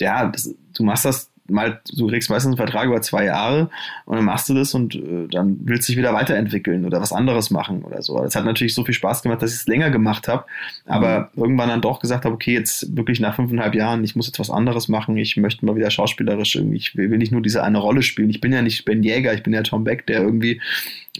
[0.00, 3.70] ja, das, du machst das mal, du kriegst meistens einen Vertrag über zwei Jahre
[4.04, 7.12] und dann machst du das und äh, dann willst du dich wieder weiterentwickeln oder was
[7.12, 8.18] anderes machen oder so.
[8.18, 10.44] Das hat natürlich so viel Spaß gemacht, dass ich es länger gemacht habe,
[10.86, 11.42] aber mhm.
[11.42, 14.50] irgendwann dann doch gesagt habe, okay, jetzt wirklich nach fünfeinhalb Jahren, ich muss jetzt was
[14.50, 18.02] anderes machen, ich möchte mal wieder schauspielerisch irgendwie, ich will, nicht nur diese eine Rolle
[18.02, 18.30] spielen.
[18.30, 20.60] Ich bin ja nicht Ben Jäger, ich bin ja Tom Beck, der irgendwie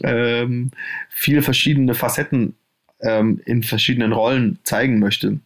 [0.03, 0.71] ähm,
[1.09, 2.55] viele verschiedene Facetten
[3.01, 5.39] ähm, in verschiedenen Rollen zeigen möchte.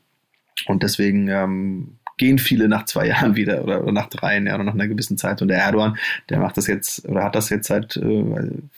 [0.67, 4.63] Und deswegen ähm, gehen viele nach zwei Jahren wieder oder, oder nach drei Jahren oder
[4.63, 5.41] nach einer gewissen Zeit.
[5.41, 5.97] Und der Erdogan,
[6.29, 8.23] der macht das jetzt oder hat das jetzt seit äh,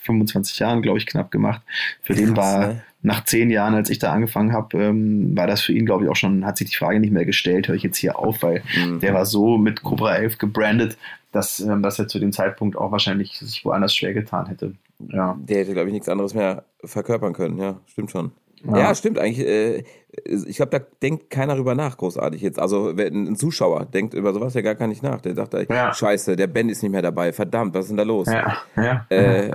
[0.04, 1.62] 25 Jahren, glaube ich, knapp gemacht.
[2.02, 2.82] Für Krass, den war ne?
[3.02, 6.10] nach zehn Jahren, als ich da angefangen habe, ähm, war das für ihn, glaube ich,
[6.10, 8.64] auch schon, hat sich die Frage nicht mehr gestellt, höre ich jetzt hier auf, weil
[8.76, 9.00] mhm.
[9.00, 10.98] der war so mit Cobra 11 gebrandet,
[11.32, 14.74] dass, ähm, dass er zu dem Zeitpunkt auch wahrscheinlich sich woanders schwer getan hätte.
[15.00, 15.38] Ja.
[15.40, 18.32] Der hätte, glaube ich, nichts anderes mehr verkörpern können, ja, stimmt schon.
[18.64, 19.46] Ja, ja stimmt eigentlich.
[19.46, 19.84] Äh,
[20.26, 22.60] ich glaube, da denkt keiner drüber nach, großartig jetzt.
[22.60, 25.22] Also ein Zuschauer denkt über sowas ja gar gar nicht nach.
[25.22, 25.94] Der dachte, ja.
[25.94, 27.34] scheiße, der Ben ist nicht mehr dabei.
[27.34, 28.28] Verdammt, was ist denn da los?
[28.28, 29.06] Ja, ja.
[29.10, 29.52] Äh,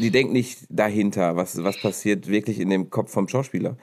[0.00, 3.76] die denkt nicht dahinter, was, was passiert wirklich in dem Kopf vom Schauspieler.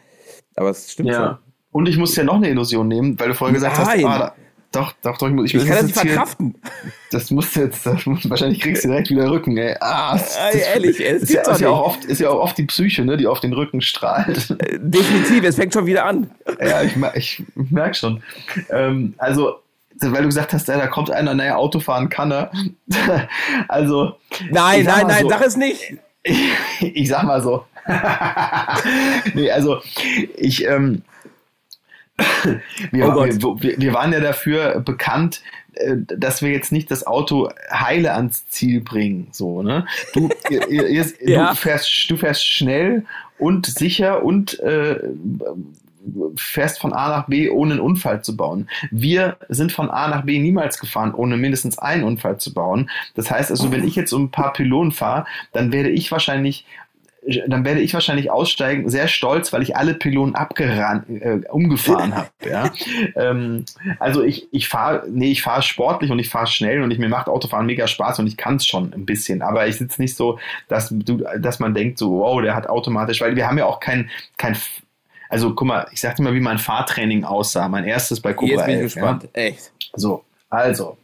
[0.55, 1.15] Aber es stimmt ja.
[1.15, 1.37] schon.
[1.71, 4.07] Und ich muss ja noch eine Illusion nehmen, weil du vorhin gesagt Nein.
[4.07, 4.35] hast, ah,
[4.75, 6.55] doch, doch, doch, ich, muss, ich, ich kann das nicht verkraften.
[6.61, 9.75] Hier, das musst du jetzt, das muss, wahrscheinlich kriegst du direkt wieder Rücken, ey.
[9.79, 12.57] Ah, das, ey, ehrlich, ey, ist, ja, ist, ja auch oft, ist ja auch oft
[12.57, 14.51] die Psyche, ne, die auf den Rücken strahlt.
[14.59, 16.29] Äh, definitiv, es fängt schon wieder an.
[16.59, 18.21] Ja, ich, ich merke schon.
[18.69, 19.55] Ähm, also,
[20.01, 22.51] weil du gesagt hast, da kommt einer, naja, Autofahren kann er.
[23.67, 24.17] also.
[24.51, 25.95] Nein, nein, nein, so, sag es nicht.
[26.23, 26.41] Ich,
[26.81, 27.65] ich sag mal so.
[29.35, 29.79] nee, also,
[30.35, 31.03] ich, ähm,
[32.91, 33.25] wir, oh
[33.61, 35.41] wir, wir, waren ja dafür bekannt,
[35.73, 39.27] äh, dass wir jetzt nicht das Auto heile ans Ziel bringen.
[39.31, 39.85] So, ne?
[40.13, 41.49] Du, ihr, ihr, ja.
[41.49, 43.05] du, fährst, du fährst schnell
[43.37, 44.99] und sicher und äh,
[46.35, 48.69] fährst von A nach B, ohne einen Unfall zu bauen.
[48.91, 52.89] Wir sind von A nach B niemals gefahren, ohne mindestens einen Unfall zu bauen.
[53.15, 56.65] Das heißt also, wenn ich jetzt um ein paar Pylonen fahre, dann werde ich wahrscheinlich
[57.47, 62.29] dann werde ich wahrscheinlich aussteigen, sehr stolz, weil ich alle Pylonen abgerannt, äh, umgefahren habe.
[62.45, 62.71] Ja?
[63.15, 63.65] ähm,
[63.99, 67.09] also ich, ich fahre, nee, ich fahre sportlich und ich fahre schnell und ich, mir
[67.09, 69.41] macht Autofahren mega Spaß und ich kann es schon ein bisschen.
[69.41, 73.19] Aber ich sitze nicht so, dass du, dass man denkt, so, wow, der hat automatisch,
[73.21, 74.55] weil wir haben ja auch kein, kein
[75.29, 77.67] also guck mal, ich sagte mal, wie mein Fahrtraining aussah.
[77.67, 79.29] Mein erstes bei Cobra Jetzt bin ich gespannt, ja?
[79.41, 79.71] echt.
[79.93, 80.97] So, also.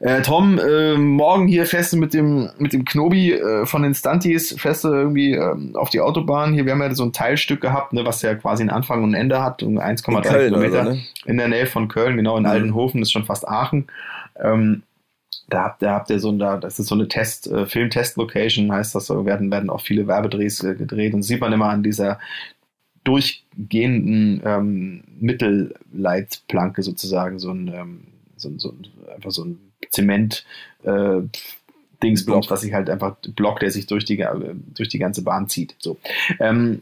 [0.00, 4.54] Äh, Tom, äh, morgen hier feste mit dem, mit dem Knobi äh, von den Stunties,
[4.58, 6.52] feste irgendwie ähm, auf die Autobahn.
[6.52, 9.10] Hier, wir haben ja so ein Teilstück gehabt, ne, was ja quasi einen Anfang und
[9.10, 11.00] ein Ende hat, um 1,3 Kilometer so, ne?
[11.26, 12.50] in der Nähe von Köln, genau in mhm.
[12.50, 13.86] Altenhofen, das ist schon fast Aachen.
[14.38, 14.82] Ähm,
[15.48, 18.72] da habt, da habt ihr so ein, da, das ist so eine Test, äh, Film-Test-Location,
[18.72, 21.82] heißt das so, werden, werden auch viele Werbedrehs äh, gedreht und sieht man immer an
[21.82, 22.18] dieser
[23.04, 28.00] durchgehenden ähm, Mittelleitplanke sozusagen, so ein, ähm,
[28.36, 28.74] so, so,
[29.14, 29.58] einfach so ein
[29.94, 30.44] Zement
[30.82, 31.20] äh,
[32.02, 34.24] Dingsblock, was sich halt einfach Block, der sich durch die,
[34.74, 35.74] durch die ganze Bahn zieht.
[35.78, 35.96] So.
[36.38, 36.80] Ähm,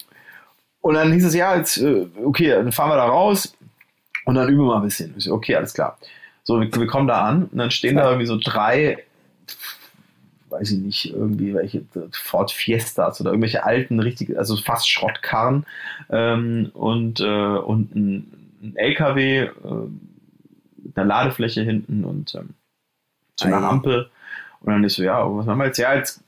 [0.81, 3.57] und dann hieß es, ja, jetzt, äh, okay, dann fahren wir da raus
[4.25, 5.15] und dann üben wir mal ein bisschen.
[5.19, 5.99] So, okay, alles klar.
[6.43, 8.99] So, wir, wir, kommen da an und dann stehen da irgendwie so drei,
[10.51, 15.65] weiß ich nicht, irgendwie welche Ford Fiestas oder irgendwelche alten, richtig, also fast Schrottkarren
[16.11, 19.51] ähm, und, äh, und ein, ein LKW äh,
[20.83, 22.51] mit einer Ladefläche hinten und ähm,
[23.37, 24.11] zu einer Ampel.
[24.61, 25.79] Und dann ist so, ja, was machen wir jetzt?
[25.79, 26.23] Ja, jetzt,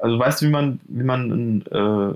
[0.00, 2.14] also weißt du, wie man, wie man ein, äh,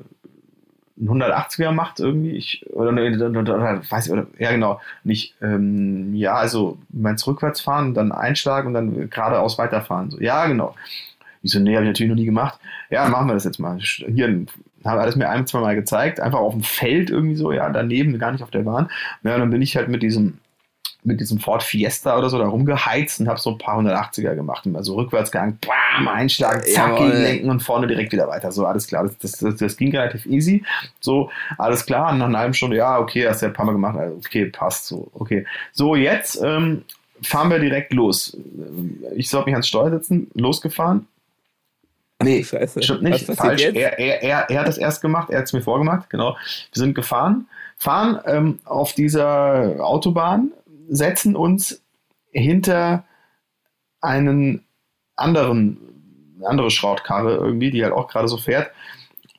[1.01, 2.33] ein 180er macht irgendwie?
[2.33, 7.61] Ich, oder, oder, oder, weiß ich, oder, ja genau, nicht, ähm, ja, also meinst rückwärts
[7.61, 10.11] fahren, dann einschlagen und dann geradeaus weiterfahren.
[10.11, 10.75] So, ja, genau.
[11.43, 12.59] Ich so, nee, habe ich natürlich noch nie gemacht.
[12.91, 13.79] Ja, machen wir das jetzt mal.
[13.79, 14.47] Hier
[14.85, 18.19] haben alles mir ein, zwei Mal gezeigt, einfach auf dem Feld irgendwie so, ja, daneben,
[18.19, 18.91] gar nicht auf der Bahn.
[19.23, 20.39] Ja, und dann bin ich halt mit diesem
[21.03, 24.67] mit diesem Ford Fiesta oder so da rumgeheizt und habe so ein paar 180er gemacht.
[24.67, 28.53] Und also rückwärts gegangen, bam, einschlagen, zack, gegenlenken und vorne direkt wieder weiter.
[28.53, 29.09] So, alles klar.
[29.21, 30.65] Das, das, das, ging relativ easy.
[31.01, 32.13] So, alles klar.
[32.13, 33.97] Und nach einer halben Stunde, ja, okay, hast du ja ein paar Mal gemacht.
[33.97, 35.11] Also, okay, passt so.
[35.15, 35.47] Okay.
[35.73, 36.85] So, jetzt ähm,
[37.23, 38.37] fahren wir direkt los.
[39.15, 41.07] Ich soll mich ans Steuer setzen, losgefahren.
[42.23, 42.83] Nee, Scheiße.
[42.83, 43.25] stimmt nicht.
[43.25, 43.63] Falsch.
[43.63, 46.37] Er, er, er, er hat das erst gemacht, er hat es mir vorgemacht, genau.
[46.73, 47.47] Wir sind gefahren,
[47.79, 50.53] fahren ähm, auf dieser Autobahn
[50.91, 51.83] setzen uns
[52.33, 53.05] hinter
[54.01, 54.65] einen
[55.17, 55.79] anderen,
[56.45, 58.71] andere Schraubkarre irgendwie, die halt auch gerade so fährt.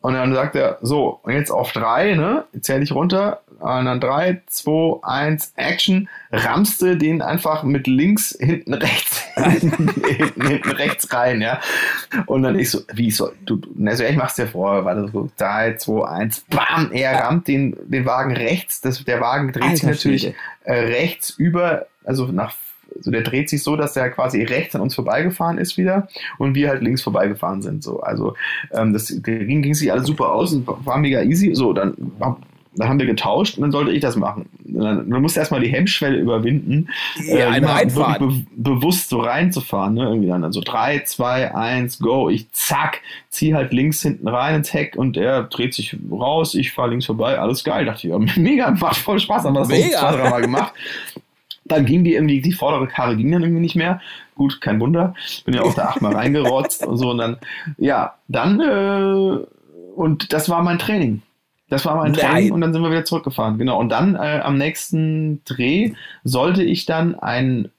[0.01, 2.45] Und dann sagt er, so, und jetzt auf drei, ne?
[2.61, 3.41] Zähl ich runter.
[3.59, 6.09] Und dann drei, zwei, eins, Action.
[6.31, 9.89] Ramste den einfach mit links hinten rechts, hinten,
[10.47, 11.59] hinten rechts rein, ja.
[12.25, 15.75] Und dann ich so, wie soll, du, also ich mach's dir vor, warte, so, drei,
[15.75, 18.81] zwei, eins, bam, er rammt den, den Wagen rechts.
[18.81, 22.53] Das, der Wagen dreht Alter, sich natürlich äh, rechts über, also nach
[22.99, 26.55] so der dreht sich so, dass der quasi rechts an uns vorbeigefahren ist wieder und
[26.55, 27.83] wir halt links vorbeigefahren sind.
[27.83, 28.35] So, also
[28.71, 31.55] ähm, das ging, ging sich alles super aus und war mega easy.
[31.55, 31.95] So, dann
[32.75, 34.47] dann haben wir getauscht und dann sollte ich das machen.
[34.63, 36.89] Dann, dann musste erstmal die Hemmschwelle überwinden,
[37.25, 39.95] ja, äh, be bewusst so reinzufahren.
[39.95, 40.03] Ne?
[40.03, 42.29] Irgendwie dann so 3, 2, 1, go.
[42.29, 46.71] Ich zack, zieh halt links hinten rein ins Heck und er dreht sich raus, ich
[46.71, 47.85] fahre links vorbei, alles geil.
[47.85, 49.99] Dachte ich, ja, mega, macht voll Spaß, haben wir das mega.
[49.99, 50.73] zwei, drei Mal gemacht.
[51.65, 54.01] Dann ging die irgendwie, die vordere Karre ging dann irgendwie nicht mehr.
[54.35, 55.13] Gut, kein Wunder.
[55.45, 57.11] Bin ja auch da achtmal reingerotzt und so.
[57.11, 57.37] Und dann,
[57.77, 59.45] ja, dann, äh,
[59.95, 61.21] und das war mein Training.
[61.71, 63.57] Das war mein Training und dann sind wir wieder zurückgefahren.
[63.57, 63.79] Genau.
[63.79, 65.93] Und dann äh, am nächsten Dreh
[66.25, 67.71] sollte ich dann ein,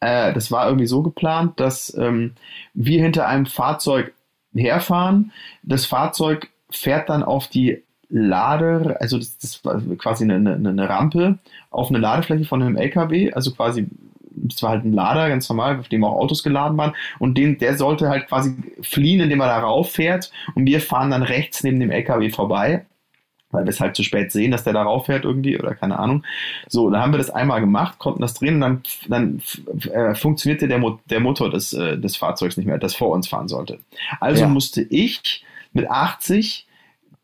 [0.00, 2.32] äh, das war irgendwie so geplant, dass ähm,
[2.74, 4.12] wir hinter einem Fahrzeug
[4.52, 5.30] herfahren.
[5.62, 10.88] Das Fahrzeug fährt dann auf die Lade, also das, das war quasi eine, eine, eine
[10.88, 11.38] Rampe
[11.70, 13.86] auf eine Ladefläche von einem LKW, also quasi
[14.42, 16.94] das war halt ein Lader, ganz normal, auf dem auch Autos geladen waren.
[17.18, 20.30] Und den, der sollte halt quasi fliehen, indem er da rauf fährt.
[20.54, 22.86] Und wir fahren dann rechts neben dem LKW vorbei,
[23.50, 25.98] weil wir es halt zu spät sehen, dass der da rauf fährt irgendwie oder keine
[25.98, 26.24] Ahnung.
[26.68, 29.42] So, dann haben wir das einmal gemacht, konnten das drehen und dann, dann
[29.92, 33.28] äh, funktionierte der, Mo der Motor des, äh, des Fahrzeugs nicht mehr, das vor uns
[33.28, 33.80] fahren sollte.
[34.20, 34.48] Also ja.
[34.48, 36.66] musste ich mit 80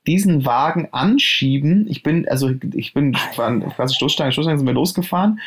[0.07, 1.87] diesen Wagen anschieben.
[1.89, 5.41] Ich bin, also ich bin quasi Stoßstange, Stoßstange sind wir losgefahren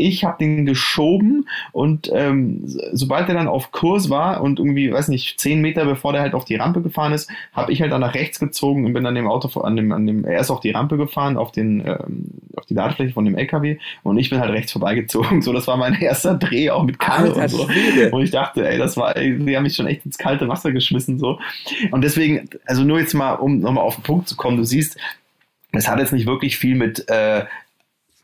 [0.00, 5.08] ich habe den geschoben und ähm, sobald er dann auf Kurs war und irgendwie, weiß
[5.08, 8.00] nicht, zehn Meter bevor der halt auf die Rampe gefahren ist, habe ich halt dann
[8.00, 10.60] nach rechts gezogen und bin an dem Auto, an dem, an dem, er ist auf
[10.60, 14.40] die Rampe gefahren, auf den, ähm, auf die Ladefläche von dem LKW und ich bin
[14.40, 15.42] halt rechts vorbeigezogen.
[15.50, 17.66] So, das war mein erster Dreh auch mit Karre und so.
[18.12, 20.70] Und ich dachte, ey, das war, ey, die haben mich schon echt ins kalte Wasser
[20.70, 21.38] geschmissen so.
[21.90, 24.98] Und deswegen, also nur jetzt mal, um nochmal auf den Punkt zu kommen, du siehst,
[25.72, 27.44] es hat jetzt nicht wirklich viel mit äh,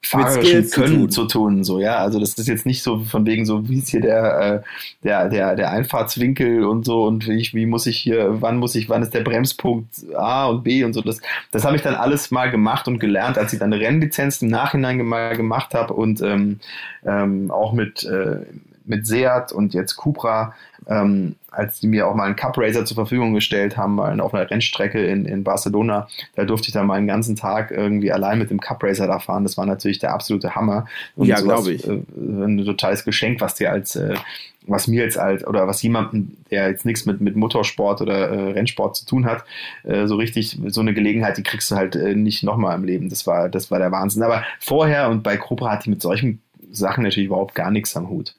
[0.03, 1.29] fahrerischen Können zu tun.
[1.31, 1.65] zu tun.
[1.65, 1.97] so ja.
[1.97, 4.63] Also das ist jetzt nicht so von wegen so, wie ist hier der, äh,
[5.03, 8.75] der, der, der Einfahrtswinkel und so und wie, ich, wie muss ich hier, wann muss
[8.75, 11.01] ich, wann ist der Bremspunkt A und B und so.
[11.01, 11.21] Das,
[11.51, 14.49] das habe ich dann alles mal gemacht und gelernt, als ich dann eine Rennlizenz im
[14.49, 16.61] Nachhinein mal gemacht habe und ähm,
[17.05, 18.41] ähm, auch mit, äh,
[18.85, 20.55] mit Seat und jetzt Cupra
[20.89, 24.35] ähm, als die mir auch mal einen Cup Racer zur Verfügung gestellt haben, mal auf
[24.35, 28.39] einer Rennstrecke in, in Barcelona, da durfte ich dann mal einen ganzen Tag irgendwie allein
[28.39, 29.43] mit dem Cup Racer da fahren.
[29.43, 30.87] Das war natürlich der absolute Hammer.
[31.17, 31.87] Und ja, glaube ich.
[31.87, 34.15] Äh, ein totales Geschenk, was dir als äh,
[34.67, 38.53] was mir jetzt als oder was jemandem, der jetzt nichts mit, mit Motorsport oder äh,
[38.53, 39.45] Rennsport zu tun hat,
[39.85, 43.09] äh, so richtig, so eine Gelegenheit, die kriegst du halt äh, nicht nochmal im Leben.
[43.09, 44.23] Das war, das war der Wahnsinn.
[44.23, 48.09] Aber vorher und bei Cobra hatte ich mit solchen Sachen natürlich überhaupt gar nichts am
[48.09, 48.35] Hut.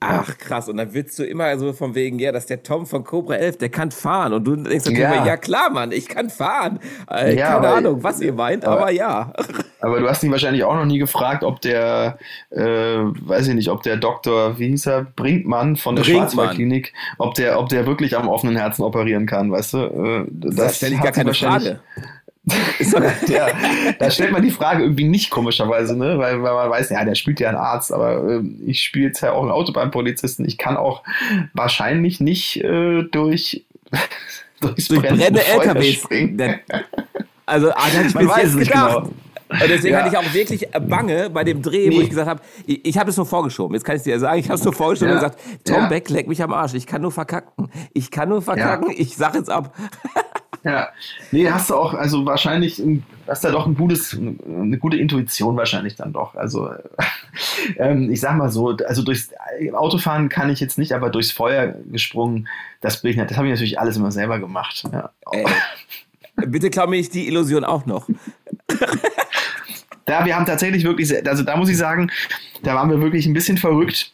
[0.00, 3.02] Ach krass, und dann willst du immer so von wegen, ja, dass der Tom von
[3.02, 4.32] Cobra 11, der kann fahren.
[4.32, 6.78] Und du denkst natürlich ja, immer, ja klar, Mann, ich kann fahren.
[7.10, 9.32] Äh, ja, keine Ahnung, was ihr meint, aber, aber, ja.
[9.80, 12.18] Aber du hast ihn wahrscheinlich auch noch nie gefragt, ob der,
[12.50, 17.34] äh, weiß ich nicht, ob der Doktor, wie hieß er, Brinkmann von der Schwarzwaldklinik, ob
[17.34, 19.78] der, ob der wirklich am offenen Herzen operieren kann, weißt du?
[19.78, 21.80] Äh, das, das stelle ich gar keine Frage.
[23.28, 23.48] Ja,
[23.98, 26.18] da stellt man die Frage irgendwie nicht komischerweise, ne?
[26.18, 29.20] weil, weil man weiß, ja, der spielt ja einen Arzt, aber äh, ich spiele jetzt
[29.20, 30.46] ja auch einen Autobahnpolizisten.
[30.46, 31.02] Ich kann auch
[31.54, 33.64] wahrscheinlich nicht äh, durch,
[34.60, 36.60] durchs durch brennende LKWs springen.
[37.46, 39.04] Also, ah, ich man weiß es nicht gedacht.
[39.04, 39.12] genau.
[39.50, 40.02] Und deswegen ja.
[40.02, 41.96] hatte ich auch wirklich Bange bei dem Dreh, nee.
[41.96, 43.74] wo ich gesagt habe, ich, ich habe es nur vorgeschoben.
[43.74, 45.14] Jetzt kann ich dir sagen, ich habe es nur vorgeschoben ja.
[45.14, 45.88] und gesagt, Tom ja.
[45.88, 46.74] Beck, leck mich am Arsch.
[46.74, 47.70] Ich kann nur verkacken.
[47.94, 48.92] Ich kann nur verkacken.
[48.94, 49.74] Ich sag jetzt ab.
[50.64, 50.88] Ja,
[51.30, 52.82] nee, hast du auch, also wahrscheinlich,
[53.26, 56.34] hast du ja doch ein gutes, eine gute Intuition wahrscheinlich dann doch.
[56.34, 56.70] Also,
[57.76, 59.30] ähm, ich sag mal so, also durchs
[59.72, 62.48] Autofahren kann ich jetzt nicht, aber durchs Feuer gesprungen,
[62.80, 64.82] das bin ich nicht, das habe ich natürlich alles immer selber gemacht.
[64.92, 65.10] Ja.
[65.30, 65.46] Ey,
[66.46, 68.08] bitte klau mir ich die Illusion auch noch.
[70.04, 72.10] da, wir haben tatsächlich wirklich, also da muss ich sagen,
[72.62, 74.12] da waren wir wirklich ein bisschen verrückt.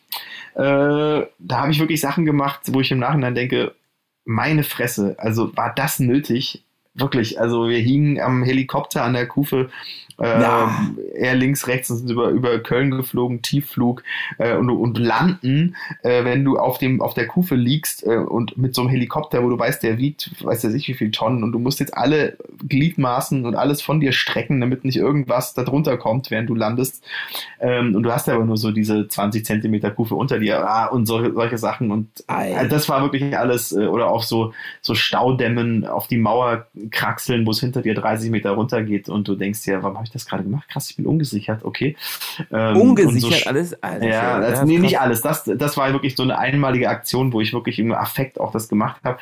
[0.54, 3.74] Äh, da habe ich wirklich Sachen gemacht, wo ich im Nachhinein denke,
[4.24, 6.64] meine Fresse, also war das nötig?
[6.94, 9.70] Wirklich, also wir hingen am Helikopter an der Kufe
[10.20, 10.70] äh, ja.
[11.14, 14.02] eher links, rechts sind über, über Köln geflogen, Tiefflug
[14.38, 18.56] äh, und, und landen, äh, wenn du auf, dem, auf der Kufe liegst äh, und
[18.56, 21.42] mit so einem Helikopter, wo du weißt, der wiegt, weiß ja nicht wie viel Tonnen
[21.42, 22.36] und du musst jetzt alle
[22.68, 27.04] Gliedmaßen und alles von dir strecken, damit nicht irgendwas da drunter kommt, während du landest.
[27.60, 31.06] Ähm, und du hast aber nur so diese 20 Zentimeter Kufe unter dir ah, und
[31.06, 35.86] so, solche Sachen und äh, das war wirklich alles äh, oder auch so, so Staudämmen
[35.86, 39.64] auf die Mauer kraxeln, wo es hinter dir 30 Meter runter geht und du denkst
[39.64, 40.68] dir, warum habe ich das gerade gemacht?
[40.68, 41.96] Krass, ich bin ungesichert, okay.
[42.52, 43.82] Ähm, ungesichert so, alles?
[43.82, 45.22] Alter, ja, das, nee, nicht alles.
[45.22, 48.68] Das, das war wirklich so eine einmalige Aktion, wo ich wirklich im Affekt auch das
[48.68, 49.18] gemacht habe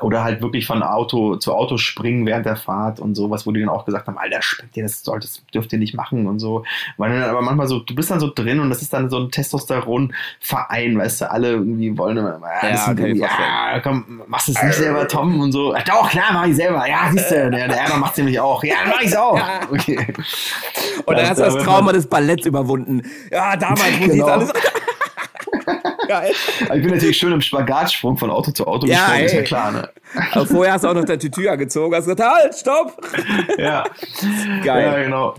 [0.00, 3.60] oder halt wirklich von Auto zu Auto springen während der Fahrt und sowas, wo die
[3.60, 6.64] dann auch gesagt haben, Alter, springt ihr, das solltest, dürft ihr nicht machen und so.
[6.96, 9.18] Weil dann aber manchmal so, du bist dann so drin und das ist dann so
[9.18, 14.62] ein Testosteron-Verein, weißt du, alle irgendwie wollen immer, ja, ja, ja komm, machst du es
[14.62, 15.74] nicht selber, Tom und so.
[15.74, 16.88] Ach, doch, klar, mach ich selber.
[16.88, 18.62] Ja, siehst du, der, der Ärger macht nämlich auch.
[18.64, 19.38] Ja, mach ich's auch.
[19.72, 20.12] Okay.
[21.06, 23.02] Und dann hast du das Trauma des Balletts überwunden.
[23.30, 24.26] Ja, damals, wo genau.
[24.26, 24.52] alles
[26.12, 26.32] Geil.
[26.60, 29.72] Ich bin natürlich schön im Spagatsprung von Auto zu Auto ja, gesprungen, ist ja klar,
[29.72, 29.88] ne?
[30.32, 33.00] Aber vorher hast du auch noch dein Tütü angezogen, hast gesagt, halt, stopp!
[33.58, 33.84] Ja.
[34.62, 34.84] Geil.
[34.84, 35.34] Ja, genau.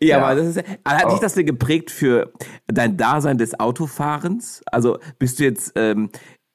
[0.00, 2.32] Ja, ja, aber das ist, hat dich das denn geprägt für
[2.66, 4.62] dein Dasein des Autofahrens?
[4.66, 6.10] Also bist du jetzt, ähm,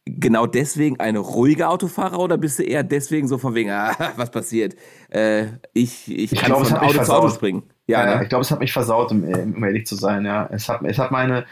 [0.05, 4.31] genau deswegen eine ruhige Autofahrer oder bist du eher deswegen so von wegen, ah, was
[4.31, 4.75] passiert?
[5.09, 7.63] Äh, ich, ich, Ich kann glaub, von Auto zu Auto springen.
[7.87, 8.23] Ja, Ja, ne?
[8.23, 10.25] ich glaube, es hat mich versaut, um, um ehrlich zu sein.
[10.25, 11.45] Ja, es hat, es hat meine,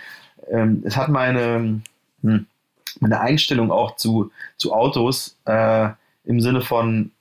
[0.50, 1.82] ähm, es hat meine,
[2.22, 5.90] meine Einstellung auch zu, zu Autos äh,
[6.24, 7.12] im Sinne von,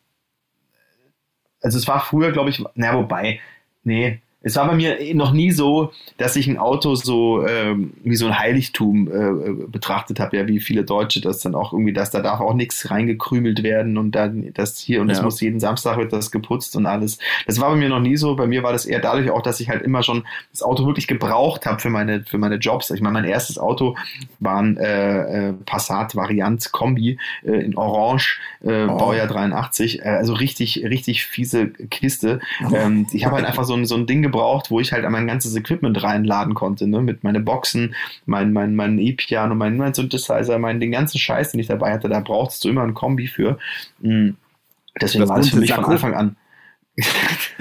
[1.60, 3.40] also es war früher, glaube ich, na wobei,
[3.84, 8.14] nee, es war bei mir noch nie so, dass ich ein Auto so ähm, wie
[8.14, 12.10] so ein Heiligtum äh, betrachtet habe, ja, wie viele Deutsche das dann auch irgendwie, dass
[12.12, 15.24] da darf auch nichts reingekrümelt werden und dann das hier und das Ja.
[15.24, 17.18] muss jeden Samstag wird das geputzt und alles.
[17.46, 18.36] Das war bei mir noch nie so.
[18.36, 21.08] Bei mir war das eher dadurch auch, dass ich halt immer schon das Auto wirklich
[21.08, 22.90] gebraucht habe für meine für meine Jobs.
[22.90, 23.96] Ich meine, mein erstes Auto
[24.38, 28.96] war ein äh, äh, Passat Variant Kombi äh, in Orange, äh, Oh.
[28.96, 30.00] Baujahr 83.
[30.00, 32.38] Äh, also richtig richtig fiese Kiste.
[32.72, 35.26] Ähm, ich habe halt einfach so ein, so ein Ding gebraucht, wo ich halt mein
[35.26, 37.00] ganzes Equipment reinladen konnte, ne?
[37.00, 37.94] mit meine Boxen,
[38.26, 42.08] mein, mein, mein E-Piano, mein, mein Synthesizer, mein, den ganzen Scheiß, den ich dabei hatte,
[42.08, 43.58] da brauchst du immer ein Kombi für.
[44.00, 44.30] Mm.
[45.00, 45.92] Deswegen Das war das für mich von Sakko.
[45.92, 46.36] Anfang an.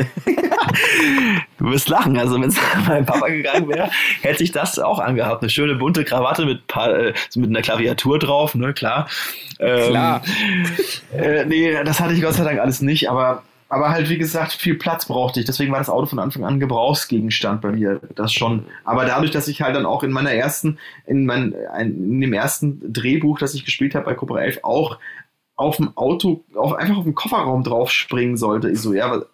[1.60, 2.58] du wirst lachen, also wenn es
[2.88, 3.92] mein Papa gegangen wäre,
[4.22, 5.44] hätte ich das auch angehabt.
[5.44, 9.08] Eine schöne bunte Krawatte mit, paar, äh, mit einer Klaviatur drauf, ne, klar.
[9.60, 10.24] Ähm, Klar.
[11.16, 14.54] äh, nee, das hatte ich Gott sei Dank alles nicht, aber, aber halt, wie gesagt,
[14.54, 15.46] viel Platz brauchte ich.
[15.46, 18.00] Deswegen war das Auto von Anfang an Gebrauchsgegenstand bei mir.
[18.16, 18.66] Das schon.
[18.86, 22.34] Aber dadurch, dass ich halt dann auch in meiner ersten, in, mein, ein, in dem
[22.34, 25.00] ersten Drehbuch, das ich gespielt habe bei Cobra 11, auch
[25.58, 28.70] auf dem Auto, auf, einfach auf dem Kofferraum drauf springen sollte.
[28.70, 29.26] Ich so, ja, aber,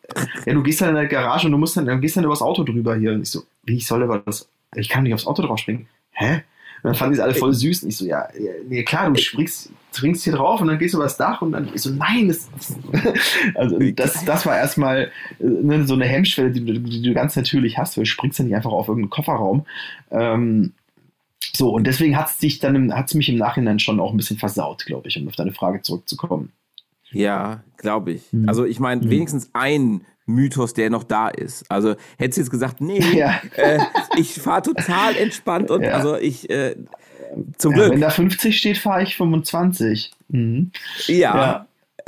[0.45, 2.41] ja, du gehst dann in der Garage und du musst dann, dann gehst dann übers
[2.41, 3.11] Auto drüber hier.
[3.11, 5.87] Und ich so, wie, ich soll über das, ich kann nicht aufs Auto drauf springen.
[6.11, 6.41] Hä?
[6.81, 7.83] Und dann fanden die es alle voll süß.
[7.83, 10.93] Und ich so, ja, ja, nee, klar, du springst, springst hier drauf und dann gehst
[10.93, 12.47] du übers Dach und dann, ich so, nein, das,
[13.55, 17.35] also das, das war erstmal äh, ne, so eine Hemmschwelle, die, du- die du ganz
[17.35, 19.65] natürlich hast, weil du springst ja nicht einfach auf irgendeinen Kofferraum.
[20.11, 20.73] Ähm,
[21.53, 24.85] so, und deswegen hat es dich dann, mich im Nachhinein schon auch ein bisschen versaut,
[24.85, 26.51] glaube ich, um auf deine Frage zurückzukommen.
[27.11, 28.31] Ja, glaube ich.
[28.33, 28.49] Mhm.
[28.49, 29.09] Also ich meine, Mhm.
[29.09, 31.69] wenigstens ein Mythos, der noch da ist.
[31.69, 33.39] Also hättest du jetzt gesagt, nee, Ja.
[33.57, 33.79] äh,
[34.17, 35.91] ich fahre total entspannt und Ja.
[35.91, 36.75] also ich äh,
[37.57, 37.91] zum Ja, Glück.
[37.93, 40.11] wenn da 50 steht, fahre ich 25.
[40.29, 40.71] Mhm.
[41.07, 41.67] Ja.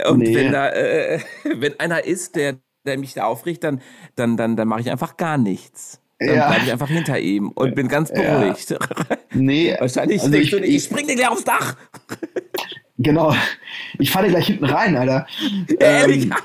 [0.10, 0.36] Und Nee.
[0.36, 1.20] wenn da, äh,
[1.56, 3.82] wenn einer ist, der, der mich da aufregt, dann,
[4.16, 6.00] dann, dann, dann mache ich einfach gar nichts.
[6.20, 6.48] Dann Ja.
[6.50, 8.40] bleibe ich einfach hinter ihm und bin ganz Ja.
[8.40, 8.78] beruhigt.
[9.38, 11.76] Nee, Wahrscheinlich also ich, ich ich, spring dir gleich aufs Dach.
[12.98, 13.36] genau.
[14.00, 15.28] Ich fahre dir gleich hinten rein, Alter.
[15.80, 16.26] Ehrlich.
[16.26, 16.34] Ähm,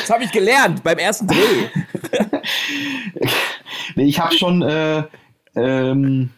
[0.00, 1.68] Das habe ich gelernt beim ersten Dreh.
[3.94, 5.02] nee, ich habe schon, äh,
[5.54, 6.30] ähm,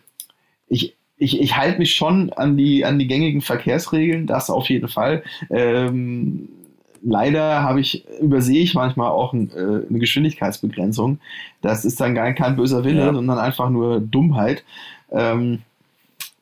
[0.66, 4.88] ich, ich, ich halte mich schon an die, an die gängigen Verkehrsregeln, das auf jeden
[4.88, 5.22] Fall.
[5.50, 6.48] Ähm,
[7.02, 11.20] leider habe ich, übersehe ich manchmal auch ein, äh, eine Geschwindigkeitsbegrenzung.
[11.60, 13.14] Das ist dann gar kein böser Wille, Ja.
[13.14, 14.64] sondern einfach nur Dummheit.
[15.10, 15.62] Ähm,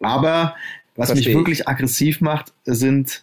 [0.00, 0.54] aber
[0.96, 1.34] was Versteh mich ich.
[1.34, 3.22] wirklich aggressiv macht, sind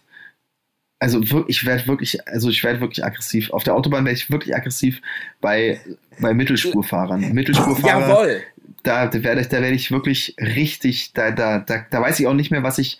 [1.00, 3.50] also wirklich, ich werde wirklich, also ich werde wirklich aggressiv.
[3.50, 5.00] Auf der Autobahn werde ich wirklich aggressiv
[5.40, 5.80] bei,
[6.20, 7.32] bei Mittelspurfahrern.
[7.32, 8.42] Mittelspurfahrer, Jawohl.
[8.82, 12.26] Da, da werde ich, da werde ich wirklich richtig, da, da, da, da weiß ich
[12.26, 12.98] auch nicht mehr, was ich.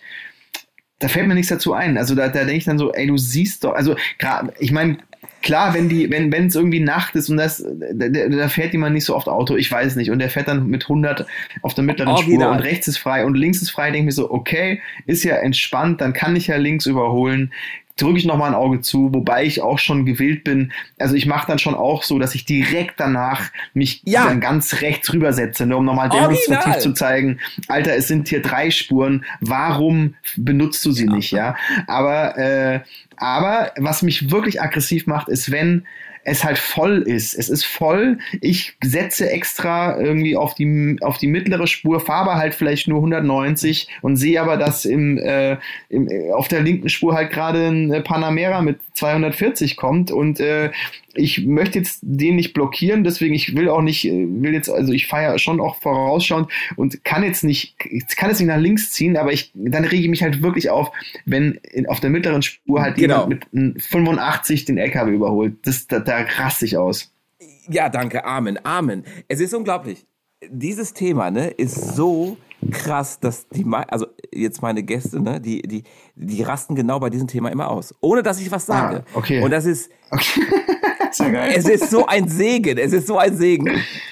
[0.99, 1.97] Da fällt mir nichts dazu ein.
[1.97, 4.97] Also da, da denke ich dann so, ey, du siehst doch, also gerade, ich meine,
[5.41, 7.63] klar, wenn die, wenn wenn es irgendwie Nacht ist und das,
[7.93, 10.67] da, da fährt jemand nicht so oft Auto, ich weiß nicht, und der fährt dann
[10.67, 11.25] mit 100
[11.61, 12.51] auf der mittleren Spur Original.
[12.51, 15.35] und rechts ist frei und links ist frei, denke ich mir so, okay, ist ja
[15.35, 17.53] entspannt, dann kann ich ja links überholen
[18.01, 20.71] drücke ich noch mal ein Auge zu, wobei ich auch schon gewillt bin.
[20.97, 24.25] Also ich mache dann schon auch so, dass ich direkt danach mich Ja.
[24.25, 28.71] dann ganz rechts rübersetze, ne, um nochmal demonstrativ zu zeigen, Alter, es sind hier drei
[28.71, 31.55] Spuren, warum benutzt du sie nicht, ja?
[31.87, 32.79] Aber, äh,
[33.17, 35.85] aber was mich wirklich aggressiv macht, ist, wenn
[36.29, 37.33] es halt voll ist.
[37.33, 38.19] Es ist voll.
[38.41, 43.87] Ich setze extra irgendwie auf die, auf die mittlere Spur, fahre halt vielleicht nur 190
[44.01, 45.57] und sehe aber, dass im, äh,
[45.89, 50.71] im, äh, auf der linken Spur halt gerade ein Panamera mit 240 kommt und äh,
[51.15, 54.93] ich möchte jetzt den nicht blockieren, deswegen ich will auch nicht, äh, will jetzt, also
[54.93, 58.91] ich ja schon auch vorausschauend und kann jetzt nicht, ich kann jetzt nicht nach links
[58.91, 60.91] ziehen, aber ich, dann rege ich mich halt wirklich auf,
[61.25, 63.23] wenn in, auf der mittleren Spur halt Genau.
[63.23, 65.55] jemand mit einem 85 den LKW überholt.
[65.63, 67.11] Das, da, da raste ich aus.
[67.69, 68.25] Ja, danke.
[68.25, 68.59] Amen.
[68.63, 69.03] Amen.
[69.27, 70.05] Es ist unglaublich.
[70.49, 72.37] Dieses Thema, ne, ist so
[72.71, 75.83] krass, dass die, also jetzt meine Gäste, ne, die, die,
[76.15, 77.95] die rasten genau bei diesem Thema immer aus.
[78.01, 79.03] Ohne dass ich was sage.
[79.13, 79.41] Ah, okay.
[79.41, 80.41] Und das ist, Okay.
[81.31, 81.53] geil.
[81.55, 82.77] es ist so ein Segen.
[82.77, 83.69] Es ist so ein Segen.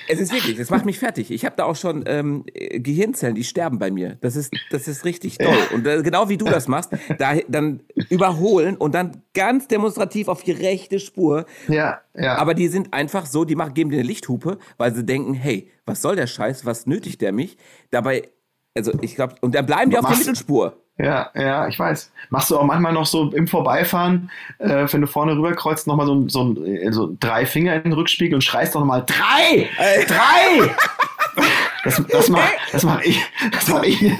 [0.08, 1.32] Es ist wirklich, das macht mich fertig.
[1.32, 4.18] Ich habe da auch schon ähm, äh, Gehirnzellen, die sterben bei mir.
[4.22, 5.58] Das ist, das ist richtig toll.
[5.74, 10.44] Und äh, genau wie du das machst, da, dann überholen und dann ganz demonstrativ auf
[10.44, 12.36] die rechte Spur ja, ja.
[12.38, 15.70] aber die sind einfach so, die machen, geben dir eine Lichthupe, weil sie denken, hey,
[15.86, 17.58] was soll der Scheiß, was nötigt der mich?
[17.92, 18.30] Dabei,
[18.78, 20.74] also ich glaube, und dann bleiben die auf der Mittelspur.
[21.00, 22.12] Ja, ja, ich weiß.
[22.30, 26.28] Machst du auch manchmal noch so im Vorbeifahren, äh, wenn du vorne rüberkreuzt, nochmal so,
[26.28, 26.56] so,
[26.90, 29.70] so drei Finger in den Rückspiegel und schreist doch nochmal drei!
[29.78, 30.72] Äh, drei!
[31.84, 33.24] Das, das mache das mach ich.
[33.52, 34.02] Das mach ich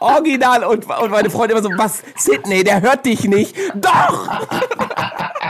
[0.00, 0.64] Original.
[0.64, 3.54] Und, und meine Freunde immer so, was, Sidney, der hört dich nicht.
[3.74, 4.28] Doch!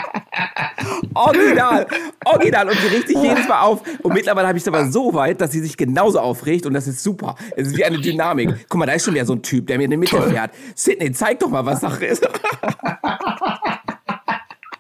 [1.15, 1.87] Original,
[2.25, 3.83] original und sie regt sich jedes Mal auf.
[4.03, 6.87] Und mittlerweile habe ich es aber so weit, dass sie sich genauso aufregt und das
[6.87, 7.37] ist super.
[7.57, 8.67] Es ist wie eine Dynamik.
[8.69, 10.31] Guck mal, da ist schon wieder so ein Typ, der mir in der Mitte Toll.
[10.31, 10.51] fährt.
[10.75, 12.27] Sidney, zeig doch mal, was Sache ist.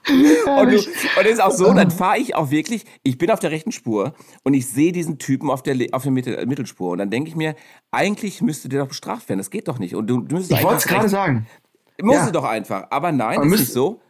[0.06, 3.40] und, du, und es ist auch so, dann fahre ich auch wirklich, ich bin auf
[3.40, 6.98] der rechten Spur und ich sehe diesen Typen auf der, auf der Mittel, Mittelspur und
[6.98, 7.54] dann denke ich mir,
[7.90, 9.94] eigentlich müsste der doch bestraft werden, das geht doch nicht.
[9.94, 11.46] Und du, du ich wollte es gerade sagen.
[12.02, 12.30] Muss ja.
[12.30, 14.00] doch einfach, aber nein, aber ist nicht so.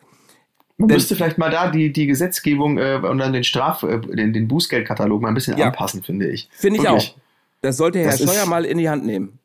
[0.79, 4.33] Man müsste vielleicht mal da die, die Gesetzgebung äh, und dann den Straf, äh, den,
[4.33, 5.67] den Bußgeldkatalog mal ein bisschen ja.
[5.67, 6.49] anpassen, finde ich.
[6.53, 7.11] Finde ich wirklich.
[7.11, 7.21] auch.
[7.63, 9.39] Das sollte Herr das Scheuer ist, mal in die Hand nehmen.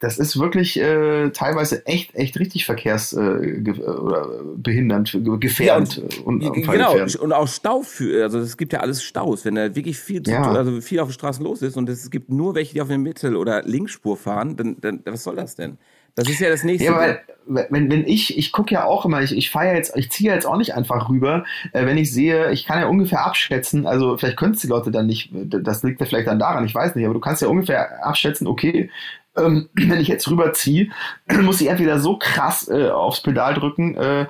[0.00, 5.96] Das ist wirklich äh, teilweise echt, echt richtig verkehrsbehindernd, äh, oder behindernd, gefährdend.
[5.96, 9.54] Ja, und, und, genau, und auch Stau für, also es gibt ja alles Staus, wenn
[9.54, 10.42] da wirklich viel, ja.
[10.42, 12.98] also viel auf den Straßen los ist und es gibt nur welche, die auf der
[12.98, 15.78] Mittel- oder Linksspur fahren, dann, dann was soll das denn?
[16.14, 16.86] Das ist ja das nächste.
[16.86, 20.10] Ja, weil, wenn, wenn ich, ich gucke ja auch immer, ich, ich fahre jetzt, ich
[20.10, 23.86] ziehe jetzt auch nicht einfach rüber, äh, wenn ich sehe, ich kann ja ungefähr abschätzen,
[23.86, 26.74] also vielleicht können es die Leute dann nicht, das liegt ja vielleicht dann daran, ich
[26.74, 28.90] weiß nicht, aber du kannst ja ungefähr abschätzen, okay,
[29.36, 30.90] ähm, wenn ich jetzt rüberziehe,
[31.42, 34.26] muss ich entweder so krass äh, aufs Pedal drücken, äh,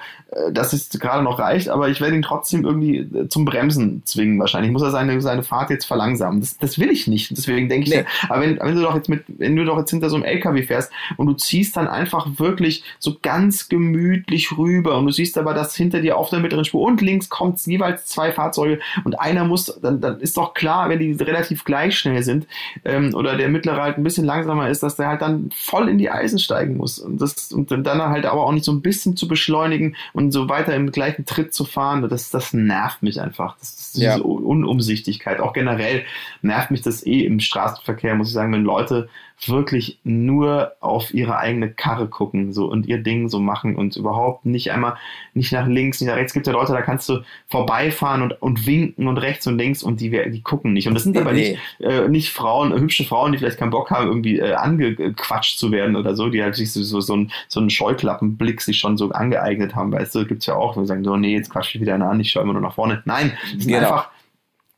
[0.53, 4.39] dass es gerade noch reicht, aber ich werde ihn trotzdem irgendwie äh, zum Bremsen zwingen
[4.41, 4.69] wahrscheinlich.
[4.69, 6.41] Ich muss er seine, seine Fahrt jetzt verlangsamen.
[6.41, 7.37] Das, das will ich nicht.
[7.37, 8.01] Deswegen denke nee.
[8.01, 10.25] ich, aber wenn, wenn du doch jetzt mit, wenn du doch jetzt hinter so einem
[10.25, 15.37] LKW fährst und du ziehst dann einfach wirklich so ganz gemütlich rüber und du siehst
[15.37, 19.21] aber, dass hinter dir auf der mittleren Spur und links kommt jeweils zwei Fahrzeuge und
[19.21, 22.47] einer muss, dann, dann ist doch klar, wenn die relativ gleich schnell sind
[22.85, 25.89] ähm, oder der mittlere halt ein bisschen langsamer ist, dass dass der halt dann voll
[25.89, 26.99] in die Eisen steigen muss.
[26.99, 30.49] Und, das, und dann halt aber auch nicht so ein bisschen zu beschleunigen und so
[30.49, 33.57] weiter im gleichen Tritt zu fahren, das, das nervt mich einfach.
[33.59, 34.17] Das ist diese ja.
[34.17, 35.41] Unumsichtigkeit.
[35.41, 36.05] Auch generell
[36.43, 39.09] nervt mich das eh im Straßenverkehr, muss ich sagen, wenn Leute
[39.47, 44.47] wirklich nur auf ihre eigene Karre gucken so und ihr Ding so machen und überhaupt
[44.47, 44.97] nicht einmal
[45.35, 46.31] nicht nach links, nicht nach rechts.
[46.31, 49.83] Es gibt ja Leute, da kannst du vorbeifahren und, und winken und rechts und links
[49.83, 50.89] und die, die gucken nicht.
[50.89, 54.07] Und das sind aber nicht, äh, nicht Frauen, hübsche Frauen, die vielleicht keinen Bock haben,
[54.07, 57.61] irgendwie äh, angequatscht zu werden oder so, die halt sich so, so, so, einen, so
[57.61, 59.93] einen Scheuklappenblick sich schon so angeeignet haben.
[59.93, 62.21] Weißt du, gibt's ja auch, wo sie sagen, so, nee, jetzt quatsch ich wieder an,
[62.21, 63.03] ich schaue immer nur nach vorne.
[63.05, 63.93] Nein, das sind genau.
[63.93, 64.11] einfach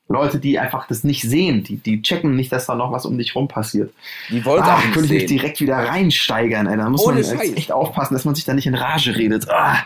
[0.08, 3.18] Leute, die einfach das nicht sehen, die, die checken nicht, dass da noch was um
[3.18, 3.92] dich rum passiert.
[4.30, 6.76] Die wollen ah, auch könnte ich mich direkt wieder reinsteigern, ey.
[6.76, 9.50] Da muss Ohne man echt aufpassen, dass man sich da nicht in Rage redet.
[9.50, 9.78] Ah,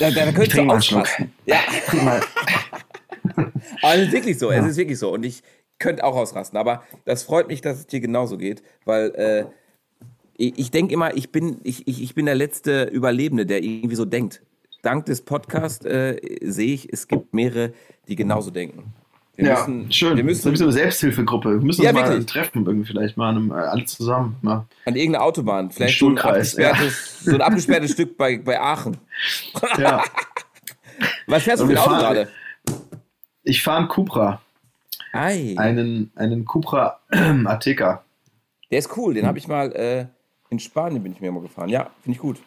[0.00, 1.08] da, da könntest du Schluck.
[1.46, 1.58] Ja.
[3.36, 4.58] aber es ist wirklich so, ja.
[4.58, 5.12] es ist wirklich so.
[5.12, 5.42] Und ich
[5.78, 6.58] könnte auch ausrasten.
[6.58, 9.44] Aber das freut mich, dass es dir genauso geht, weil äh,
[10.36, 13.96] ich, ich denke immer, ich bin, ich, ich, ich bin der letzte Überlebende, der irgendwie
[13.96, 14.42] so denkt.
[14.82, 17.72] Dank des Podcasts äh, sehe ich, es gibt mehrere,
[18.06, 18.94] die genauso denken.
[19.38, 20.16] Wir ja, müssen, schön.
[20.16, 21.60] Wir müssen, ist eine Selbsthilfegruppe.
[21.60, 24.36] Wir müssen ja, uns mal treffen, irgendwie vielleicht mal einem, äh, alle zusammen.
[24.42, 24.66] Ja.
[24.84, 25.70] An irgendeiner Autobahn.
[25.70, 27.30] Vielleicht so ein, abgesperrtes, ja.
[27.30, 28.96] so ein abgesperrtes Stück bei, bei Aachen.
[29.78, 30.02] Ja.
[31.28, 32.28] Was fährst du für ein Auto gerade?
[33.44, 34.42] Ich fahre einen Cupra.
[35.12, 35.54] Ei.
[35.56, 36.98] Einen, einen Cupra
[37.44, 38.02] Ateca.
[38.72, 40.06] Der ist cool, den habe ich mal äh,
[40.50, 41.68] in Spanien bin ich mir mal gefahren.
[41.68, 42.38] Ja, finde ich gut.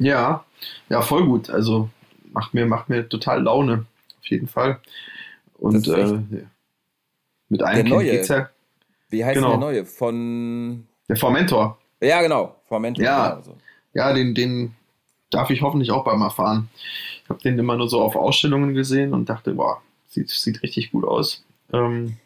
[0.00, 0.44] Ja,
[0.88, 1.50] ja, voll gut.
[1.50, 1.88] Also
[2.32, 3.86] macht mir, macht mir total Laune.
[4.18, 4.80] Auf jeden Fall.
[5.58, 6.20] Und äh,
[7.48, 8.50] mit einem der geht's ja.
[9.08, 9.50] Wie heißt genau.
[9.50, 9.84] der neue?
[9.84, 10.86] Von.
[11.08, 11.78] Der Formentor.
[12.00, 12.56] Ja, genau.
[12.66, 13.04] Formentor.
[13.04, 13.56] Ja, genau
[13.96, 14.74] ja den, den
[15.30, 16.68] darf ich hoffentlich auch bald mal fahren.
[17.24, 20.92] Ich habe den immer nur so auf Ausstellungen gesehen und dachte, boah, sieht, sieht richtig
[20.92, 21.44] gut aus.
[21.72, 22.18] Ähm,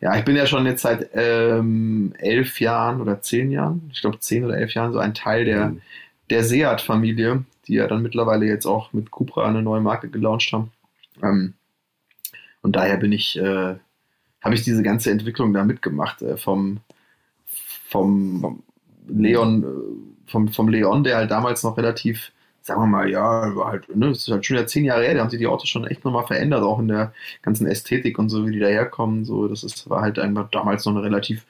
[0.00, 4.20] ja, ich bin ja schon jetzt seit ähm, elf Jahren oder zehn Jahren, ich glaube
[4.20, 5.82] zehn oder elf Jahren, so ein Teil der, mhm.
[6.30, 10.70] der Seat-Familie, die ja dann mittlerweile jetzt auch mit Cupra eine neue Marke gelauncht haben.
[11.22, 11.54] Ähm,
[12.62, 13.76] und daher bin ich, äh,
[14.40, 16.80] habe ich diese ganze Entwicklung da mitgemacht äh, vom,
[17.88, 18.62] vom
[19.08, 22.32] Leon, äh, vom, vom Leon, der halt damals noch relativ,
[22.62, 25.14] sagen wir mal, ja, war halt, ne, das ist halt schon ja zehn Jahre her,
[25.14, 28.28] da haben sich die Autos schon echt nochmal verändert, auch in der ganzen Ästhetik und
[28.28, 29.24] so, wie die daherkommen.
[29.24, 31.44] So, das ist, war halt einfach damals noch eine relativ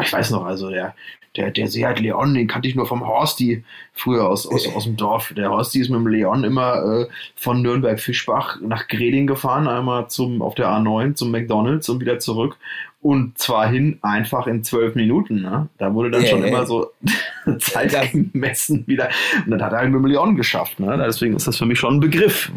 [0.00, 0.94] ich weiß noch, also der,
[1.36, 4.96] der, der Seat Leon, den kannte ich nur vom Horsti früher aus, aus, aus dem
[4.96, 5.32] Dorf.
[5.36, 10.42] Der Horsti ist mit dem Leon immer äh, von Nürnberg-Fischbach nach Greding gefahren, einmal zum,
[10.42, 12.56] auf der A9 zum McDonalds und wieder zurück.
[13.00, 15.42] Und zwar hin einfach in zwölf Minuten.
[15.42, 15.68] Ne?
[15.76, 16.48] Da wurde dann yeah, schon yeah.
[16.48, 16.90] immer so
[17.58, 19.10] Zeit gemessen wieder.
[19.44, 20.80] Und dann hat er halt mit dem Leon geschafft.
[20.80, 20.96] Ne?
[21.04, 22.50] Deswegen ist das für mich schon ein Begriff.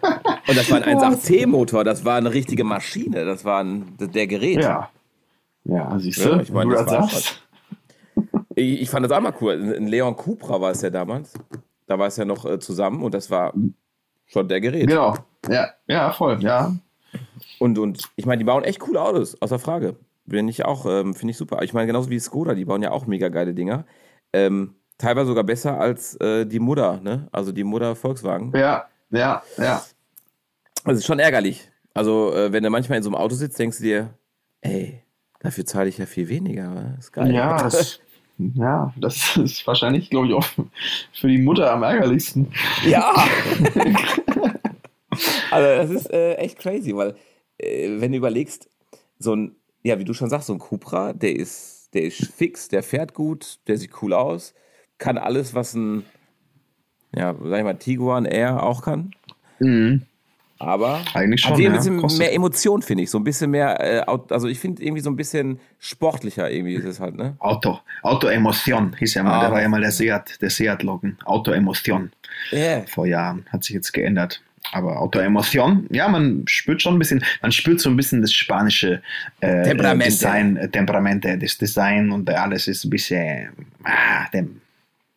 [0.00, 4.62] Und das war ein 1.8C-Motor, das war eine richtige Maschine, das war ein, der Gerät.
[4.62, 4.88] Ja,
[5.68, 7.42] ja, siehst du, ja, ich meine, du das sagst.
[8.54, 9.74] Ich, ich fand das auch mal cool.
[9.76, 11.34] Ein Leon Cupra war es ja damals.
[11.86, 13.52] Da war es ja noch äh, zusammen und das war
[14.26, 14.88] schon der Gerät.
[14.88, 15.14] Genau.
[15.48, 16.74] Ja, ja, voll, ja.
[17.58, 19.96] Und, und ich meine, die bauen echt coole Autos, außer Frage.
[20.26, 21.62] Bin ich auch, ähm, finde ich super.
[21.62, 23.84] Ich meine, genauso wie Skoda, die bauen ja auch mega geile Dinger.
[24.32, 27.28] Ähm, teilweise sogar besser als äh, die Mutter, ne?
[27.30, 28.52] Also die Mutter Volkswagen.
[28.54, 29.82] Ja, ja, ja.
[30.84, 31.70] Das ist schon ärgerlich.
[31.94, 34.14] Also, äh, wenn du manchmal in so einem Auto sitzt, denkst du dir,
[34.60, 35.02] ey,
[35.40, 36.96] dafür zahle ich ja viel weniger.
[36.98, 37.32] Ist geil.
[37.32, 38.00] Ja, das,
[38.38, 40.46] ja, das ist wahrscheinlich, glaube ich, auch
[41.12, 42.52] für die Mutter am ärgerlichsten.
[42.86, 43.12] Ja.
[45.50, 47.16] also, das ist äh, echt crazy, weil,
[47.58, 48.70] äh, wenn du überlegst,
[49.18, 52.68] so ein, ja, wie du schon sagst, so ein Cupra, der ist, der ist fix,
[52.68, 54.54] der fährt gut, der sieht cool aus,
[54.98, 56.04] kann alles, was ein,
[57.14, 59.12] ja, sag ich mal, Tiguan Air auch kann.
[59.58, 60.02] Mhm.
[60.60, 63.10] Aber Eigentlich schon, hier ein bisschen Kostet- mehr Emotion, finde ich.
[63.10, 66.84] So ein bisschen mehr, äh, also ich finde irgendwie so ein bisschen sportlicher irgendwie ist
[66.84, 67.36] es halt, ne?
[67.38, 69.40] Auto, Autoemotion hieß ja mal, Ah.
[69.42, 71.16] der war ja mal der Seat, der Seat-Logan.
[71.24, 72.10] Autoemotion
[72.50, 72.82] Ja.
[72.86, 74.42] vor Jahren, hat sich jetzt geändert.
[74.72, 79.00] Aber Autoemotion, ja, man spürt schon ein bisschen, man spürt so ein bisschen das spanische
[79.40, 80.10] äh, Temperamente.
[80.12, 83.50] Design, äh, Temperamente, das Design und alles ist ein bisschen,
[83.84, 84.60] ah, dem,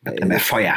[0.02, 0.76] dem Äh, Feuer.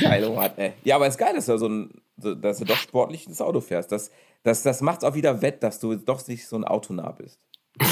[0.00, 0.72] Geil, Mann, ey.
[0.84, 3.60] Ja, aber es ist geil, dass du so ein, dass du doch sportlich ins Auto
[3.60, 3.92] fährst.
[3.92, 4.10] Das,
[4.42, 7.38] das, das macht auch wieder wett, dass du doch nicht so ein Autonah bist.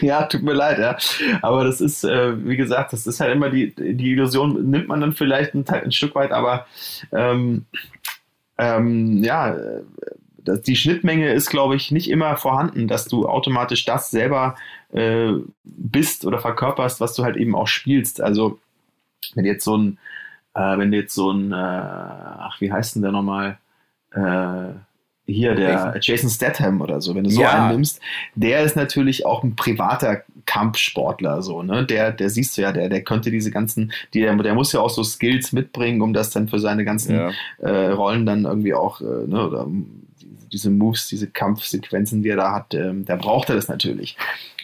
[0.00, 0.96] Ja, tut mir leid, ja.
[1.42, 5.02] Aber das ist, äh, wie gesagt, das ist halt immer die, die Illusion, nimmt man
[5.02, 6.66] dann vielleicht ein, ein Stück weit, aber
[7.12, 7.66] ähm,
[8.56, 9.56] ähm, ja,
[10.38, 14.56] das, die Schnittmenge ist, glaube ich, nicht immer vorhanden, dass du automatisch das selber
[14.92, 15.32] äh,
[15.64, 18.20] bist oder verkörperst, was du halt eben auch spielst.
[18.20, 18.58] Also,
[19.34, 19.98] wenn jetzt so ein,
[20.54, 23.58] äh, wenn jetzt so ein, äh, ach, wie heißt denn der nochmal?
[24.12, 24.74] Äh,
[25.26, 27.52] hier, der Jason Statham oder so, wenn du so Ja.
[27.52, 28.00] einen nimmst,
[28.34, 31.86] der ist natürlich auch ein privater Kampfsportler, so, ne?
[31.86, 34.80] Der, der siehst du ja, der, der könnte diese ganzen, die, der, der muss ja
[34.80, 37.30] auch so Skills mitbringen, um das dann für seine ganzen Ja.
[37.58, 42.36] äh, Rollen dann irgendwie auch, äh, ne, oder die- diese Moves, diese Kampfsequenzen, die er
[42.36, 44.16] da hat, ähm, da braucht er das natürlich.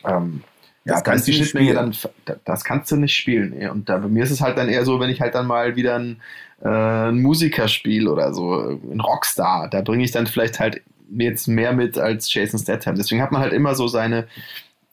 [0.05, 0.43] Ähm,
[0.87, 1.75] Das da kannst die du nicht Schnittmenge spielen.
[1.75, 3.53] dann, da- das kannst du nicht spielen.
[3.71, 5.77] Und da, bei mir ist es halt dann eher so, wenn ich halt dann mal
[5.77, 6.21] wieder ein,
[6.63, 10.83] äh, ein Musiker spiele oder so, äh, ein Rockstar, da bringe ich dann vielleicht halt
[11.11, 12.97] jetzt mehr mit als Jason Statham.
[12.97, 14.27] Deswegen hat man halt immer so seine,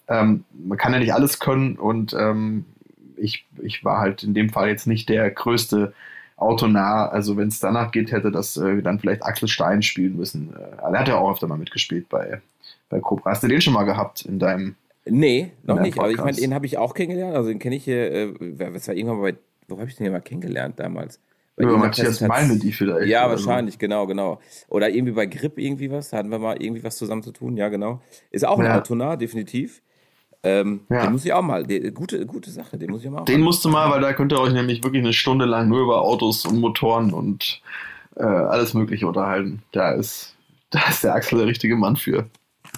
[0.08, 2.66] ähm, man kann ja nicht alles können und ähm,
[3.18, 5.94] ich, ich war halt in dem Fall jetzt nicht der größte
[6.38, 7.08] Autonah.
[7.10, 10.54] Also wenn es danach geht, hätte das äh, dann vielleicht Axel Stein spielen müssen.
[10.56, 12.42] Äh, er hat ja auch öfter mal mitgespielt bei,
[12.90, 13.32] bei Cobra.
[13.32, 14.76] Hast du den schon mal gehabt in deinem
[15.06, 16.00] Nee, noch In deinem nicht.
[16.00, 16.44] Aber ich meine, Podcast.
[16.44, 17.36] den habe ich auch kennengelernt.
[17.36, 19.38] Also den kenne ich hier, äh, was war irgendwann mal bei,
[19.68, 21.20] wo habe ich den denn mal kennengelernt damals?
[21.56, 23.08] Bei über Matthias Malmedy vielleicht?
[23.08, 23.46] Ja, oder so?
[23.48, 24.40] wahrscheinlich, genau, genau.
[24.70, 27.58] Oder irgendwie bei Grip irgendwie was, da hatten wir mal irgendwie was zusammen zu tun,
[27.58, 28.02] ja, genau.
[28.32, 28.78] Ist auch ein Ja.
[28.80, 29.82] Autonah, definitiv.
[30.42, 31.04] Ähm, Ja.
[31.04, 33.26] Den muss ich auch mal, der, gute, gute Sache, den muss ich auch mal.
[33.26, 35.82] Den musst du mal, weil da könnt ihr euch nämlich wirklich eine Stunde lang nur
[35.82, 37.62] über Autos und Motoren und
[38.16, 39.62] äh, alles Mögliche unterhalten.
[39.74, 40.36] Da ist,
[40.72, 42.26] da ist der Axel der richtige Mann für.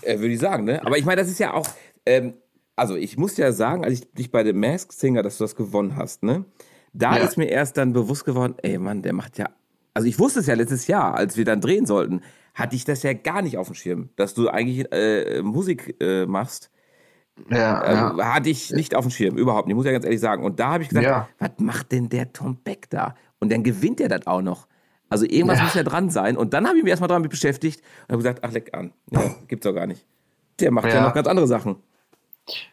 [0.01, 0.85] äh, würde ich sagen, ne?
[0.85, 1.65] Aber ich meine, das ist ja auch,
[2.05, 2.33] ähm,
[2.75, 5.55] also ich muss ja sagen, als ich dich bei dem Mask Singer, dass du das
[5.55, 6.45] gewonnen hast, ne?
[6.93, 7.23] Da Ja.
[7.23, 9.49] ist mir erst dann bewusst geworden, ey Mann, der macht ja,
[9.93, 12.21] also ich wusste es ja letztes Jahr, als wir dann drehen sollten,
[12.53, 16.25] hatte ich das ja gar nicht auf dem Schirm, dass du eigentlich äh, Musik äh,
[16.25, 16.69] machst.
[17.51, 18.33] Ja, Äh, ja.
[18.33, 20.43] Hatte ich nicht auf dem Schirm, überhaupt nicht, muss ich ja ganz ehrlich sagen.
[20.43, 21.27] Und da habe ich gesagt, Ja.
[21.39, 23.13] was macht denn der Tom Beck da?
[23.39, 24.67] Und dann gewinnt er das auch noch.
[25.09, 25.65] Also irgendwas Ja.
[25.65, 26.37] muss ja dran sein.
[26.37, 29.35] Und dann habe ich mich erstmal dran beschäftigt und habe gesagt, ach leck an, ja,
[29.47, 30.05] gibt's doch gar nicht.
[30.61, 31.01] Der macht Ja.
[31.03, 31.75] noch ganz andere Sachen.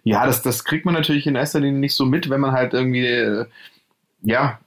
[0.04, 2.74] Ja, das, das kriegt man natürlich in erster Linie nicht so mit, wenn man halt
[2.74, 3.46] irgendwie, äh,
[4.22, 4.60] ja,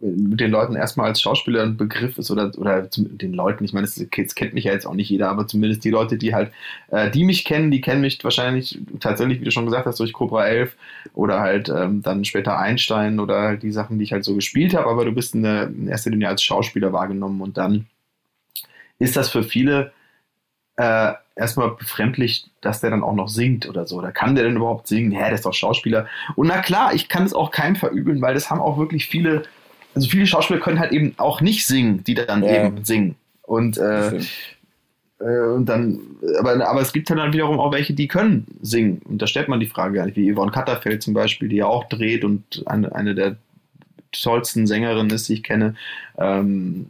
[0.00, 3.86] mit den Leuten erstmal als Schauspieler ein Begriff ist oder, oder den Leuten, ich meine,
[3.86, 6.52] das, das kennt mich ja jetzt auch nicht jeder, aber zumindest die Leute, die halt,
[6.90, 10.12] äh, die mich kennen, die kennen mich wahrscheinlich tatsächlich, wie du schon gesagt hast, durch
[10.12, 10.76] Cobra 11
[11.14, 14.74] oder halt ähm, dann später Einstein oder halt die Sachen, die ich halt so gespielt
[14.74, 17.86] habe, aber du bist in, der, in erster Linie als Schauspieler wahrgenommen und dann
[18.98, 19.92] ist das für viele
[20.76, 23.96] äh, erstmal befremdlich, dass der dann auch noch singt oder so.
[23.96, 25.12] Oder kann der denn überhaupt singen?
[25.12, 26.06] Ja, der ist doch Schauspieler.
[26.36, 29.42] Und na klar, ich kann es auch keinem verübeln, weil das haben auch wirklich viele,
[29.94, 32.66] also viele Schauspieler können halt eben auch nicht singen, die dann Ja.
[32.66, 33.16] eben singen.
[33.42, 34.18] Und, äh,
[35.18, 35.98] äh, und dann,
[36.38, 39.02] aber, aber es gibt halt dann wiederum auch welche, die können singen.
[39.04, 41.66] Und da stellt man die Frage gar nicht, wie Yvonne Katterfeld zum Beispiel, die ja
[41.66, 43.36] auch dreht und eine, eine der
[44.12, 45.74] tollsten Sängerinnen ist, die ich kenne.
[46.16, 46.86] Ähm,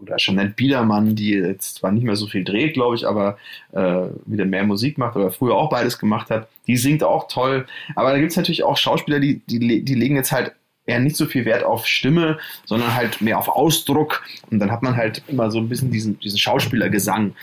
[0.00, 3.36] oder Jeanette Biedermann, die jetzt zwar nicht mehr so viel dreht, glaube ich, aber
[3.72, 6.48] äh, wieder mehr Musik macht oder früher auch beides gemacht hat.
[6.66, 7.66] Die singt auch toll.
[7.96, 10.52] Aber da gibt es natürlich auch Schauspieler, die, die, die legen jetzt halt
[10.86, 14.22] eher nicht so viel Wert auf Stimme, sondern halt mehr auf Ausdruck.
[14.50, 17.34] Und dann hat man halt immer so ein bisschen diesen, diesen Schauspielergesang.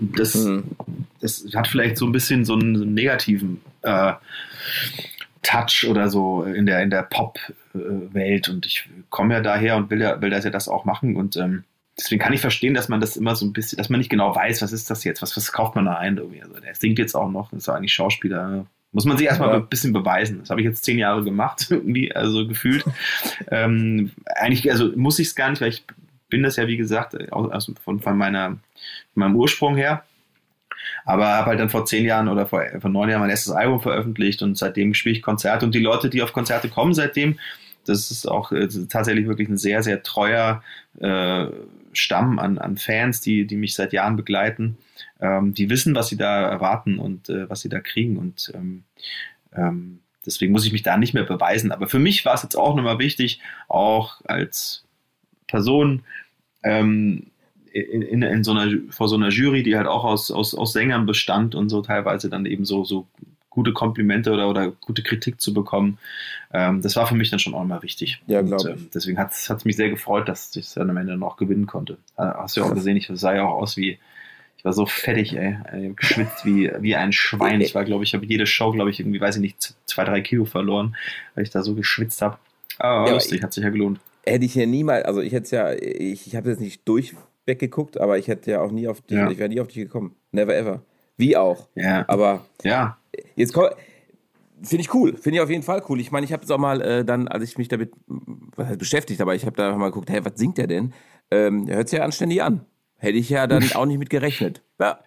[0.00, 0.64] Das, Mhm.
[1.20, 4.12] das hat vielleicht so ein bisschen so einen, so einen negativen äh,
[5.42, 8.48] Touch oder so in der, in der Pop-Welt.
[8.48, 11.16] Und ich komme ja daher und will, ja, will das ja das auch machen.
[11.16, 11.64] Und ähm,
[11.98, 14.34] deswegen kann ich verstehen, dass man das immer so ein bisschen, dass man nicht genau
[14.34, 16.16] weiß, was ist das jetzt, was, was kauft man da ein.
[16.16, 16.42] Irgendwie.
[16.42, 18.66] Also der singt jetzt auch noch, ist eigentlich Schauspieler.
[18.92, 19.56] Muss man sich erstmal ja.
[19.56, 20.40] ein bisschen beweisen.
[20.40, 22.84] Das habe ich jetzt zehn Jahre gemacht, irgendwie, also gefühlt.
[23.50, 25.84] ähm, eigentlich, also muss ich es gar nicht, weil ich
[26.28, 28.58] bin das ja, wie gesagt, aus, von, von, meiner, von
[29.14, 30.04] meinem Ursprung her.
[31.04, 33.80] Aber habe halt dann vor zehn Jahren oder vor, vor neun Jahren mein erstes Album
[33.80, 35.64] veröffentlicht und seitdem spiele ich Konzerte.
[35.64, 37.38] Und die Leute, die auf Konzerte kommen seitdem,
[37.88, 40.62] das ist auch äh, tatsächlich wirklich ein sehr, sehr treuer
[41.00, 41.46] äh,
[41.92, 44.76] Stamm an, an Fans, die, die mich seit Jahren begleiten.
[45.20, 48.16] Ähm, die wissen, was sie da erwarten und äh, was sie da kriegen.
[48.18, 48.84] Und ähm,
[49.54, 51.72] ähm, deswegen muss ich mich da nicht mehr beweisen.
[51.72, 54.84] Aber für mich war es jetzt auch nochmal wichtig, auch als
[55.46, 56.02] Person
[56.62, 57.28] ähm,
[57.72, 60.72] in, in, in, so einer, vor so einer Jury, die halt auch aus, aus, aus
[60.72, 63.06] Sängern bestand und so teilweise dann eben so, so
[63.56, 65.98] gute Komplimente oder, oder gute Kritik zu bekommen.
[66.52, 68.22] Ähm, das war für mich dann schon auch immer wichtig.
[68.26, 68.76] Ja, glaube ich.
[68.76, 71.66] Ähm, deswegen hat es mich sehr gefreut, dass ich es dann am Ende noch gewinnen
[71.66, 71.96] konnte.
[72.18, 73.98] Hast du ja auch gesehen, ich sah ja auch aus wie,
[74.58, 75.56] ich war so fettig, ey.
[75.74, 77.62] Ich geschwitzt wie, wie ein Schwein.
[77.62, 80.20] Ich war, glaube ich, habe jede Show, glaube ich, irgendwie, weiß ich nicht, zwei, drei
[80.20, 80.94] Kilo verloren,
[81.34, 82.36] weil ich da so geschwitzt habe.
[82.78, 84.00] Aber ja, lustig, hat sich ja gelohnt.
[84.26, 87.58] Hätte ich ja niemals, also ich hätte es ja, ich, ich habe jetzt nicht durchweg
[87.58, 89.30] geguckt, aber ich hätte ja auch nie auf dich, ja.
[89.30, 90.14] ich wäre nie auf dich gekommen.
[90.30, 90.82] Never ever.
[91.16, 91.68] Wie auch.
[91.74, 92.04] Ja.
[92.08, 92.98] Aber ja.
[93.34, 93.72] Jetzt kommt.
[94.62, 96.00] Finde ich cool, finde ich auf jeden Fall cool.
[96.00, 97.92] Ich meine, ich habe es auch mal äh, dann, als ich mich damit
[98.56, 100.94] was heißt, beschäftigt, aber ich habe da mal geguckt, hey, was singt der denn?
[101.30, 102.64] Ähm, hört sich ja anständig an.
[102.96, 104.62] Hätte ich ja dann auch nicht mit gerechnet.
[104.80, 105.00] Ja.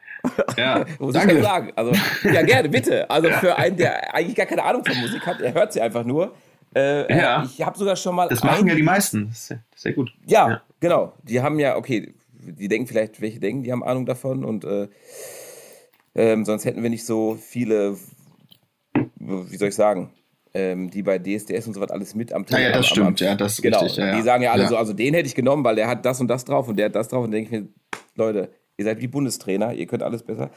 [0.58, 1.38] Ja, Muss danke.
[1.38, 1.72] ich sagen.
[1.76, 1.94] Also,
[2.24, 3.10] ja, gerne, bitte.
[3.10, 6.04] Also für einen, der eigentlich gar keine Ahnung von Musik hat, er hört sie einfach
[6.04, 6.36] nur.
[6.76, 7.44] Äh, ja.
[7.44, 8.28] Ich habe sogar schon mal.
[8.28, 9.30] Das machen ja die meisten.
[9.30, 10.12] Das ist sehr, sehr gut.
[10.28, 11.14] Ja, ja, genau.
[11.24, 14.88] Die haben ja, okay, die denken vielleicht, welche denken, die haben Ahnung davon und äh,
[16.20, 17.98] ähm, sonst hätten wir nicht so viele
[19.20, 20.12] wie soll ich sagen,
[20.54, 22.58] ähm, die bei DSDS und so was alles mit am Tisch.
[22.58, 23.82] Ja, ja, das am, stimmt, am, ja, das ist genau.
[23.82, 24.04] richtig.
[24.04, 26.20] Ja, die sagen ja alle so, also den hätte ich genommen, weil der hat das
[26.20, 27.68] und das drauf und der hat das drauf und denke ich mir,
[28.16, 30.50] Leute, ihr seid wie Bundestrainer, ihr könnt alles besser.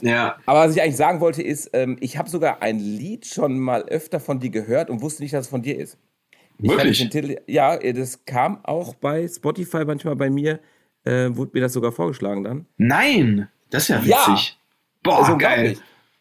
[0.00, 0.36] Ja.
[0.46, 3.82] Aber was ich eigentlich sagen wollte ist, ähm, ich habe sogar ein Lied schon mal
[3.84, 5.98] öfter von dir gehört und wusste nicht, dass es von dir ist.
[6.58, 6.98] Wirklich?
[7.10, 10.58] Titel, ja, das kam auch bei Spotify manchmal bei mir,
[11.04, 12.66] äh, wurde mir das sogar vorgeschlagen dann.
[12.78, 14.08] Nein, das ist ja witzig.
[14.08, 14.65] Ja.
[15.06, 15.76] Boah, also, geil.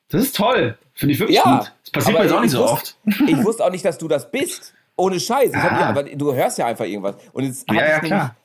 [0.10, 0.78] Das ist toll.
[0.94, 1.74] Finde ich wirklich ja, gut.
[1.84, 2.98] Das passiert mir jetzt auch nicht so wusste, oft.
[3.28, 4.74] Ich wusste auch nicht, dass du das bist.
[4.96, 5.54] Ohne Scheiß.
[5.54, 5.64] Ah.
[5.64, 7.16] Hab, ja, aber du hörst ja einfach irgendwas.
[7.34, 8.36] Und jetzt ja, ja, klar.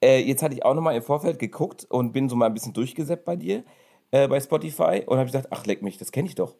[0.00, 2.54] Nämlich, äh, jetzt hatte ich auch nochmal im Vorfeld geguckt und bin so mal ein
[2.54, 3.62] bisschen durchgesäppt bei dir,
[4.10, 5.02] äh, bei Spotify.
[5.06, 6.54] Und habe gesagt, ach, leck mich, das kenne ich doch.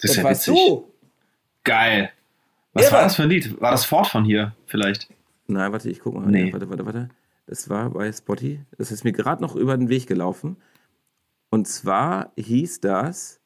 [0.00, 0.54] Das ist ja witzig.
[0.54, 0.92] Du.
[1.64, 2.10] Geil.
[2.72, 3.60] Was war das für ein Lied?
[3.60, 5.08] War das Fort von hier vielleicht?
[5.46, 6.30] Nein, warte, ich gucke mal.
[6.30, 6.52] Nee.
[6.52, 7.08] Warte, warte, warte.
[7.46, 8.60] Das war bei Spotify.
[8.78, 10.56] Das ist mir gerade noch über den Weg gelaufen.
[11.54, 13.40] Und zwar hieß das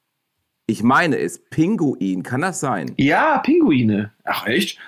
[0.70, 2.92] ich meine es, Pinguin, kann das sein?
[2.98, 4.12] Ja, Pinguine.
[4.24, 4.78] Ach echt?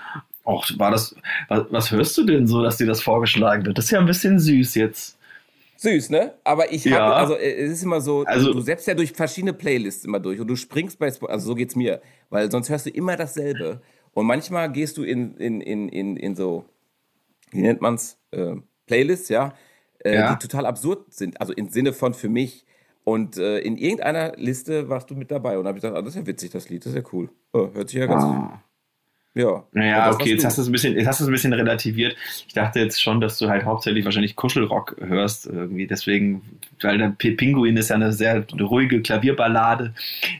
[0.44, 1.16] Och, war das.
[1.48, 3.78] Was, was, hörst du denn so, dass dir das vorgeschlagen wird?
[3.78, 5.16] Das ist ja ein bisschen süß jetzt.
[5.76, 6.34] Süß, ne?
[6.44, 9.54] Aber ich habe, also äh, es ist immer so, also, du setzt ja durch verschiedene
[9.54, 12.90] Playlists immer durch und du springst bei, also so geht's mir, weil sonst hörst du
[12.90, 13.80] immer dasselbe.
[14.12, 16.66] Und manchmal gehst du in, in, in, in, in so,
[17.52, 18.56] wie nennt man's, äh,
[18.86, 19.54] Playlists, ja,
[20.04, 21.40] äh, ja, die total absurd sind.
[21.40, 22.66] Also im Sinne von für mich,
[23.04, 26.14] und äh, in irgendeiner Liste warst du mit dabei und habe ich gedacht, ah, das
[26.14, 27.30] ist ja witzig, das Lied, das ist ja cool.
[27.52, 28.24] Oh, hört sich ja ganz.
[28.24, 28.62] Ah.
[29.34, 29.62] Ja.
[29.72, 32.16] Naja, okay, jetzt hast du es ein bisschen, jetzt hast du es ein bisschen relativiert.
[32.48, 35.86] Ich dachte jetzt schon, dass du halt hauptsächlich wahrscheinlich Kuschelrock hörst, irgendwie.
[35.86, 36.42] Deswegen,
[36.80, 39.94] weil der Pinguin ist ja eine sehr ruhige Klavierballade,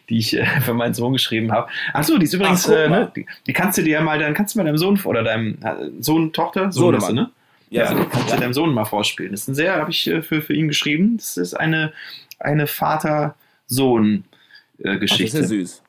[0.08, 1.68] die ich äh, für meinen Sohn geschrieben habe.
[1.92, 4.35] Achso, die ist übrigens, Ach, äh, ne, die, die, kannst du dir ja mal, dann
[4.35, 7.30] kannst du mal deinem Sohn oder deinem äh, Sohn, Tochter, Sohn, Sohn ne?
[7.70, 9.30] Ja, ja kannst du deinem Sohn mal vorspielen.
[9.30, 11.16] Das ist ein sehr, habe ich äh, für, für ihn geschrieben.
[11.16, 11.93] Das ist eine
[12.40, 15.00] eine Vater-Sohn-Geschichte.
[15.00, 15.82] das ist ja süß.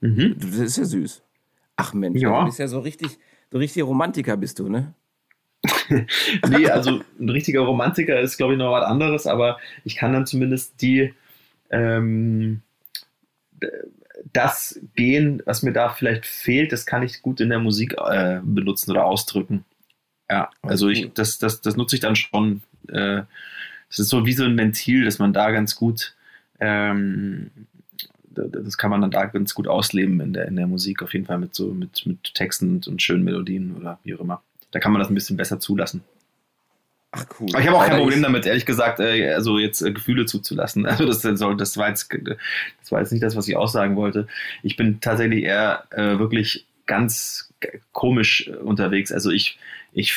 [0.00, 0.36] Mhm.
[0.38, 1.22] Das ist ja süß.
[1.76, 2.40] Ach Mensch, ja.
[2.40, 3.18] du bist ja so richtig,
[3.50, 4.92] so richtig Romantiker bist du, ne?
[6.48, 10.26] nee, also ein richtiger Romantiker ist, glaube ich, noch was anderes, aber ich kann dann
[10.26, 11.14] zumindest die
[11.70, 12.62] ähm,
[14.32, 18.40] das gehen, was mir da vielleicht fehlt, das kann ich gut in der Musik äh,
[18.42, 19.64] benutzen oder ausdrücken.
[20.30, 22.62] Ja, also ich, das, das, das nutze ich dann schon.
[22.88, 23.22] Äh,
[23.92, 26.14] das ist so wie so ein Ventil, dass man da ganz gut,
[26.60, 27.50] ähm,
[28.30, 31.26] das kann man dann da ganz gut ausleben in der, in der Musik, auf jeden
[31.26, 34.40] Fall mit so mit, mit Texten und, und schönen Melodien oder wie auch immer.
[34.70, 36.02] Da kann man das ein bisschen besser zulassen.
[37.10, 37.48] Ach cool.
[37.52, 40.86] Aber ich habe auch kein Problem damit, ehrlich gesagt, äh, also jetzt äh, Gefühle zuzulassen.
[40.86, 42.08] Also das, das, war jetzt,
[42.80, 44.26] das war jetzt nicht das, was ich aussagen wollte.
[44.62, 47.52] Ich bin tatsächlich eher äh, wirklich ganz
[47.92, 49.12] komisch unterwegs.
[49.12, 49.58] Also ich,
[49.92, 50.16] ich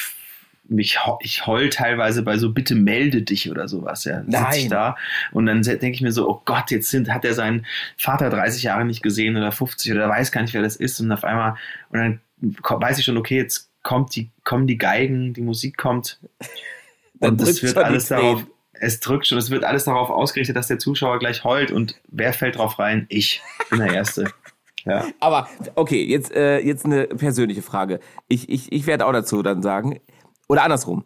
[0.67, 4.23] mich, ich heul teilweise bei so, bitte melde dich oder sowas, ja.
[4.23, 4.95] Sitze ich da
[5.31, 7.65] und dann denke ich mir so, oh Gott, jetzt sind, hat er seinen
[7.97, 11.11] Vater 30 Jahre nicht gesehen oder 50 oder weiß gar nicht, wer das ist und
[11.11, 11.55] auf einmal,
[11.89, 16.19] und dann weiß ich schon, okay, jetzt kommt die, kommen die Geigen, die Musik kommt
[17.19, 20.79] und es wird alles darauf, es drückt schon, es wird alles darauf ausgerichtet, dass der
[20.79, 23.05] Zuschauer gleich heult und wer fällt drauf rein?
[23.09, 24.31] Ich bin der Erste.
[24.87, 25.03] Ja.
[25.19, 27.99] Aber okay, jetzt, äh, jetzt eine persönliche Frage.
[28.27, 29.99] Ich, ich, ich werde auch dazu dann sagen,
[30.47, 31.03] oder andersrum,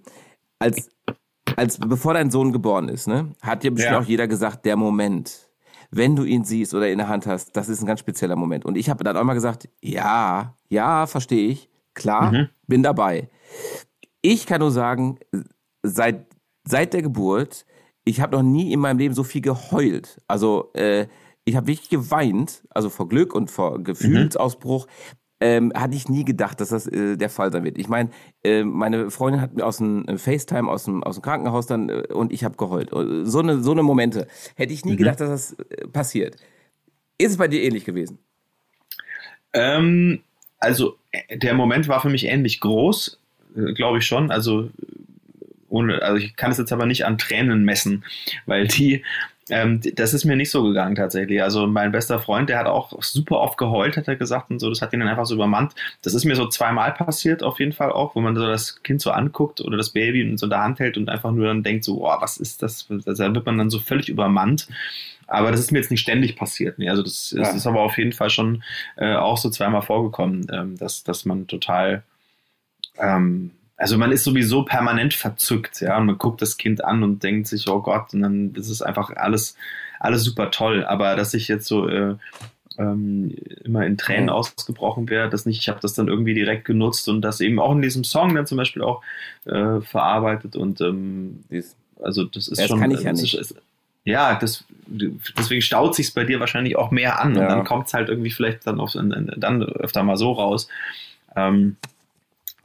[0.59, 0.89] als,
[1.55, 3.99] als bevor dein Sohn geboren ist, ne, hat dir bestimmt ja.
[3.99, 5.49] auch jeder gesagt, der Moment,
[5.91, 8.65] wenn du ihn siehst oder in der Hand hast, das ist ein ganz spezieller Moment.
[8.65, 12.49] Und ich habe dann auch mal gesagt, ja, ja, verstehe ich, klar, mhm.
[12.67, 13.29] bin dabei.
[14.21, 15.17] Ich kann nur sagen,
[15.81, 16.25] seit,
[16.67, 17.65] seit der Geburt,
[18.03, 20.21] ich habe noch nie in meinem Leben so viel geheult.
[20.27, 21.07] Also äh,
[21.45, 24.85] ich habe wirklich geweint, also vor Glück und vor Gefühlsausbruch.
[24.85, 25.17] Mhm.
[25.41, 27.77] Ähm, hatte ich nie gedacht, dass das äh, der Fall sein wird.
[27.77, 28.09] Ich meine,
[28.43, 31.87] äh, meine Freundin hat mir aus dem äh, FaceTime aus dem, aus dem Krankenhaus dann
[31.87, 32.89] äh, und ich habe geheult.
[32.89, 34.27] So eine, so eine Momente.
[34.55, 34.97] Hätte ich nie mhm.
[34.97, 36.35] gedacht, dass das äh, passiert.
[37.17, 38.19] Ist es bei dir ähnlich gewesen?
[39.53, 40.21] Ähm,
[40.59, 40.97] also
[41.29, 43.19] der Moment war für mich ähnlich groß,
[43.75, 44.31] glaube ich schon.
[44.31, 44.69] Also
[45.69, 48.03] ohne, also ich kann es jetzt aber nicht an Tränen messen,
[48.45, 49.03] weil die,
[49.49, 51.41] ähm, das ist mir nicht so gegangen tatsächlich.
[51.41, 54.69] Also mein bester Freund, der hat auch super oft geheult, hat er gesagt und so,
[54.69, 55.73] das hat ihn dann einfach so übermannt.
[56.01, 59.01] Das ist mir so zweimal passiert auf jeden Fall auch, wo man so das Kind
[59.01, 61.63] so anguckt oder das Baby und so in der Hand hält und einfach nur dann
[61.63, 62.87] denkt so, oh, was ist das?
[62.87, 64.67] Da wird man dann so völlig übermannt.
[65.27, 66.79] Aber das ist mir jetzt nicht ständig passiert.
[66.79, 66.89] Nee.
[66.89, 67.39] Also das, ja.
[67.39, 68.63] das, ist aber auf jeden Fall schon
[68.97, 72.03] äh, auch so zweimal vorgekommen, ähm, dass, dass man total
[72.97, 77.23] ähm, also man ist sowieso permanent verzückt, ja, und man guckt das Kind an und
[77.23, 79.55] denkt sich, oh Gott, und dann ist es einfach alles,
[79.99, 80.83] alles super toll.
[80.83, 82.15] Aber dass ich jetzt so äh,
[82.77, 83.33] ähm,
[83.63, 84.31] immer in Tränen mhm.
[84.31, 87.71] ausgebrochen wäre, das nicht, ich habe das dann irgendwie direkt genutzt und das eben auch
[87.71, 89.01] in diesem Song dann zum Beispiel auch
[89.45, 91.45] äh, verarbeitet und ähm,
[92.01, 92.81] also das ist das schon.
[92.81, 93.33] Kann ich ja nicht.
[93.33, 93.55] Ist,
[94.03, 97.43] ja, das, deswegen staut sich bei dir wahrscheinlich auch mehr an ja.
[97.43, 100.67] und dann kommt es halt irgendwie vielleicht dann, auf, dann öfter mal so raus.
[101.35, 101.77] Ähm,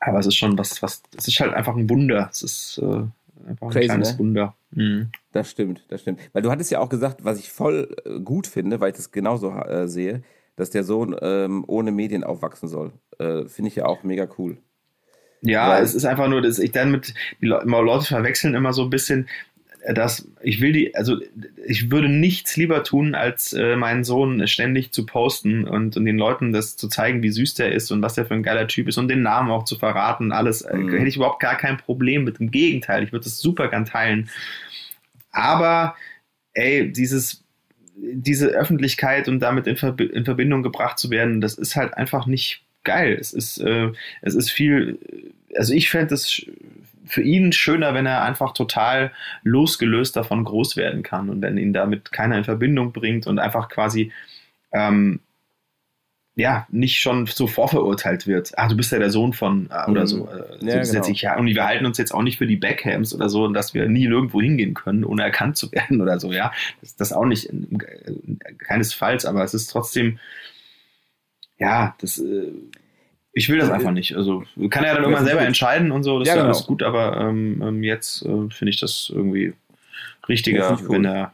[0.04, 2.28] aber es ist schon was, was, es ist halt einfach ein Wunder.
[2.30, 4.18] Es ist äh, einfach Crazy, ein kleines ne?
[4.18, 4.54] Wunder.
[4.72, 5.10] Mhm.
[5.32, 6.20] Das stimmt, das stimmt.
[6.32, 9.10] Weil du hattest ja auch gesagt, was ich voll äh, gut finde, weil ich das
[9.10, 10.22] genauso äh, sehe,
[10.56, 12.92] dass der Sohn ähm, ohne Medien aufwachsen soll.
[13.18, 14.58] Äh, finde ich ja auch mega cool.
[15.40, 18.82] Ja, Weil, es ist einfach nur, dass ich dann mit, die Leute verwechseln immer so
[18.82, 19.28] ein bisschen,
[19.92, 21.18] dass ich will die, also
[21.66, 26.16] ich würde nichts lieber tun, als äh, meinen Sohn ständig zu posten und, und den
[26.16, 28.88] Leuten das zu zeigen, wie süß der ist und was der für ein geiler Typ
[28.88, 30.32] ist und den Namen auch zu verraten.
[30.32, 30.90] Alles äh, mhm.
[30.90, 32.40] hätte ich überhaupt gar kein Problem mit.
[32.40, 34.30] Im Gegenteil, ich würde das super gern teilen.
[35.30, 35.96] Aber
[36.54, 37.44] ey, dieses
[37.96, 42.26] diese Öffentlichkeit und damit in, Verbi in Verbindung gebracht zu werden, das ist halt einfach
[42.26, 43.16] nicht geil.
[43.20, 43.92] Es ist, äh,
[44.22, 44.98] es ist viel,
[45.56, 46.44] also ich fände es
[47.04, 49.12] für ihn schöner, wenn er einfach total
[49.42, 53.68] losgelöst davon groß werden kann und wenn ihn damit keiner in Verbindung bringt und einfach
[53.68, 54.12] quasi
[54.72, 55.20] ähm,
[56.36, 58.58] ja, nicht schon so vorverurteilt wird.
[58.58, 60.06] Ah, du bist ja der Sohn von äh, oder mhm.
[60.06, 60.28] so.
[60.28, 61.08] Äh, ja, so genau.
[61.14, 63.88] ja, und wir halten uns jetzt auch nicht für die Backhams oder so, dass wir
[63.88, 66.52] nie nirgendwo hingehen können, ohne erkannt zu werden oder so, ja.
[66.80, 68.14] Das, das auch nicht, äh,
[68.58, 70.18] keinesfalls, aber es ist trotzdem,
[71.58, 72.50] ja, das äh,
[73.34, 74.16] ich will das einfach nicht.
[74.16, 76.54] Also kann er dann irgendwann selber entscheiden und so, das ja, ist ja genau.
[76.54, 79.54] alles gut, aber ähm, ähm jetzt äh, finde ich das irgendwie
[80.28, 80.88] richtiger, cool.
[80.90, 81.32] wenn er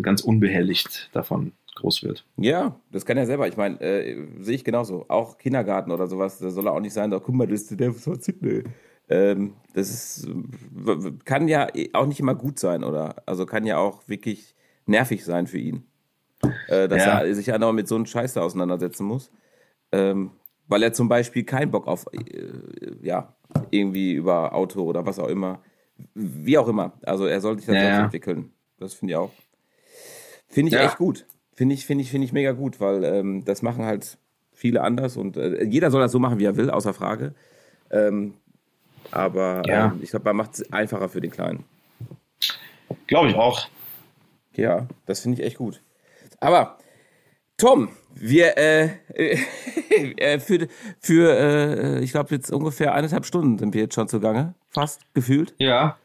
[0.00, 2.24] ganz unbehelligt davon groß wird.
[2.36, 3.46] Ja, das kann er selber.
[3.48, 5.06] Ich meine, äh, sehe ich genauso.
[5.08, 7.78] Auch Kindergarten oder sowas, da soll er auch nicht sein, da guck mal, das ist
[7.78, 8.64] der Sydney.
[9.08, 10.28] Ähm, das ist,
[11.24, 13.16] kann ja auch nicht immer gut sein, oder?
[13.26, 14.54] Also kann ja auch wirklich
[14.86, 15.84] nervig sein für ihn.
[16.68, 17.20] Äh, dass ja.
[17.20, 19.30] er sich auch mit so einem Scheiß auseinandersetzen muss.
[19.92, 20.30] Ähm,
[20.68, 22.50] weil er zum Beispiel keinen Bock auf, äh,
[23.02, 23.34] ja,
[23.70, 25.60] irgendwie über Auto oder was auch immer,
[26.14, 26.92] wie auch immer.
[27.02, 28.52] Also er soll sich dann ja, entwickeln.
[28.78, 29.30] Das finde ich auch.
[30.48, 30.84] Finde ich ja.
[30.84, 31.26] echt gut.
[31.54, 34.18] Finde ich, finde ich, finde ich mega gut, weil ähm, das machen halt
[34.52, 37.34] viele anders und äh, jeder soll das so machen, wie er will, außer Frage.
[37.90, 38.34] Ähm,
[39.10, 39.86] aber ja.
[39.86, 41.64] ähm, ich glaube, man macht es einfacher für den Kleinen.
[43.06, 43.68] Glaube ich auch.
[44.54, 45.80] Ja, das finde ich echt gut.
[46.40, 46.78] Aber
[47.62, 48.88] Tom, wir äh,
[50.16, 50.66] äh, für,
[50.98, 55.54] für äh, ich glaube jetzt ungefähr eineinhalb Stunden sind wir jetzt schon zugange, fast gefühlt.
[55.58, 55.96] Ja.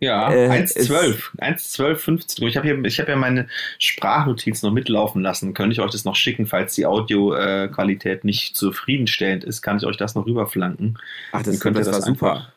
[0.00, 3.46] Ja, äh, 1,12, 1,12, 15 Ich habe hab ja meine
[3.78, 5.54] Sprachnotiz noch mitlaufen lassen.
[5.54, 9.86] Könnte ich euch das noch schicken, falls die Audioqualität äh, nicht zufriedenstellend ist, kann ich
[9.86, 10.98] euch das noch rüberflanken.
[11.30, 12.52] Ach, das, das, das war super.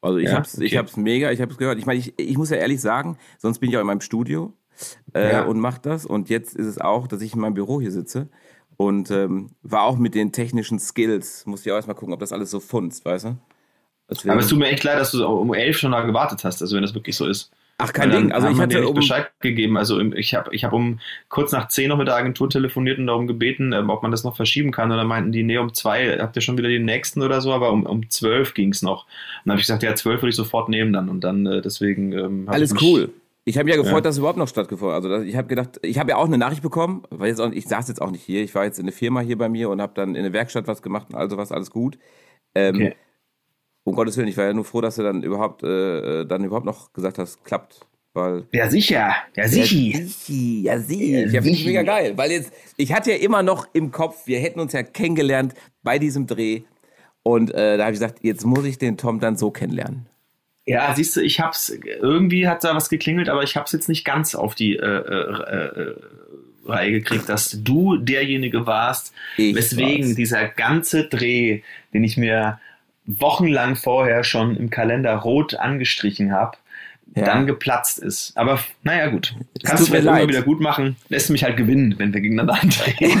[0.00, 0.64] Also ich ja, habe es okay.
[0.64, 1.78] ich hab's mega, ich habe es gehört.
[1.78, 4.52] Ich meine, ich, ich muss ja ehrlich sagen, sonst bin ich auch in meinem Studio
[5.14, 5.42] äh, ja.
[5.44, 6.06] und mache das.
[6.06, 8.28] Und jetzt ist es auch, dass ich in meinem Büro hier sitze
[8.76, 12.32] und ähm, war auch mit den technischen Skills, musste ich auch erstmal gucken, ob das
[12.32, 13.36] alles so funzt, weißt du?
[14.08, 14.30] Deswegen.
[14.30, 16.74] Aber es tut mir echt leid, dass du um elf schon da gewartet hast, also
[16.74, 17.50] wenn das wirklich so ist.
[17.82, 18.32] Ach, kein Ding.
[18.32, 19.76] Also ich hatte um Bescheid gegeben.
[19.76, 23.06] Also ich habe ich hab um kurz nach zehn noch mit der Agentur telefoniert und
[23.06, 24.90] darum gebeten, ähm, ob man das noch verschieben kann.
[24.90, 27.52] Und dann meinten die, nee, um zwei habt ihr schon wieder den nächsten oder so,
[27.52, 29.04] aber um, um zwölf ging es noch.
[29.04, 29.10] Und
[29.46, 31.08] dann habe ich gesagt, ja, zwölf würde ich sofort nehmen dann.
[31.08, 32.12] Und dann äh, deswegen.
[32.12, 33.10] Ähm, Alles cool.
[33.44, 34.00] Ich habe mich ja gefreut, ja.
[34.02, 35.04] dass es überhaupt noch stattgefunden hat.
[35.04, 37.66] Also ich habe gedacht, ich habe ja auch eine Nachricht bekommen, weil jetzt auch, ich
[37.66, 38.42] saß jetzt auch nicht hier.
[38.42, 40.66] Ich war jetzt in der Firma hier bei mir und habe dann in der Werkstatt
[40.66, 41.98] was gemacht und also was, alles gut.
[42.54, 42.94] Ähm, okay.
[43.84, 46.44] Um Gottes Willen, ich war ja nur froh, dass du dann überhaupt, äh, äh dann
[46.44, 47.86] überhaupt noch gesagt hast, klappt.
[48.12, 49.14] Weil ja, sicher.
[49.36, 49.76] Ja, sicher.
[49.76, 50.62] Ja, sicher.
[50.62, 51.26] Ja, sicher.
[51.26, 52.12] Ja, finde ich mega geil.
[52.16, 55.98] Weil jetzt, ich hatte ja immer noch im Kopf, wir hätten uns ja kennengelernt bei
[55.98, 56.62] diesem Dreh.
[57.22, 60.09] Und äh, da habe ich gesagt, jetzt muss ich den Tom dann so kennenlernen.
[60.66, 64.04] Ja, siehst du, ich hab's, irgendwie hat da was geklingelt, aber ich hab's jetzt nicht
[64.04, 65.94] ganz auf die äh, äh, äh,
[66.66, 70.16] Reihe gekriegt, dass du derjenige warst, ich weswegen war's.
[70.16, 71.62] dieser ganze Dreh,
[71.92, 72.60] den ich mir
[73.06, 76.56] wochenlang vorher schon im Kalender rot angestrichen habe,
[77.16, 77.24] ja.
[77.24, 78.36] dann geplatzt ist.
[78.36, 79.34] Aber naja, gut.
[79.64, 80.96] Kannst du vielleicht immer wieder gut machen.
[81.08, 83.20] Lässt mich halt gewinnen, wenn wir gegeneinander antreten.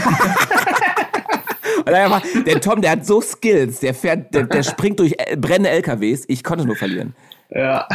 [2.46, 6.24] der Tom, der hat so Skills, der fährt, der, der springt durch brennende LKWs.
[6.28, 7.14] Ich konnte nur verlieren.
[7.50, 7.88] Ja.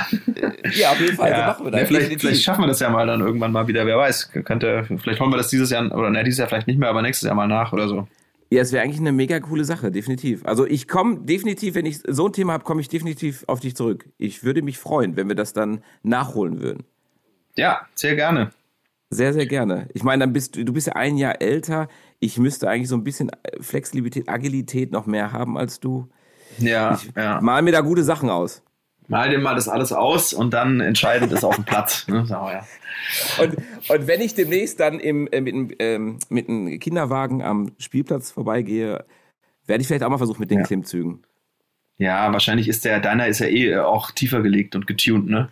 [0.73, 1.29] Ja, auf jeden Fall.
[1.29, 1.37] Ja.
[1.37, 1.81] So machen wir das.
[1.81, 3.85] Ja, vielleicht, vielleicht, schaffen wir das ja mal dann irgendwann mal wieder.
[3.85, 4.31] Wer weiß.
[4.31, 7.01] Könnte, vielleicht holen wir das dieses Jahr, oder ne, dieses Jahr vielleicht nicht mehr, aber
[7.01, 8.07] nächstes Jahr mal nach oder so.
[8.51, 10.45] Ja, es wäre eigentlich eine mega coole Sache, definitiv.
[10.45, 13.75] Also ich komme definitiv, wenn ich so ein Thema habe, komme ich definitiv auf dich
[13.75, 14.07] zurück.
[14.17, 16.83] Ich würde mich freuen, wenn wir das dann nachholen würden.
[17.55, 18.51] Ja, sehr gerne.
[19.09, 19.87] Sehr, sehr gerne.
[19.93, 21.87] Ich meine, dann bist du, du bist ja ein Jahr älter.
[22.19, 26.09] Ich müsste eigentlich so ein bisschen Flexibilität, Agilität noch mehr haben als du.
[26.57, 27.39] Ja, ich ja.
[27.41, 28.64] Mal mir da gute Sachen aus
[29.07, 32.07] mal dir mal das alles aus und dann entscheidet es auf dem Platz.
[32.15, 32.25] Ne?
[32.25, 32.65] So, ja.
[33.41, 33.55] und,
[33.89, 39.05] und wenn ich demnächst dann im, äh, mit, ähm, mit einem Kinderwagen am Spielplatz vorbeigehe,
[39.65, 40.65] werde ich vielleicht auch mal versuchen mit den ja.
[40.65, 41.23] Klimmzügen.
[41.97, 45.49] Ja, wahrscheinlich ist der, deiner ist ja eh äh, auch tiefer gelegt und getuned, ne?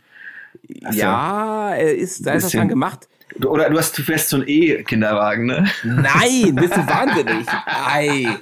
[0.84, 3.08] Also ja, er ist, da ist das schon gemacht.
[3.44, 5.66] Oder du hast, du fährst so einen E-Kinderwagen, ne?
[5.84, 7.48] Nein, bist du wahnsinnig.
[7.66, 8.38] Ei.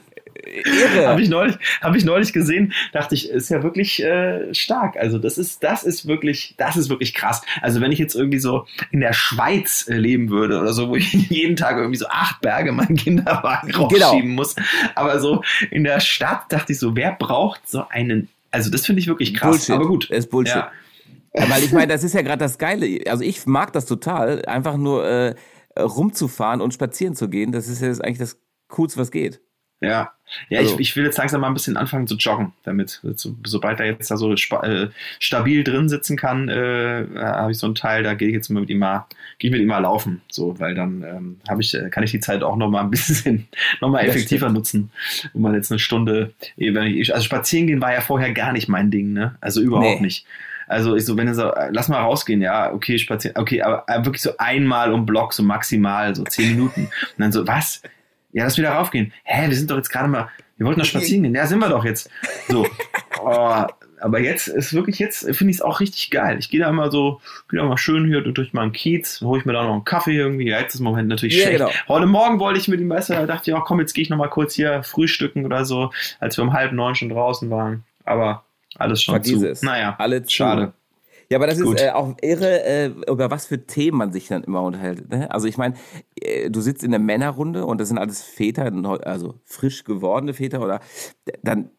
[0.46, 1.08] Irre.
[1.08, 4.98] Habe ich, neulich, hab ich neulich gesehen, dachte ich, ist ja wirklich äh, stark.
[4.98, 7.42] Also das ist, das ist wirklich, das ist wirklich krass.
[7.62, 10.96] Also wenn ich jetzt irgendwie so in der Schweiz äh, leben würde oder so, wo
[10.96, 13.88] ich jeden Tag irgendwie so acht Berge meinen Kinderwagen genau.
[13.88, 14.36] rausschieben genau.
[14.36, 14.56] muss.
[14.96, 19.02] Aber so in der Stadt dachte ich so, wer braucht so einen, also das finde
[19.02, 19.52] ich wirklich krass.
[19.52, 19.76] Bullshit.
[19.76, 20.10] Aber gut.
[20.10, 20.56] Das ist Bullshit.
[20.56, 20.72] Ja.
[21.34, 23.00] Ja, weil ich meine, das ist ja gerade das Geile.
[23.08, 25.36] Also ich mag das total, einfach nur äh,
[25.80, 27.54] rumzufahren und spazieren zu gehen.
[27.54, 28.38] Das ist ja eigentlich das
[28.68, 29.40] Coolste, was geht.
[29.82, 30.12] Ja,
[30.50, 30.76] ja also.
[30.76, 33.88] ich, ich will jetzt langsam mal ein bisschen anfangen zu joggen, damit, so, sobald er
[33.88, 34.88] jetzt da so äh,
[35.20, 38.62] stabil drin sitzen kann, äh, habe ich so einen Teil, da gehe ich jetzt mal
[38.62, 39.08] mit ihm mal,
[39.40, 42.12] gehe ich mit ihm mal laufen, so, weil dann ähm, habe ich, äh, kann ich
[42.12, 43.48] die Zeit auch noch mal ein bisschen,
[43.82, 44.92] noch mal effektiver nutzen,
[45.34, 49.14] wenn man jetzt eine Stunde, also spazieren gehen war ja vorher gar nicht mein Ding,
[49.14, 50.08] ne, also überhaupt nee.
[50.08, 50.26] nicht.
[50.68, 53.84] Also ich so, wenn er so, äh, lass mal rausgehen, ja, okay, spazieren, okay, aber
[54.06, 56.84] wirklich so einmal um Block, so maximal, so zehn Minuten.
[56.84, 57.82] Und dann so, was?
[58.34, 59.14] Ja, lass wieder raufgehen.
[59.24, 61.36] Hä, wir sind doch jetzt gerade mal, wir wollten doch spazieren gehen.
[61.36, 62.10] Ja, sind wir doch jetzt.
[62.48, 62.68] So.
[63.24, 63.66] Oh,
[64.02, 66.38] aber jetzt ist wirklich, jetzt finde ich es auch richtig geil.
[66.40, 69.46] Ich gehe da immer so, gehe da mal schön hier durch meinen Kiez, hole ich
[69.46, 70.50] mir da noch einen Kaffee irgendwie.
[70.50, 71.60] Ja, jetzt ist im Moment natürlich yeah, schlecht.
[71.60, 71.72] Genau.
[71.88, 74.02] Heute Morgen wollte ich mit ihm, weißt du, da dachte ich, oh, komm, jetzt gehe
[74.02, 77.52] ich noch mal kurz hier frühstücken oder so, als wir um halb neun schon draußen
[77.52, 77.84] waren.
[78.04, 78.44] Aber
[78.76, 79.48] alles schon Vergiss zu.
[79.48, 79.62] Es.
[79.62, 80.74] Naja, alles schade.
[81.32, 81.78] Ja, aber das Gut.
[81.78, 85.10] ist äh, auch irre, äh, über was für Themen man sich dann immer unterhält.
[85.10, 85.32] Ne?
[85.32, 85.76] Also ich meine,
[86.20, 88.70] äh, du sitzt in der Männerrunde und das sind alles Väter,
[89.06, 90.82] also frisch gewordene Väter oder
[91.42, 91.70] dann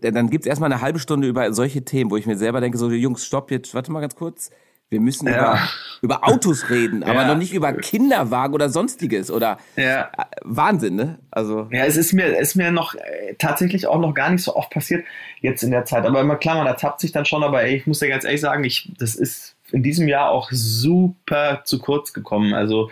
[0.00, 2.76] dann gibt es erstmal eine halbe Stunde über solche Themen, wo ich mir selber denke,
[2.76, 4.50] so Jungs, stopp jetzt, warte mal ganz kurz.
[4.90, 5.32] Wir müssen ja.
[5.34, 5.68] über,
[6.00, 7.28] über Autos reden, aber ja.
[7.28, 10.10] noch nicht über Kinderwagen oder sonstiges oder ja.
[10.16, 11.18] Äh, Wahnsinn, ne?
[11.30, 14.56] Also ja, es ist mir ist mir noch äh, tatsächlich auch noch gar nicht so
[14.56, 15.04] oft passiert
[15.40, 16.06] jetzt in der Zeit.
[16.06, 17.42] Aber immer klar, man ertappt sich dann schon.
[17.42, 20.48] Aber ey, ich muss dir ganz ehrlich sagen, ich das ist in diesem Jahr auch
[20.50, 22.54] super zu kurz gekommen.
[22.54, 22.90] Also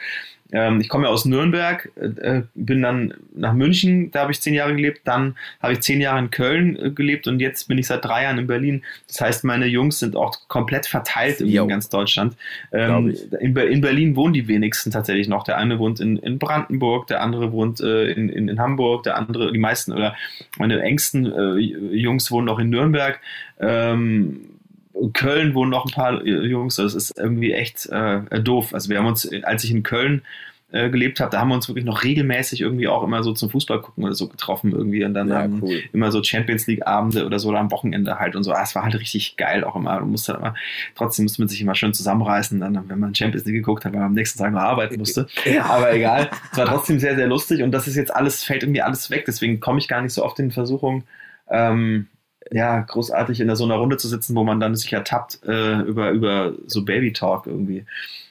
[0.52, 4.54] ähm, ich komme ja aus Nürnberg, äh, bin dann nach München, da habe ich zehn
[4.54, 7.88] Jahre gelebt, dann habe ich zehn Jahre in Köln äh, gelebt und jetzt bin ich
[7.88, 8.82] seit drei Jahren in Berlin.
[9.08, 12.36] Das heißt, meine Jungs sind auch komplett verteilt in ganz Deutschland.
[12.72, 15.42] Ähm, in, in, Berlin wohnen die wenigsten tatsächlich noch.
[15.42, 19.52] Der eine wohnt in, in Brandenburg, der andere wohnt äh, in, in, Hamburg, der andere,
[19.52, 20.14] die meisten oder
[20.58, 23.20] meine engsten äh, Jungs wohnen noch in Nürnberg.
[23.58, 24.55] Ähm,
[25.12, 28.74] Köln wohnen noch ein paar äh, Jungs, das ist irgendwie echt äh, doof.
[28.74, 30.22] Also wir haben uns, als ich in Köln
[30.72, 33.50] äh, gelebt habe, da haben wir uns wirklich noch regelmäßig irgendwie auch immer so zum
[33.50, 35.82] Fußball gucken oder so getroffen irgendwie und dann ja, cool.
[35.92, 38.52] immer so Champions League Abende oder so oder am Wochenende halt und so.
[38.52, 40.00] Ah, es war halt richtig geil auch immer.
[40.00, 40.54] Du musst halt immer,
[40.96, 44.00] trotzdem musste man sich immer schön zusammenreißen, dann, wenn man Champions League geguckt hat, weil
[44.00, 45.28] man am nächsten Tag noch arbeiten musste.
[45.44, 45.66] Ja.
[45.66, 46.30] Aber egal.
[46.50, 49.24] Es war trotzdem sehr, sehr lustig und das ist jetzt alles, fällt irgendwie alles weg.
[49.26, 51.04] Deswegen komme ich gar nicht so oft in Versuchung,
[51.48, 52.08] ähm,
[52.52, 56.10] ja, großartig in so einer Runde zu sitzen, wo man dann sich ertappt äh, über,
[56.10, 57.84] über so Baby-Talk irgendwie.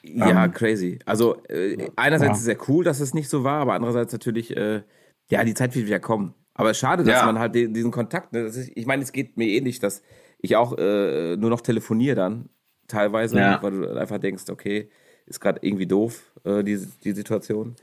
[0.03, 0.99] Ja, um, ähm, crazy.
[1.05, 2.33] Also äh, einerseits ja.
[2.33, 4.81] ist es sehr cool, dass es nicht so war, aber andererseits natürlich, äh,
[5.29, 6.33] ja, die Zeit wird wieder kommen.
[6.53, 7.25] Aber schade, dass ja.
[7.25, 10.01] man halt den, diesen Kontakt, ne, ist, ich meine, es geht mir ähnlich, dass
[10.39, 12.49] ich auch äh, nur noch telefoniere dann
[12.87, 13.61] teilweise, ja.
[13.61, 14.89] weil du einfach denkst, okay,
[15.27, 17.75] ist gerade irgendwie doof, äh, die, die Situation.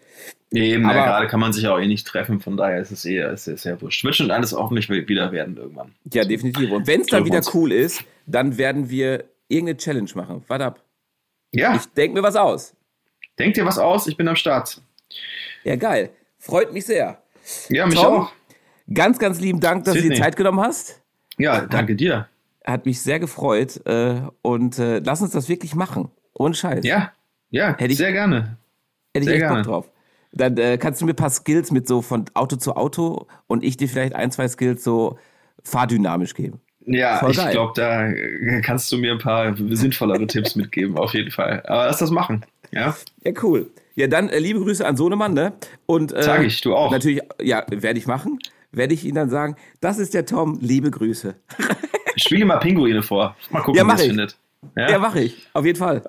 [0.52, 3.04] Eben, aber ja, gerade kann man sich auch eh nicht treffen, von daher ist es
[3.04, 4.04] eher ist sehr wurscht.
[4.04, 5.92] Wird schon alles auch nicht wieder werden irgendwann.
[6.12, 6.70] Ja, definitiv.
[6.70, 10.44] Und wenn es dann wieder cool ist, dann werden wir irgendeine Challenge machen.
[10.46, 10.80] Warte ab.
[11.52, 11.74] Ja.
[11.76, 12.74] Ich denke mir was aus.
[13.38, 14.80] Denk dir was aus, ich bin am Start.
[15.64, 16.10] Ja, geil.
[16.38, 17.22] Freut mich sehr.
[17.68, 18.32] Ja, mich Tom, auch.
[18.92, 20.10] Ganz, ganz lieben Dank, dass Sydney.
[20.10, 21.00] du dir Zeit genommen hast.
[21.38, 22.28] Ja, danke dir.
[22.64, 23.80] Hat mich sehr gefreut.
[23.86, 26.10] Äh, und äh, lass uns das wirklich machen.
[26.34, 26.84] Ohne Scheiß.
[26.84, 27.12] Ja,
[27.52, 28.56] ja, hätte ich, sehr gerne.
[29.14, 29.62] Hätte sehr ich echt gerne.
[29.62, 29.90] Bock drauf.
[30.32, 33.62] Dann äh, kannst du mir ein paar Skills mit so von Auto zu Auto und
[33.62, 35.18] ich dir vielleicht ein, zwei Skills so
[35.62, 36.60] fahrdynamisch geben.
[36.84, 38.10] Ja, ich glaube, da
[38.62, 41.62] kannst du mir ein paar sinnvollere Tipps mitgeben, auf jeden Fall.
[41.66, 42.44] Aber lass das machen.
[42.72, 43.70] Ja, ja cool.
[43.94, 45.52] Ja, dann äh, liebe Grüße an Sohnemann, ne?
[45.86, 46.90] Und äh, sag ich, du auch.
[46.90, 48.38] Natürlich, ja, werde ich machen.
[48.72, 51.34] Werde ich ihn dann sagen, das ist der Tom, liebe Grüße.
[52.16, 53.36] Spiele mal Pinguine vor.
[53.50, 54.38] Mal gucken, ja, wie es findet.
[54.76, 55.46] Ja, ja mache ich.
[55.52, 56.02] Auf jeden Fall.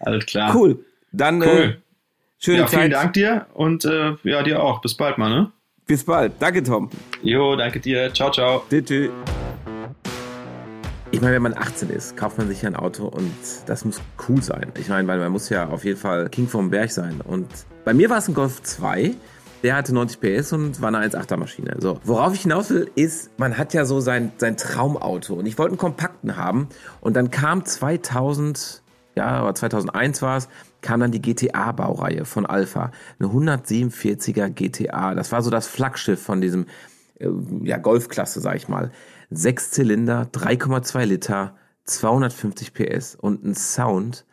[0.00, 0.54] Alles klar.
[0.54, 0.84] Cool.
[1.12, 1.60] Dann äh, cool.
[1.60, 1.76] Äh,
[2.38, 2.80] schöne ja, Zeit.
[2.80, 4.80] Vielen Dank dir und äh, ja, dir auch.
[4.80, 5.52] Bis bald mal, ne?
[5.86, 6.32] Bis bald.
[6.38, 6.90] Danke, Tom.
[7.22, 8.12] Jo, danke dir.
[8.12, 8.64] Ciao, ciao.
[8.70, 9.10] Tschüss.
[11.12, 13.34] Ich meine, wenn man 18 ist, kauft man sich ein Auto und
[13.66, 14.72] das muss cool sein.
[14.78, 17.20] Ich meine, weil man muss ja auf jeden Fall King vom Berg sein.
[17.24, 17.48] Und
[17.84, 19.14] bei mir war es ein Golf 2.
[19.64, 21.76] Der hatte 90 PS und war eine 1,8er Maschine.
[21.80, 25.34] So, worauf ich hinaus will, ist, man hat ja so sein, sein Traumauto.
[25.34, 26.68] Und ich wollte einen kompakten haben.
[27.00, 28.80] Und dann kam 2000,
[29.16, 30.48] ja, aber 2001 war es,
[30.82, 32.92] kam dann die GTA-Baureihe von Alpha.
[33.18, 35.14] Eine 147er GTA.
[35.14, 36.66] Das war so das Flaggschiff von diesem,
[37.18, 37.28] äh,
[37.62, 38.90] ja, Golfklasse, sag ich mal.
[39.30, 41.54] Sechs Zylinder, 3,2 Liter,
[41.84, 44.24] 250 PS und ein Sound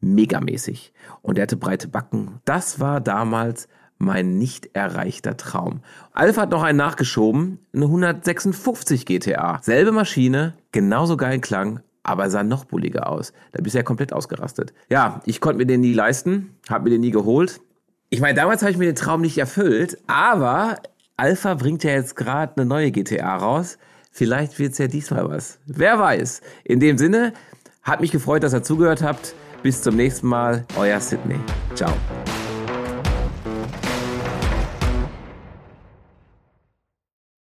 [0.00, 0.92] megamäßig.
[1.22, 2.40] Und er hatte breite Backen.
[2.44, 3.68] Das war damals
[3.98, 5.80] mein nicht erreichter Traum.
[6.12, 9.60] Alpha hat noch einen nachgeschoben, eine 156 GTA.
[9.62, 13.32] Selbe Maschine, genauso geil Klang, aber sah noch bulliger aus.
[13.52, 14.72] Da bist du ja komplett ausgerastet.
[14.88, 17.60] Ja, ich konnte mir den nie leisten, habe mir den nie geholt.
[18.10, 20.76] Ich meine, damals habe ich mir den Traum nicht erfüllt, aber
[21.16, 23.78] Alpha bringt ja jetzt gerade eine neue GTA raus.
[24.12, 25.58] Vielleicht wird es ja diesmal was.
[25.66, 26.40] Wer weiß.
[26.62, 27.32] In dem Sinne,
[27.82, 29.34] hat mich gefreut, dass ihr zugehört habt.
[29.62, 30.64] Bis zum nächsten Mal.
[30.76, 31.40] Euer Sydney.
[31.74, 31.92] Ciao.